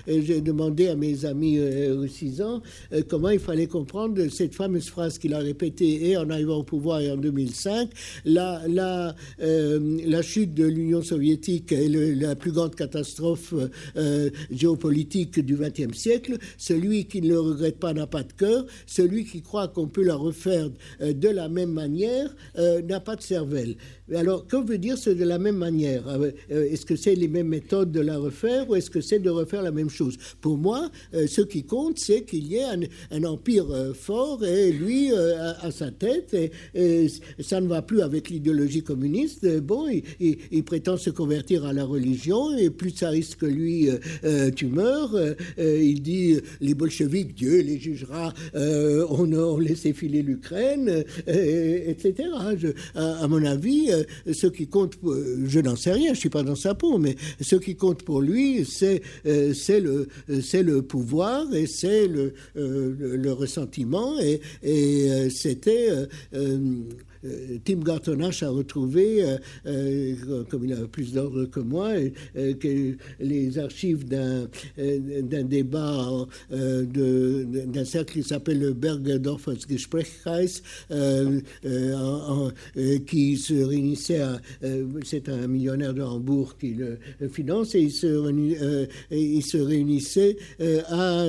[0.07, 2.61] j'ai demandé à mes amis euh, russisants
[2.93, 6.63] euh, comment il fallait comprendre cette fameuse phrase qu'il a répétée et en arrivant au
[6.63, 7.89] pouvoir et en 2005.
[8.25, 9.15] La, la,
[10.21, 13.53] chute de l'Union soviétique est la plus grande catastrophe
[14.51, 16.37] géopolitique du XXe siècle.
[16.57, 18.65] Celui qui ne le regrette pas n'a pas de cœur.
[18.85, 20.69] Celui qui croit qu'on peut la refaire
[21.01, 22.35] de la même manière
[22.68, 23.75] euh, n'a pas de cervelle.
[24.15, 27.27] Alors, que veut dire ce de la même manière euh, euh, Est-ce que c'est les
[27.27, 30.17] mêmes méthodes de la refaire ou est-ce que c'est de refaire la même chose?
[30.41, 32.65] Pour moi, ce qui compte, c'est qu'il y ait
[33.11, 36.35] un, empire fort et lui à, sa tête.
[36.73, 37.07] Et,
[37.39, 39.45] ça ne va plus avec l'idéologie communiste.
[39.59, 39.87] Bon,
[40.19, 43.89] il, prétend se convertir à la religion et plus ça risque que lui,
[44.55, 45.15] tu meurs.
[45.57, 48.33] il dit les bolcheviks, Dieu les jugera.
[48.53, 52.29] on a laissé filer l'Ukraine, etc
[52.95, 54.03] à, mon avis, euh,
[54.33, 56.97] ce qui compte, euh, je n'en sais rien, je ne suis pas dans sa peau,
[56.97, 62.33] mais ce qui compte pour lui, c'est euh, le, pouvoir et c'est le,
[63.31, 64.15] ressentiment.
[64.19, 64.41] Et,
[65.29, 65.89] c'était
[67.65, 71.91] Tim Gartonash a retrouvé, euh, euh, comme il a plus d'ordre que moi,
[73.19, 74.47] les archives d'un
[75.43, 80.61] débat d'un cercle qui s'appelle le Bergedorfer Gesprächskreis,
[83.05, 84.41] qui se réunissait à.
[85.03, 86.97] C'est un millionnaire de Hambourg qui le
[87.29, 88.07] finance et il se,
[89.11, 90.37] il se réunissait
[90.87, 91.25] à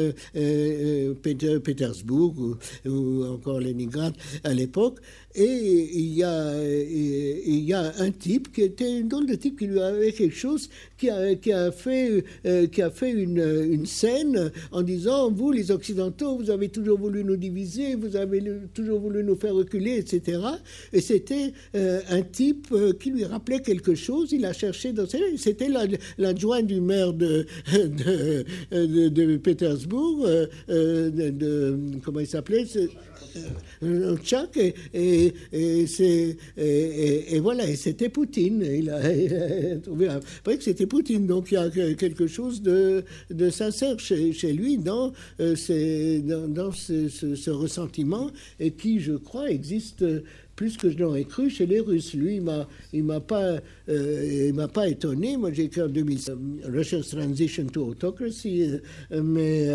[1.64, 2.56] Pétersbourg ou,
[2.88, 4.14] ou encore Leningrad
[4.44, 4.98] à l'époque.
[5.34, 9.66] Et il y, a, il y a un type qui était drôle de type qui
[9.66, 13.38] lui avait quelque chose, qui a, qui a fait, euh, qui a fait une,
[13.70, 18.42] une, scène en disant Vous, les Occidentaux, vous avez toujours voulu nous diviser, vous avez
[18.74, 20.38] toujours voulu nous faire reculer, etc.
[20.92, 24.32] Et c'était euh, un type euh, qui lui rappelait quelque chose.
[24.32, 25.68] Il a cherché dans C'était
[26.18, 30.26] l'adjoint du maire de, de, de, Pétersbourg,
[30.68, 32.66] de, comment il s'appelait
[34.22, 35.69] Tchak, et, et, et,
[36.56, 38.62] et, voilà, et c'était Poutine.
[38.80, 39.00] Il a,
[39.80, 41.26] trouvé après que c'était Poutine.
[41.26, 43.04] Donc il y a quelque chose de,
[43.50, 50.04] sincère chez, lui dans, euh, ce, ressentiment et qui, je crois, existe
[50.56, 52.12] plus que je n'aurais cru chez les Russes.
[52.14, 53.56] Lui, il il m'a pas,
[53.88, 55.36] euh, m'a pas étonné.
[55.38, 56.18] Moi, j'ai écrit en 2000
[56.64, 58.78] Russia's Transition to Autocracy,
[59.12, 59.68] euh, mais,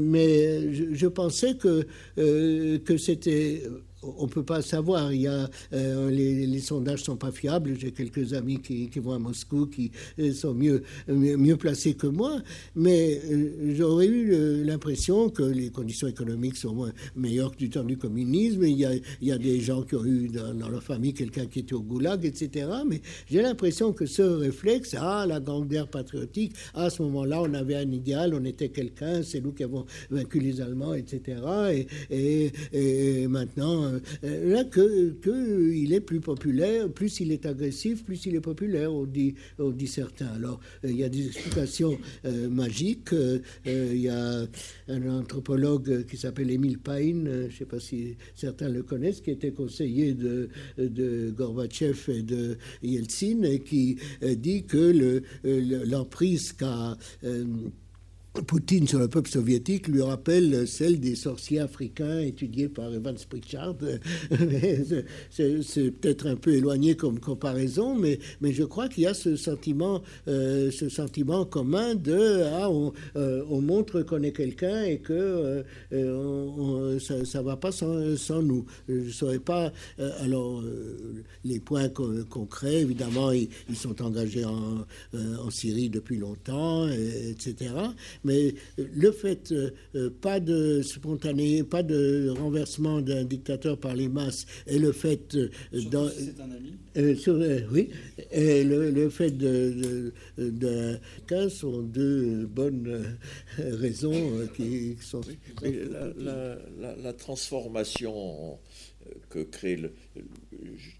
[0.00, 1.86] mais je, je, pensais que
[2.16, 3.62] que c'était
[4.02, 5.12] on ne peut pas savoir.
[5.12, 7.76] Il y a, euh, les, sondages ne sont pas fiables.
[7.78, 12.40] J'ai quelques amis qui, vont à Moscou qui euh, sont mieux, mieux, placés que moi.
[12.74, 17.96] Mais euh, j'aurais eu l'impression que les conditions économiques sont meilleures que du temps du
[17.96, 18.64] communisme.
[18.64, 21.46] Il y a, il y a des gens qui ont eu dans, leur famille quelqu'un
[21.46, 22.68] qui était au goulag, etc.
[22.86, 23.00] Mais
[23.30, 27.76] j'ai l'impression que ce réflexe, ah, la grande guerre patriotique, à ce moment-là, on avait
[27.76, 31.40] un idéal, on était quelqu'un, c'est nous qui avons vaincu les Allemands, etc.
[32.10, 33.87] et, et maintenant,
[34.22, 38.92] là que, que, il est plus populaire, plus il est agressif, plus il est populaire,
[38.92, 40.28] on dit, on dit certains.
[40.28, 43.10] Alors, euh, il y a des explications euh, magiques.
[43.64, 44.46] il y a
[44.88, 49.30] un anthropologue qui s'appelle Émile Paine, je ne sais pas si certains le connaissent, qui
[49.30, 55.22] était conseiller de, de Gorbatchev et de Yeltsin, et qui dit que
[55.86, 56.96] l'emprise le, qu'a
[58.34, 63.74] Poutine sur le peuple soviétique lui rappelle celle des sorciers africains étudiés par Evans Pritchard.
[65.30, 70.02] C'est peut-être un peu éloigné comme comparaison, mais, je crois qu'il y a ce sentiment,
[70.28, 72.68] euh, ce sentiment commun de ah,
[73.16, 78.64] euh, on, montre qu'on est quelqu'un et que euh, ça ne va pas sans, nous.
[78.88, 79.72] Je ne saurais pas.
[80.20, 80.62] alors,
[81.44, 87.70] les points concrets, évidemment, ils, sont engagés en, en, Syrie depuis longtemps, etc
[88.24, 93.94] mais euh, le fait, euh, euh, pas de spontané, pas de renversement d'un dictateur par
[93.94, 95.36] les masses, et le fait.
[95.90, 96.74] Dans, c'est un ami
[97.72, 97.90] Oui,
[98.32, 103.16] et le, fait de, de, de, sont deux bonnes
[103.58, 105.20] raisons qui sont.
[105.62, 108.58] La, transformation
[109.30, 109.92] que crée le.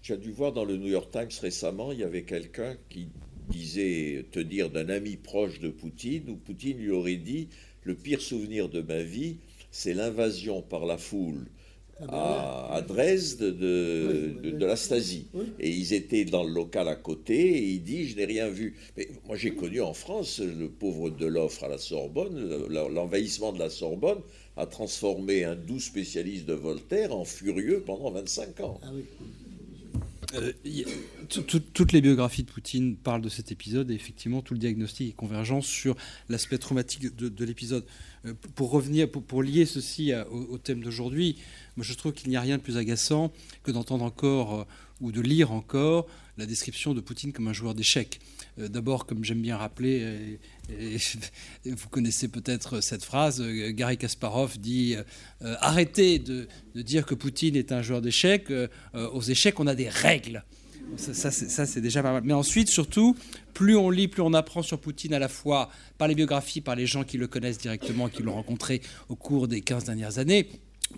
[0.01, 3.09] Tu as dû voir dans le New York Times récemment, il y avait quelqu'un qui
[3.49, 7.49] disait te dire d'un ami proche de Poutine, où Poutine lui aurait dit
[7.83, 9.37] Le pire souvenir de ma vie,
[9.71, 11.45] c'est l'invasion par la foule
[12.07, 15.27] à, Dresde de, de, la Stasi.
[15.59, 18.75] Et ils étaient dans le local à côté et il dit Je n'ai rien vu.
[18.97, 23.59] Mais moi, j'ai connu en France le pauvre de l'offre à la Sorbonne, l'envahissement de
[23.59, 24.19] la Sorbonne
[24.57, 28.79] a transformé un doux spécialiste de Voltaire en furieux pendant 25 ans.
[28.83, 28.91] Ah
[30.35, 30.53] euh,
[31.27, 35.15] toutes les biographies de Poutine parlent de cet épisode et effectivement tout le diagnostic est
[35.15, 35.95] convergent sur
[36.29, 37.85] l'aspect traumatique de, l'épisode.
[38.25, 41.37] Euh, pour revenir, pour, lier ceci au, thème d'aujourd'hui,
[41.77, 43.31] moi je trouve qu'il n'y a rien de plus agaçant
[43.63, 44.63] que d'entendre encore euh,
[45.01, 46.07] ou de lire encore
[46.37, 48.19] la description de Poutine comme un joueur d'échecs.
[48.57, 50.37] D'abord, comme j'aime bien rappeler,
[51.65, 54.95] vous connaissez peut-être cette phrase, Gary Kasparov dit
[55.41, 58.51] Arrêtez de, dire que Poutine est un joueur d'échecs,
[58.93, 60.43] aux échecs on a des règles.
[60.97, 62.23] Ça, c'est déjà pas mal.
[62.25, 63.15] Mais ensuite, surtout,
[63.53, 66.75] plus on lit, plus on apprend sur Poutine à la fois par les biographies, par
[66.75, 70.49] les gens qui le connaissent directement, qui l'ont rencontré au cours des 15 dernières années,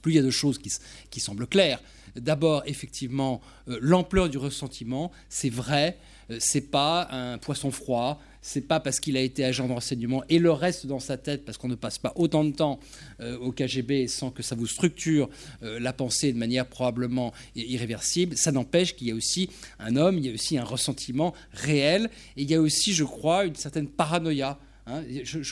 [0.01, 1.81] plus il y a de choses qui, semblent claires.
[2.15, 5.97] D'abord, effectivement, euh, l'ampleur du ressentiment, c'est vrai,
[6.29, 10.23] euh, c'est pas un poisson froid, c'est pas parce qu'il a été agent de renseignement
[10.27, 12.79] et le reste dans sa tête, parce qu'on ne passe pas autant de temps
[13.19, 15.29] euh, au KGB sans que ça vous structure
[15.63, 18.35] euh, la pensée de manière probablement irréversible.
[18.35, 19.49] Ça n'empêche qu'il y a aussi
[19.79, 23.03] un homme, il y a aussi un ressentiment réel, et il y a aussi, je
[23.03, 24.57] crois, une certaine paranoïa.
[24.87, 25.03] Hein.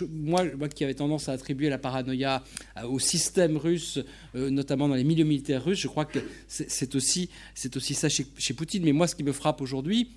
[0.09, 2.43] moi, moi, qui avais tendance à attribuer la paranoïa
[2.83, 3.99] au système russe,
[4.33, 6.17] notamment dans les milieux militaires russes, je crois que
[6.47, 7.29] c'est aussi,
[7.75, 8.83] aussi ça chez, chez Poutine.
[8.83, 10.09] Mais moi, ce qui me frappe aujourd'hui,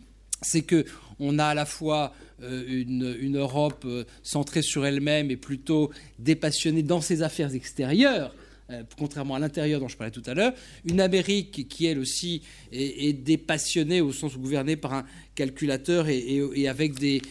[0.43, 0.85] c'est que
[1.19, 2.13] on a à la fois
[2.43, 8.35] euh, une, Europe euh, centrée sur elle-même et plutôt dépassionnée dans ses affaires extérieures,
[8.71, 10.53] euh, contrairement à l'intérieur dont je parlais tout à l'heure,
[10.85, 12.43] une Amérique qui elle aussi
[12.73, 15.05] est, dépassionnée au sens gouvernée par un
[15.37, 17.23] calculateur et, avec des,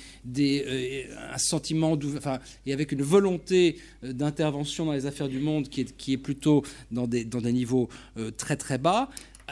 [1.33, 1.99] un sentiment,
[2.65, 6.63] et avec une volonté d'intervention dans les affaires du monde qui est, qui est plutôt
[6.89, 7.89] dans des, dans des niveaux
[8.37, 9.09] très très bas.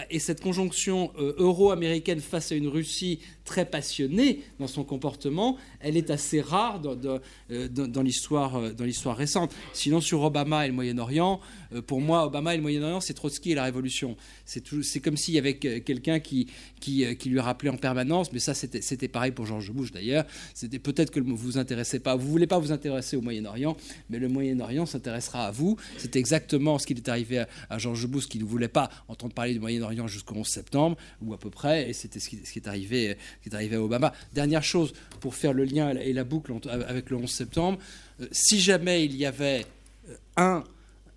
[0.10, 3.19] Et cette conjonction euro-américaine face à une Russie
[3.49, 7.19] très passionné dans son comportement, elle est assez rare dans, dans,
[7.49, 9.55] euh, dans l'histoire euh, récente.
[9.73, 11.39] Sinon, sur Obama et le Moyen-Orient,
[11.73, 14.15] euh, pour moi, Obama et le Moyen-Orient, c'est Trotsky et la Révolution.
[14.45, 16.45] C'est comme s'il y avait quelqu'un qui,
[16.80, 20.26] qui, lui rappelait en permanence, mais ça, c'était pareil pour George Bush d'ailleurs.
[20.53, 23.76] C'était peut-être que vous vous intéressez pas, vous voulez pas vous intéresser au Moyen-Orient,
[24.11, 25.76] mais le Moyen-Orient s'intéressera à vous.
[25.97, 29.53] C'est exactement ce qui est arrivé à, George Bush, qui ne voulait pas entendre parler
[29.53, 33.17] du Moyen-Orient jusqu'au 11 septembre, ou à peu près, et c'était ce qui est arrivé
[33.41, 34.14] qui est arrivé à Obama.
[34.34, 36.53] Dernière chose, pour faire le lien et la boucle
[36.88, 37.80] avec le 11 septembre,
[38.22, 39.66] euh, si jamais il y avait
[40.10, 40.64] euh, un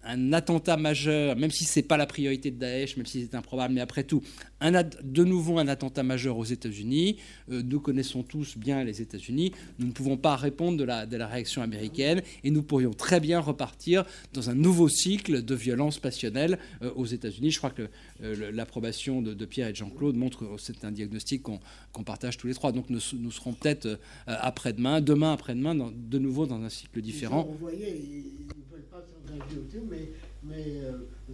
[0.05, 3.36] un attentat majeur, même si ce n'est pas la priorité de Daesh, même si c'est
[3.36, 4.23] improbable, mais après tout,
[4.62, 7.16] un, de nouveau un attentat majeur aux États-Unis.
[7.51, 9.52] Euh, nous connaissons tous bien les États-Unis.
[9.78, 14.05] Nous ne pouvons pas répondre de la, réaction américaine et nous pourrions très bien repartir
[14.32, 17.51] dans un nouveau cycle de violence passionnelle euh, aux États-Unis.
[17.51, 17.89] Je crois que
[18.22, 22.47] euh, l'approbation de, Pierre et de Jean-Claude montre que c'est un diagnostic qu'on partage tous
[22.47, 22.72] les trois.
[22.72, 27.44] Donc nous, serons peut-être après-demain, demain après-demain, de nouveau dans un cycle différent.
[27.44, 30.12] Vous voyez, ils ne veulent pas s'engager autour, mais,
[30.44, 30.82] mais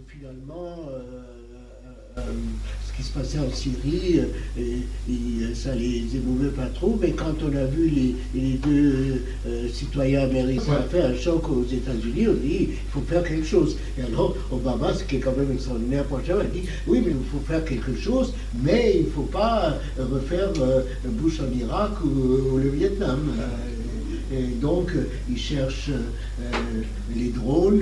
[0.07, 0.89] finalement
[2.17, 4.19] ce qui se passait en Syrie,
[4.57, 4.61] euh,
[5.09, 10.23] et, ça les émouvait pas trop, mais quand on a vu les, deux euh, citoyens
[10.23, 13.77] américains faire un choc aux États-Unis, on dit il faut faire quelque chose.
[13.97, 17.29] Et alors Obama, ce qui est quand même extraordinaire pour a dit oui, mais il
[17.31, 20.51] faut faire quelque chose, mais il ne faut pas refaire
[21.05, 23.31] Bush en Irak ou, le Vietnam.
[24.31, 24.91] Et donc,
[25.27, 25.89] il cherche
[27.15, 27.81] les drones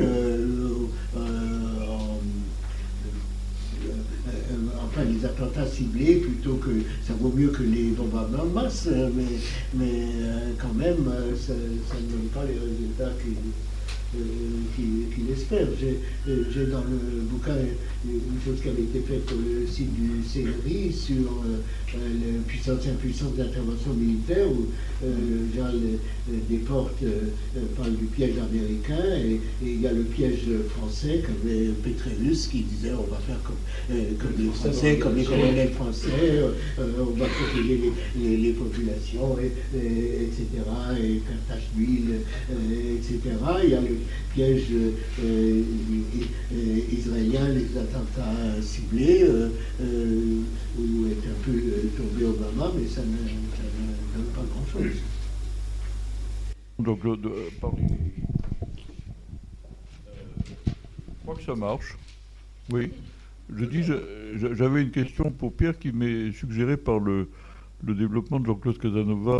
[5.03, 6.72] les attentats ciblés plutôt que
[7.06, 9.24] ça vaut mieux que les bombardements de masse, mais,
[9.74, 10.06] mais
[10.60, 11.06] quand même,
[11.36, 11.53] ça,
[11.90, 13.11] ça, ne donne pas les résultats
[14.76, 15.68] qui qu'il espère.
[15.77, 17.56] J'ai dans le bouquin
[18.06, 21.57] une chose qui avait été faite pour le site du CNRI sur euh,
[21.95, 24.68] euh, la puissance et impuissance d'intervention militaire, où
[25.03, 25.72] euh, Jean
[26.49, 27.03] Desportes
[27.76, 30.45] parle du piège américain et, il y a le piège
[30.76, 36.44] français qu'avait Petrellus qui disait on va faire comme, les Français, comme les colonels français,
[36.77, 40.45] on va protéger les, populations, et, etc.,
[40.99, 43.19] et faire tâche d'huile, etc.
[43.64, 43.98] Il y a le
[44.34, 44.68] piège
[47.08, 49.50] israélien, les attentats ciblés, euh,
[49.82, 50.42] euh,
[50.78, 55.02] où est un peu euh, tombé Obama, mais ça ne, donne pas grand-chose.
[56.80, 57.66] Donc, de, je
[61.24, 61.98] crois que ça marche.
[62.72, 62.92] Oui.
[63.56, 63.84] Je dis,
[64.36, 67.30] j'avais une question pour Pierre qui m'est suggérée par le,
[67.82, 69.38] développement de Jean-Claude Casanova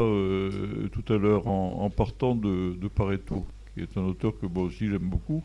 [0.92, 3.46] tout à l'heure en, partant de, Pareto,
[3.78, 5.44] qui est un auteur que moi aussi j'aime beaucoup.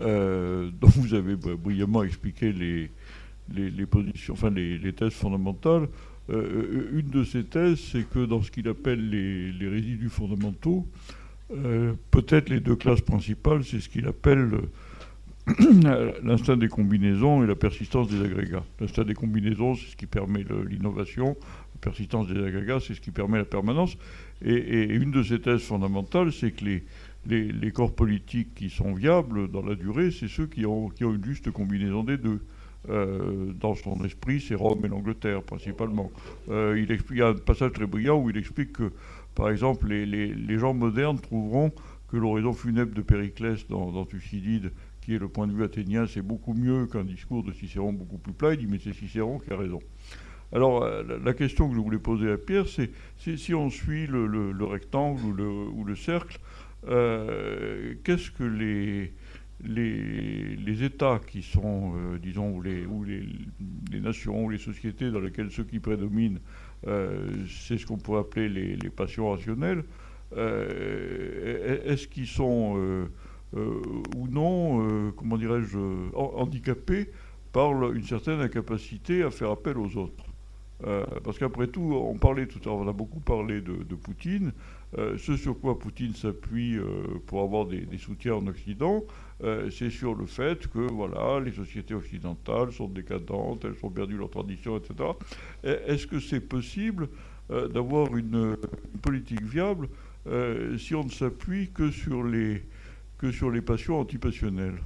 [0.00, 2.90] Euh, dont vous avez brillamment expliqué les,
[3.54, 5.88] les, positions, enfin les, thèses fondamentales.
[6.30, 10.86] Euh, une de ces thèses, c'est que dans ce qu'il appelle les, résidus fondamentaux,
[11.54, 14.52] euh, peut-être les deux classes principales, c'est ce qu'il appelle
[16.22, 18.64] l'instinct des combinaisons et la persistance des agrégats.
[18.80, 21.36] L'instinct des combinaisons, c'est ce qui permet l'innovation,
[21.74, 23.98] la persistance des agrégats, c'est ce qui permet la permanence.
[24.42, 26.84] et, une de ces thèses fondamentales, c'est que les,
[27.26, 31.50] les, corps politiques qui sont viables dans la durée, c'est ceux qui ont, une juste
[31.50, 32.40] combinaison des deux.
[32.88, 36.10] Euh, dans son esprit, c'est Rome et l'Angleterre principalement.
[36.50, 38.90] Euh, il, y a un passage très brillant où il explique que,
[39.36, 41.72] par exemple, les, gens modernes trouveront
[42.08, 46.22] que l'horizon funèbre de Périclès dans, Thucydide, qui est le point de vue athénien, c'est
[46.22, 48.54] beaucoup mieux qu'un discours de Cicéron beaucoup plus plat.
[48.54, 49.80] Il dit mais c'est Cicéron qui a raison.
[50.52, 54.26] Alors euh, la question que je voulais poser à Pierre, c'est si on suit le,
[54.26, 56.38] le, rectangle ou le, ou le cercle,
[56.88, 59.12] euh, qu'est-ce que les,
[59.62, 65.20] les, États qui sont, euh, disons, ou, les, ou les, nations, ou les sociétés dans
[65.20, 66.40] lesquelles ceux qui prédominent,
[66.86, 69.84] euh, c'est ce qu'on pourrait appeler les, passions rationnelles,
[70.34, 73.06] est-ce qu'ils sont
[73.54, 75.78] ou non, comment dirais-je,
[76.14, 77.10] handicapés
[77.52, 80.24] par une certaine incapacité à faire appel aux autres?
[81.22, 84.52] Parce qu'après tout, on parlait tout à l'heure, on a beaucoup parlé de, de Poutine.
[84.98, 89.04] Euh, ce sur quoi Poutine s'appuie euh, pour avoir des, soutiens en Occident,
[89.42, 94.18] euh, c'est sur le fait que voilà, les sociétés occidentales sont décadentes, elles ont perdu
[94.18, 95.10] leur tradition, etc.
[95.62, 97.08] Est-ce que c'est possible
[97.48, 98.56] d'avoir une,
[99.02, 99.88] politique viable
[100.78, 102.62] si on ne s'appuie que sur les
[103.18, 104.78] que sur les passions antipassionnelles?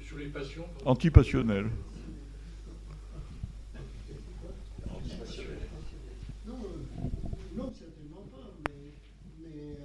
[0.00, 1.68] Sur les passions Antipassionnelles.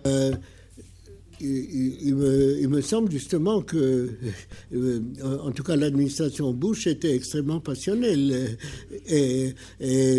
[0.08, 0.36] Euh,
[1.40, 4.10] il, me, semble justement que,
[4.74, 5.00] euh,
[5.44, 8.58] en tout cas, l'administration Bush était extrêmement passionnelle
[9.08, 9.54] et,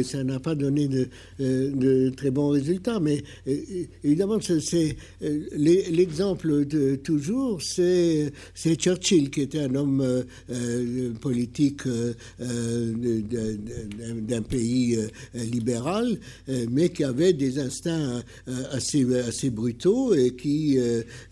[0.05, 3.01] ça n'a pas donné de, très bons résultats.
[3.01, 3.57] Mais euh,
[4.05, 8.33] évidemment, c'est l'exemple de toujours, c'est
[8.79, 10.25] Churchill qui était un homme
[11.21, 11.83] politique
[14.29, 14.99] d'un pays
[15.35, 16.19] libéral,
[16.71, 18.23] mais qui avait des instincts
[18.73, 20.79] assez, assez brutaux et qui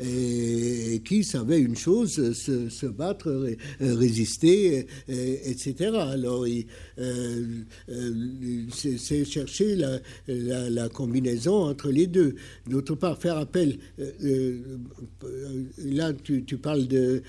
[0.01, 3.47] et, qui savait une chose, se, battre,
[3.81, 5.91] résister, etc.
[5.95, 6.47] Alors,
[6.99, 7.65] euh,
[8.71, 9.77] c'est chercher
[10.27, 12.35] la, combinaison entre les deux.
[12.69, 14.61] D'autre part, faire appel, euh,
[15.25, 17.23] euh, là, tu, parles de,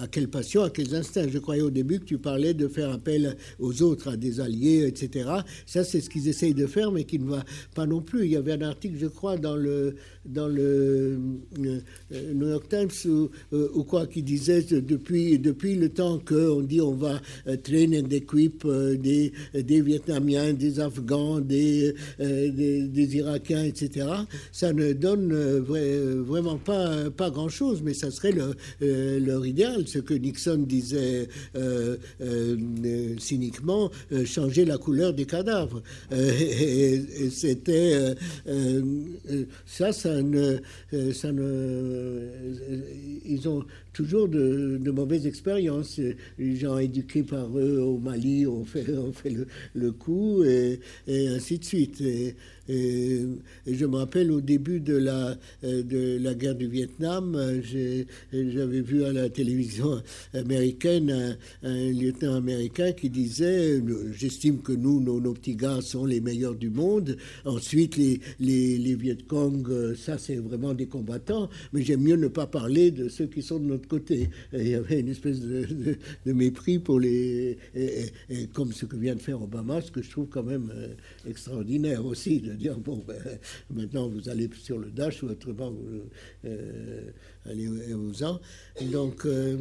[0.00, 1.28] à quelle passion, à quels instincts.
[1.28, 4.86] Je croyais au début que tu parlais de faire appel aux autres, à des alliés,
[4.86, 5.30] etc.
[5.66, 7.44] Ça, c'est ce qu'ils essayent de faire, mais qui ne va
[7.74, 8.24] pas non plus.
[8.24, 11.18] Il y avait un article, je crois, dans le, dans le euh,
[11.56, 16.92] New York Times ou, euh, quoi qui disait depuis, depuis le temps qu'on dit on
[16.94, 24.08] va euh, traîner des des, des Vietnamiens, des Afghans, des, des, Irakiens, etc.,
[24.50, 30.14] ça ne donne vraiment pas, pas grand-chose, mais ça serait leur, leur idéal, ce que
[30.14, 31.28] Nixon disait
[33.18, 33.90] cyniquement,
[34.24, 35.82] changer la couleur des cadavres.
[36.12, 38.14] et, c'était
[39.66, 40.58] ça, ça ne,
[41.12, 42.30] ça ne
[43.24, 45.98] ils ont toujours de, mauvaises expériences.
[46.38, 48.84] Les gens éduqués par eux au Mali ont fait,
[49.74, 52.02] le, coup et, ainsi de suite.
[52.02, 52.34] Et,
[52.68, 57.38] je me rappelle au début de la, de la guerre du Vietnam,
[58.32, 60.02] j'avais vu à la télévision
[60.32, 66.54] américaine un, lieutenant américain qui disait J'estime que nous, nos, petits gars, sont les meilleurs
[66.54, 67.16] du monde.
[67.44, 72.28] Ensuite, les, les, les Viet Cong, ça c'est vraiment des combattants, mais j'aime mieux ne
[72.28, 74.28] pas parler de ceux qui sont de notre côté.
[74.52, 75.96] il y avait une espèce de,
[76.26, 77.58] mépris pour les.
[77.74, 80.94] Et, comme ce que vient de faire Obama, ce que je trouve quand même euh,
[81.28, 83.16] extraordinaire aussi, de dire bon, ben,
[83.70, 86.02] maintenant vous allez sur le Dash ou autrement vous
[86.46, 87.10] euh,
[87.46, 88.40] allez aux ans.
[88.92, 89.56] Donc, euh,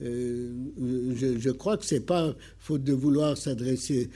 [0.00, 4.08] je, je, crois que c'est pas faute de vouloir s'adresser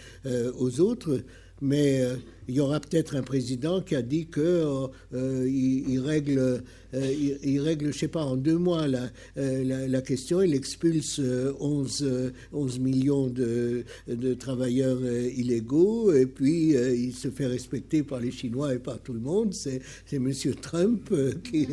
[0.59, 1.21] aux autres,
[1.61, 2.03] mais
[2.49, 6.63] il y aura peut-être un président qui a dit qu'il euh, il règle
[6.95, 10.43] euh, il, règle, je sais pas, en deux mois la, euh, la, question.
[10.43, 11.21] Il expulse
[11.59, 18.21] 11, euh, 11 millions de, de travailleurs illégaux et puis il se fait respecter par
[18.21, 19.55] les Chinois et par tout le monde.
[19.55, 19.81] C'est
[20.13, 20.33] M.
[20.61, 21.13] Trump
[21.45, 21.67] qui,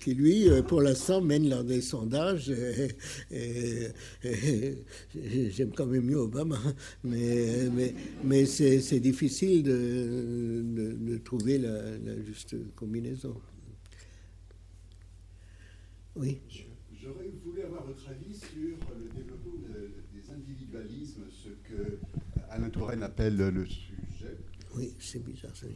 [0.00, 2.52] qui, lui, pour l'instant, mène dans des sondages.
[5.50, 6.58] J'aime quand même mieux Obama,
[7.02, 7.94] mais, mais,
[8.24, 13.34] mais c'est difficile de, de, trouver la, la juste combinaison.
[16.16, 16.38] Oui.
[17.00, 19.52] J'aurais voulu avoir votre avis sur le développement
[20.12, 21.98] des individualismes, ce que
[22.50, 24.36] Alain Touraine appelle le sujet.
[24.76, 25.66] Oui, c'est bizarre ça.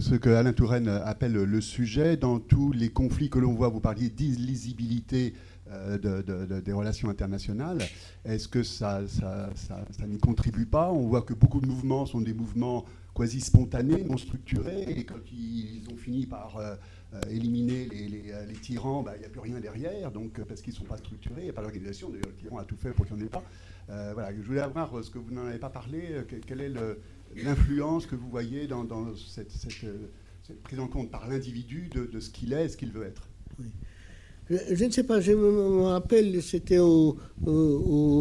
[0.00, 3.80] Ce que Alain Touraine appelle le sujet, dans tous les conflits que l'on voit, vous
[3.80, 5.34] parliez d'illisibilité
[5.70, 7.78] euh, de, des relations internationales.
[8.24, 10.90] Est-ce que ça, ça, ça, n'y contribue pas?
[10.90, 12.84] On voit que beaucoup de mouvements sont des mouvements
[13.16, 16.76] quasi spontanés, non structurés, et quand ils ont fini par euh,
[17.14, 17.88] euh, éliminer
[18.30, 20.84] euh, les, tyrans, bah, il n'y a plus rien derrière, donc, parce qu'ils ne sont
[20.84, 22.12] pas structurés, il n'y a pas d'organisation.
[22.12, 23.42] Le tyran a tout fait pour qu'il n'y en ait pas.
[23.88, 26.72] voilà, je voulais avoir ce que vous n'en avez pas parlé, quelle est
[27.34, 28.86] l'influence que vous voyez dans,
[29.16, 29.50] cette,
[30.62, 33.28] prise en compte par l'individu de, ce qu'il est et ce qu'il veut être?
[34.48, 37.16] Je, ne sais pas, je me, rappelle, c'était au,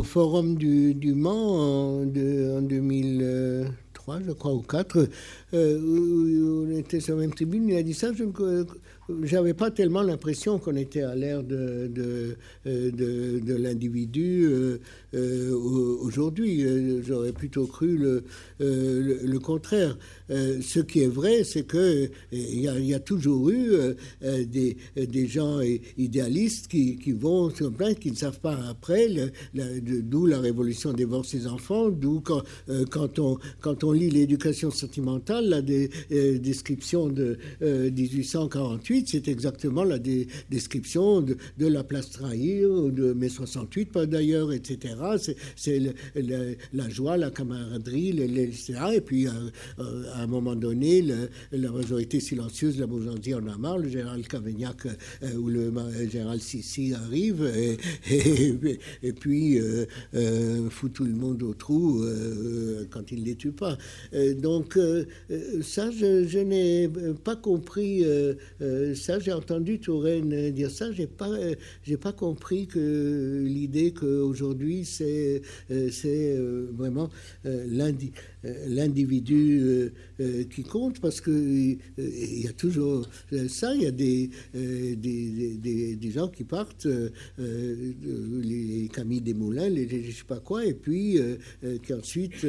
[0.04, 5.08] forum du, Mans en, en 2003, je crois, ou 4,
[5.54, 8.24] euh, on était sur la même tribune, il a dit ça, je
[9.10, 12.36] n'avais pas tellement l'impression qu'on était à l'ère de, de,
[12.68, 14.48] euh, de, l'individu
[15.14, 15.54] euh,
[16.02, 16.66] aujourd'hui.
[17.04, 18.24] J'aurais plutôt cru le,
[18.60, 19.98] le, contraire.
[20.30, 23.74] ce qui est vrai, c'est qu'il y, a, y a toujours eu
[24.22, 25.60] des, des gens
[25.98, 29.10] idéalistes qui, qui vont sur plein, qui ne savent pas après,
[29.54, 32.44] d'où la révolution dévore ses enfants, d'où quand,
[32.90, 35.62] quand, on, quand on lit l'éducation sentimentale, la
[36.12, 40.00] euh, description de 1848, euh, c'est exactement la
[40.50, 44.96] description de, la place Trahir, de mai 68 pas d'ailleurs, etc.
[45.56, 45.82] C'est
[46.16, 48.74] la joie, la camaraderie, etc.
[48.96, 49.32] Et puis, euh,
[50.14, 51.04] à un moment donné,
[51.52, 54.88] la majorité silencieuse la bourgeoisie en a marre, le général Cavaignac
[55.38, 55.72] ou le
[56.10, 57.46] général Sissi arrive
[58.06, 59.60] et, puis
[60.70, 62.04] fout tout le monde au trou
[62.90, 63.78] quand il ne les tue pas.
[64.38, 65.06] donc, euh,
[65.62, 66.90] ça, je, n'ai
[67.24, 68.04] pas compris.
[68.86, 70.92] Euh, euh, ça, j'ai entendu Touraine dire ça.
[70.92, 71.30] J'ai pas,
[71.84, 75.42] j'ai pas compris que l'idée qu'aujourd'hui c'est,
[75.92, 76.38] c'est
[76.74, 77.10] vraiment
[77.44, 78.12] lundi.
[78.46, 79.90] Euh, l'individu euh,
[80.20, 83.08] euh, qui compte, parce qu'il il y a toujours
[83.48, 86.88] ça, il y a des, des, des, gens qui partent,
[87.38, 91.20] les Camille Desmoulins, les je sais pas quoi, et puis
[91.84, 92.46] qui ensuite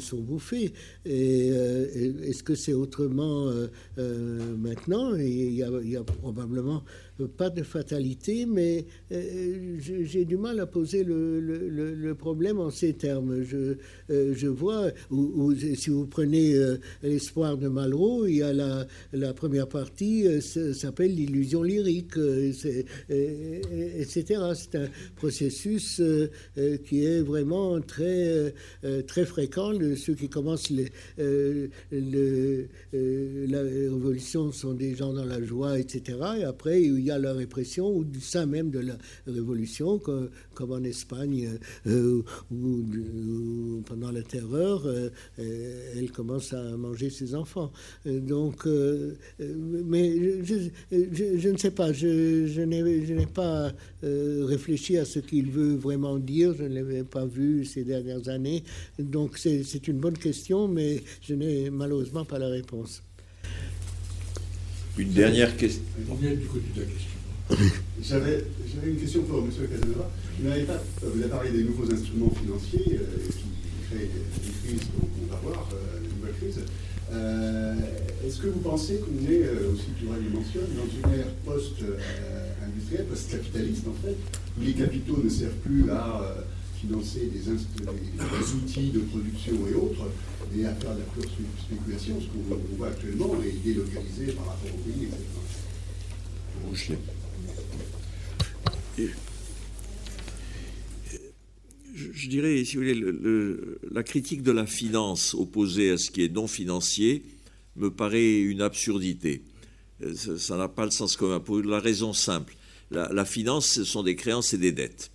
[0.00, 0.72] sont bouffés.
[1.04, 3.52] Et, est-ce que c'est autrement
[3.96, 5.14] maintenant?
[5.14, 6.82] Il y a probablement
[7.24, 13.42] pas de fatalité, mais euh, j'ai du mal à poser le, problème en ces termes.
[13.42, 13.76] Je,
[14.10, 14.90] euh, vois,
[15.76, 18.86] si vous prenez euh, l'espoir de Malraux, il y a la,
[19.34, 22.16] première partie s'appelle l'illusion lyrique,
[23.08, 24.40] etc.
[24.54, 26.00] C'est un processus
[26.84, 28.54] qui est vraiment très,
[29.06, 29.72] très fréquent.
[29.96, 30.86] ceux qui commencent la
[33.62, 36.18] révolution sont des gens dans la joie, etc.
[36.40, 38.96] Et après, y a la répression ou du sein même de la
[39.26, 41.48] révolution, comme, en Espagne,
[41.86, 45.10] euh, où, pendant la terreur, euh,
[45.96, 47.72] elle commence à manger ses enfants.
[48.06, 48.66] Euh, donc,
[49.36, 53.72] mais je, ne sais pas, je n'ai pas
[54.02, 58.64] réfléchi à ce qu'il veut vraiment dire, je ne l'avais pas vu ces dernières années.
[58.98, 63.02] Donc, c'est une bonne question, mais je n'ai malheureusement pas la réponse.
[64.98, 65.82] Une dernière question.
[68.02, 68.44] J'avais
[68.86, 69.50] une question pour M.
[69.50, 70.10] Casanova.
[70.40, 75.68] Vous, avez parlé des nouveaux instruments financiers euh, qui créent des crises qu'on va voir,
[75.72, 76.60] euh, une nouvelle crise.
[77.12, 77.74] Euh,
[78.26, 83.86] est-ce que vous pensez qu'on est, aussi Turel le mentionne, dans une ère post-industrielle, post-capitaliste
[83.88, 84.16] en fait,
[84.58, 86.36] où les capitaux ne servent plus à
[86.80, 90.08] financer des, outils de production et autres,
[90.54, 91.24] et à faire de la pure
[91.64, 95.22] spéculation, ce qu'on voit actuellement, et délocaliser par rapport au pays, etc.
[101.94, 103.00] je, dirais, si vous voulez,
[103.90, 107.22] la critique de la finance opposée à ce qui est non financier
[107.76, 109.42] me paraît une absurdité.
[110.02, 112.54] Euh, ça n'a pas le sens commun, pour la raison simple.
[112.90, 115.10] La, finance, ce sont des créances et des dettes.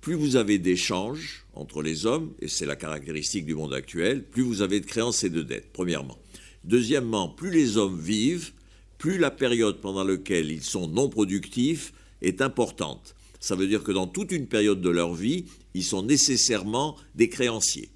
[0.00, 4.42] Plus vous avez d'échanges entre les hommes, et c'est la caractéristique du monde actuel, plus
[4.42, 6.18] vous avez de créances et de dettes, premièrement.
[6.64, 8.52] Deuxièmement, plus les hommes vivent,
[8.96, 13.14] plus la période pendant laquelle ils sont non productifs est importante.
[13.40, 15.44] Ça veut dire que dans toute une période de leur vie,
[15.74, 17.90] ils sont nécessairement des créanciers.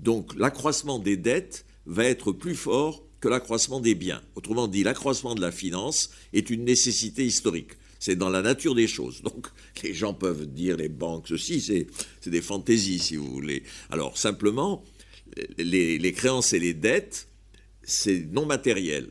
[0.00, 4.22] Donc l'accroissement des dettes va être plus fort que l'accroissement des biens.
[4.36, 7.72] Autrement dit, l'accroissement de la finance est une nécessité historique.
[7.98, 9.22] C'est dans la nature des choses.
[9.22, 9.48] Donc
[9.82, 13.62] les gens peuvent dire les banques, ceci, c'est des fantaisies si vous voulez.
[13.90, 14.84] Alors simplement,
[15.58, 17.28] les, les créances et les dettes,
[17.82, 19.08] c'est non matériel.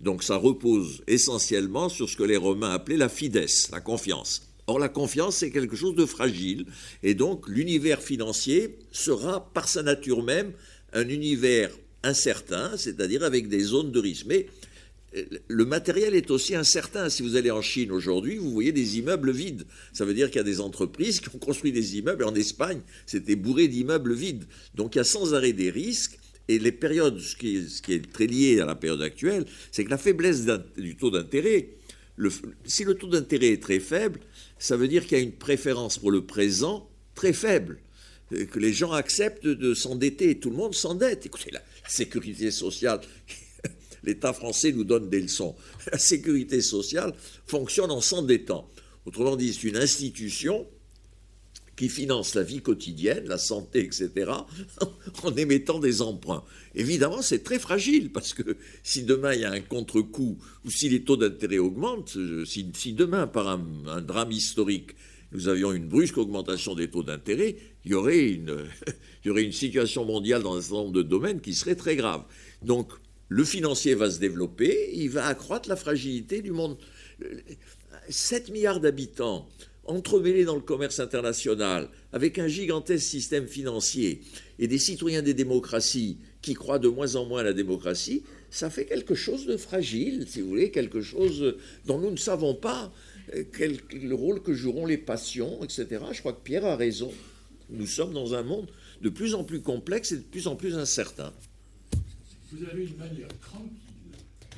[0.00, 4.42] Donc ça repose essentiellement sur ce que les Romains appelaient la fides, la confiance.
[4.68, 6.66] Or, la confiance, c'est quelque chose de fragile.
[7.02, 10.52] Et donc, l'univers financier sera, par sa nature même,
[10.92, 11.70] un univers
[12.02, 14.26] incertain, c'est-à-dire avec des zones de risque.
[14.26, 14.46] Mais
[15.48, 17.08] le matériel est aussi incertain.
[17.08, 19.64] Si vous allez en Chine aujourd'hui, vous voyez des immeubles vides.
[19.92, 22.24] Ça veut dire qu'il y a des entreprises qui ont construit des immeubles.
[22.24, 24.44] En Espagne, c'était bourré d'immeubles vides.
[24.74, 26.18] Donc, il y a sans arrêt des risques.
[26.48, 29.98] Et les périodes, ce qui est, très lié à la période actuelle, c'est que la
[29.98, 30.46] faiblesse
[30.76, 31.70] du taux d'intérêt,
[32.64, 34.20] si le taux d'intérêt est très faible,
[34.58, 37.80] ça veut dire qu'il y a une préférence pour le présent très faible,
[38.30, 40.38] que les gens acceptent de s'endetter.
[40.38, 41.26] Tout le monde s'endette.
[41.26, 43.00] Écoutez, la, sécurité sociale,
[44.06, 45.54] l'État français nous donne des leçons.
[45.92, 47.14] La sécurité sociale
[47.46, 48.68] fonctionne en s'endettant.
[49.04, 50.66] Autrement dit, c'est une institution
[51.76, 54.32] qui finance la vie quotidienne, la santé, etc.,
[55.22, 56.42] en émettant des emprunts.
[56.74, 60.88] Évidemment, c'est très fragile, parce que si demain il y a un contre-coup, ou si
[60.88, 64.92] les taux d'intérêt augmentent, euh, si, demain, par un, drame historique,
[65.32, 70.06] nous avions une brusque augmentation des taux d'intérêt, il y, il y aurait une situation
[70.06, 72.24] mondiale dans un certain nombre de domaines qui serait très grave.
[72.62, 72.88] Donc,
[73.28, 76.76] le financier va se développer, il va accroître la fragilité du monde.
[78.08, 79.48] 7 milliards d'habitants,
[79.84, 84.20] entremêlés dans le commerce international, avec un gigantesque système financier
[84.58, 88.70] et des citoyens des démocraties qui croient de moins en moins à la démocratie, ça
[88.70, 92.92] fait quelque chose de fragile, si vous voulez, quelque chose dont nous ne savons pas
[93.34, 96.04] euh, quel, le rôle que joueront les passions, etc.
[96.12, 97.12] Je crois que Pierre a raison.
[97.70, 98.68] Nous sommes dans un monde
[99.02, 101.32] de plus en plus complexe et de plus en plus incertain.
[102.52, 103.72] Vous avez une manière tranquille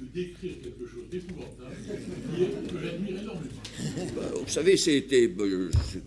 [0.00, 1.74] de décrire quelque chose d'épouvantable
[2.70, 3.50] que j'admire énormément.
[4.14, 5.26] Bah, vous savez, c'était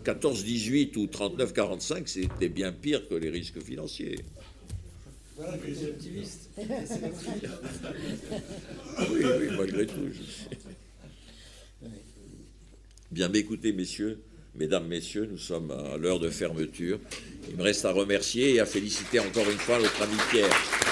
[0.04, 4.20] 14-18 euh, ou 39-45, c'était bien pire que les risques financiers.
[5.36, 6.50] Voilà, mais c'est optimiste.
[6.58, 6.66] oui,
[9.10, 9.94] oui, malgré tout.
[13.10, 14.20] Bien, écoutez, messieurs,
[14.54, 16.98] mesdames, messieurs, nous sommes à l'heure de fermeture.
[17.50, 20.91] Il me reste à remercier et à féliciter encore une fois notre ami Pierre.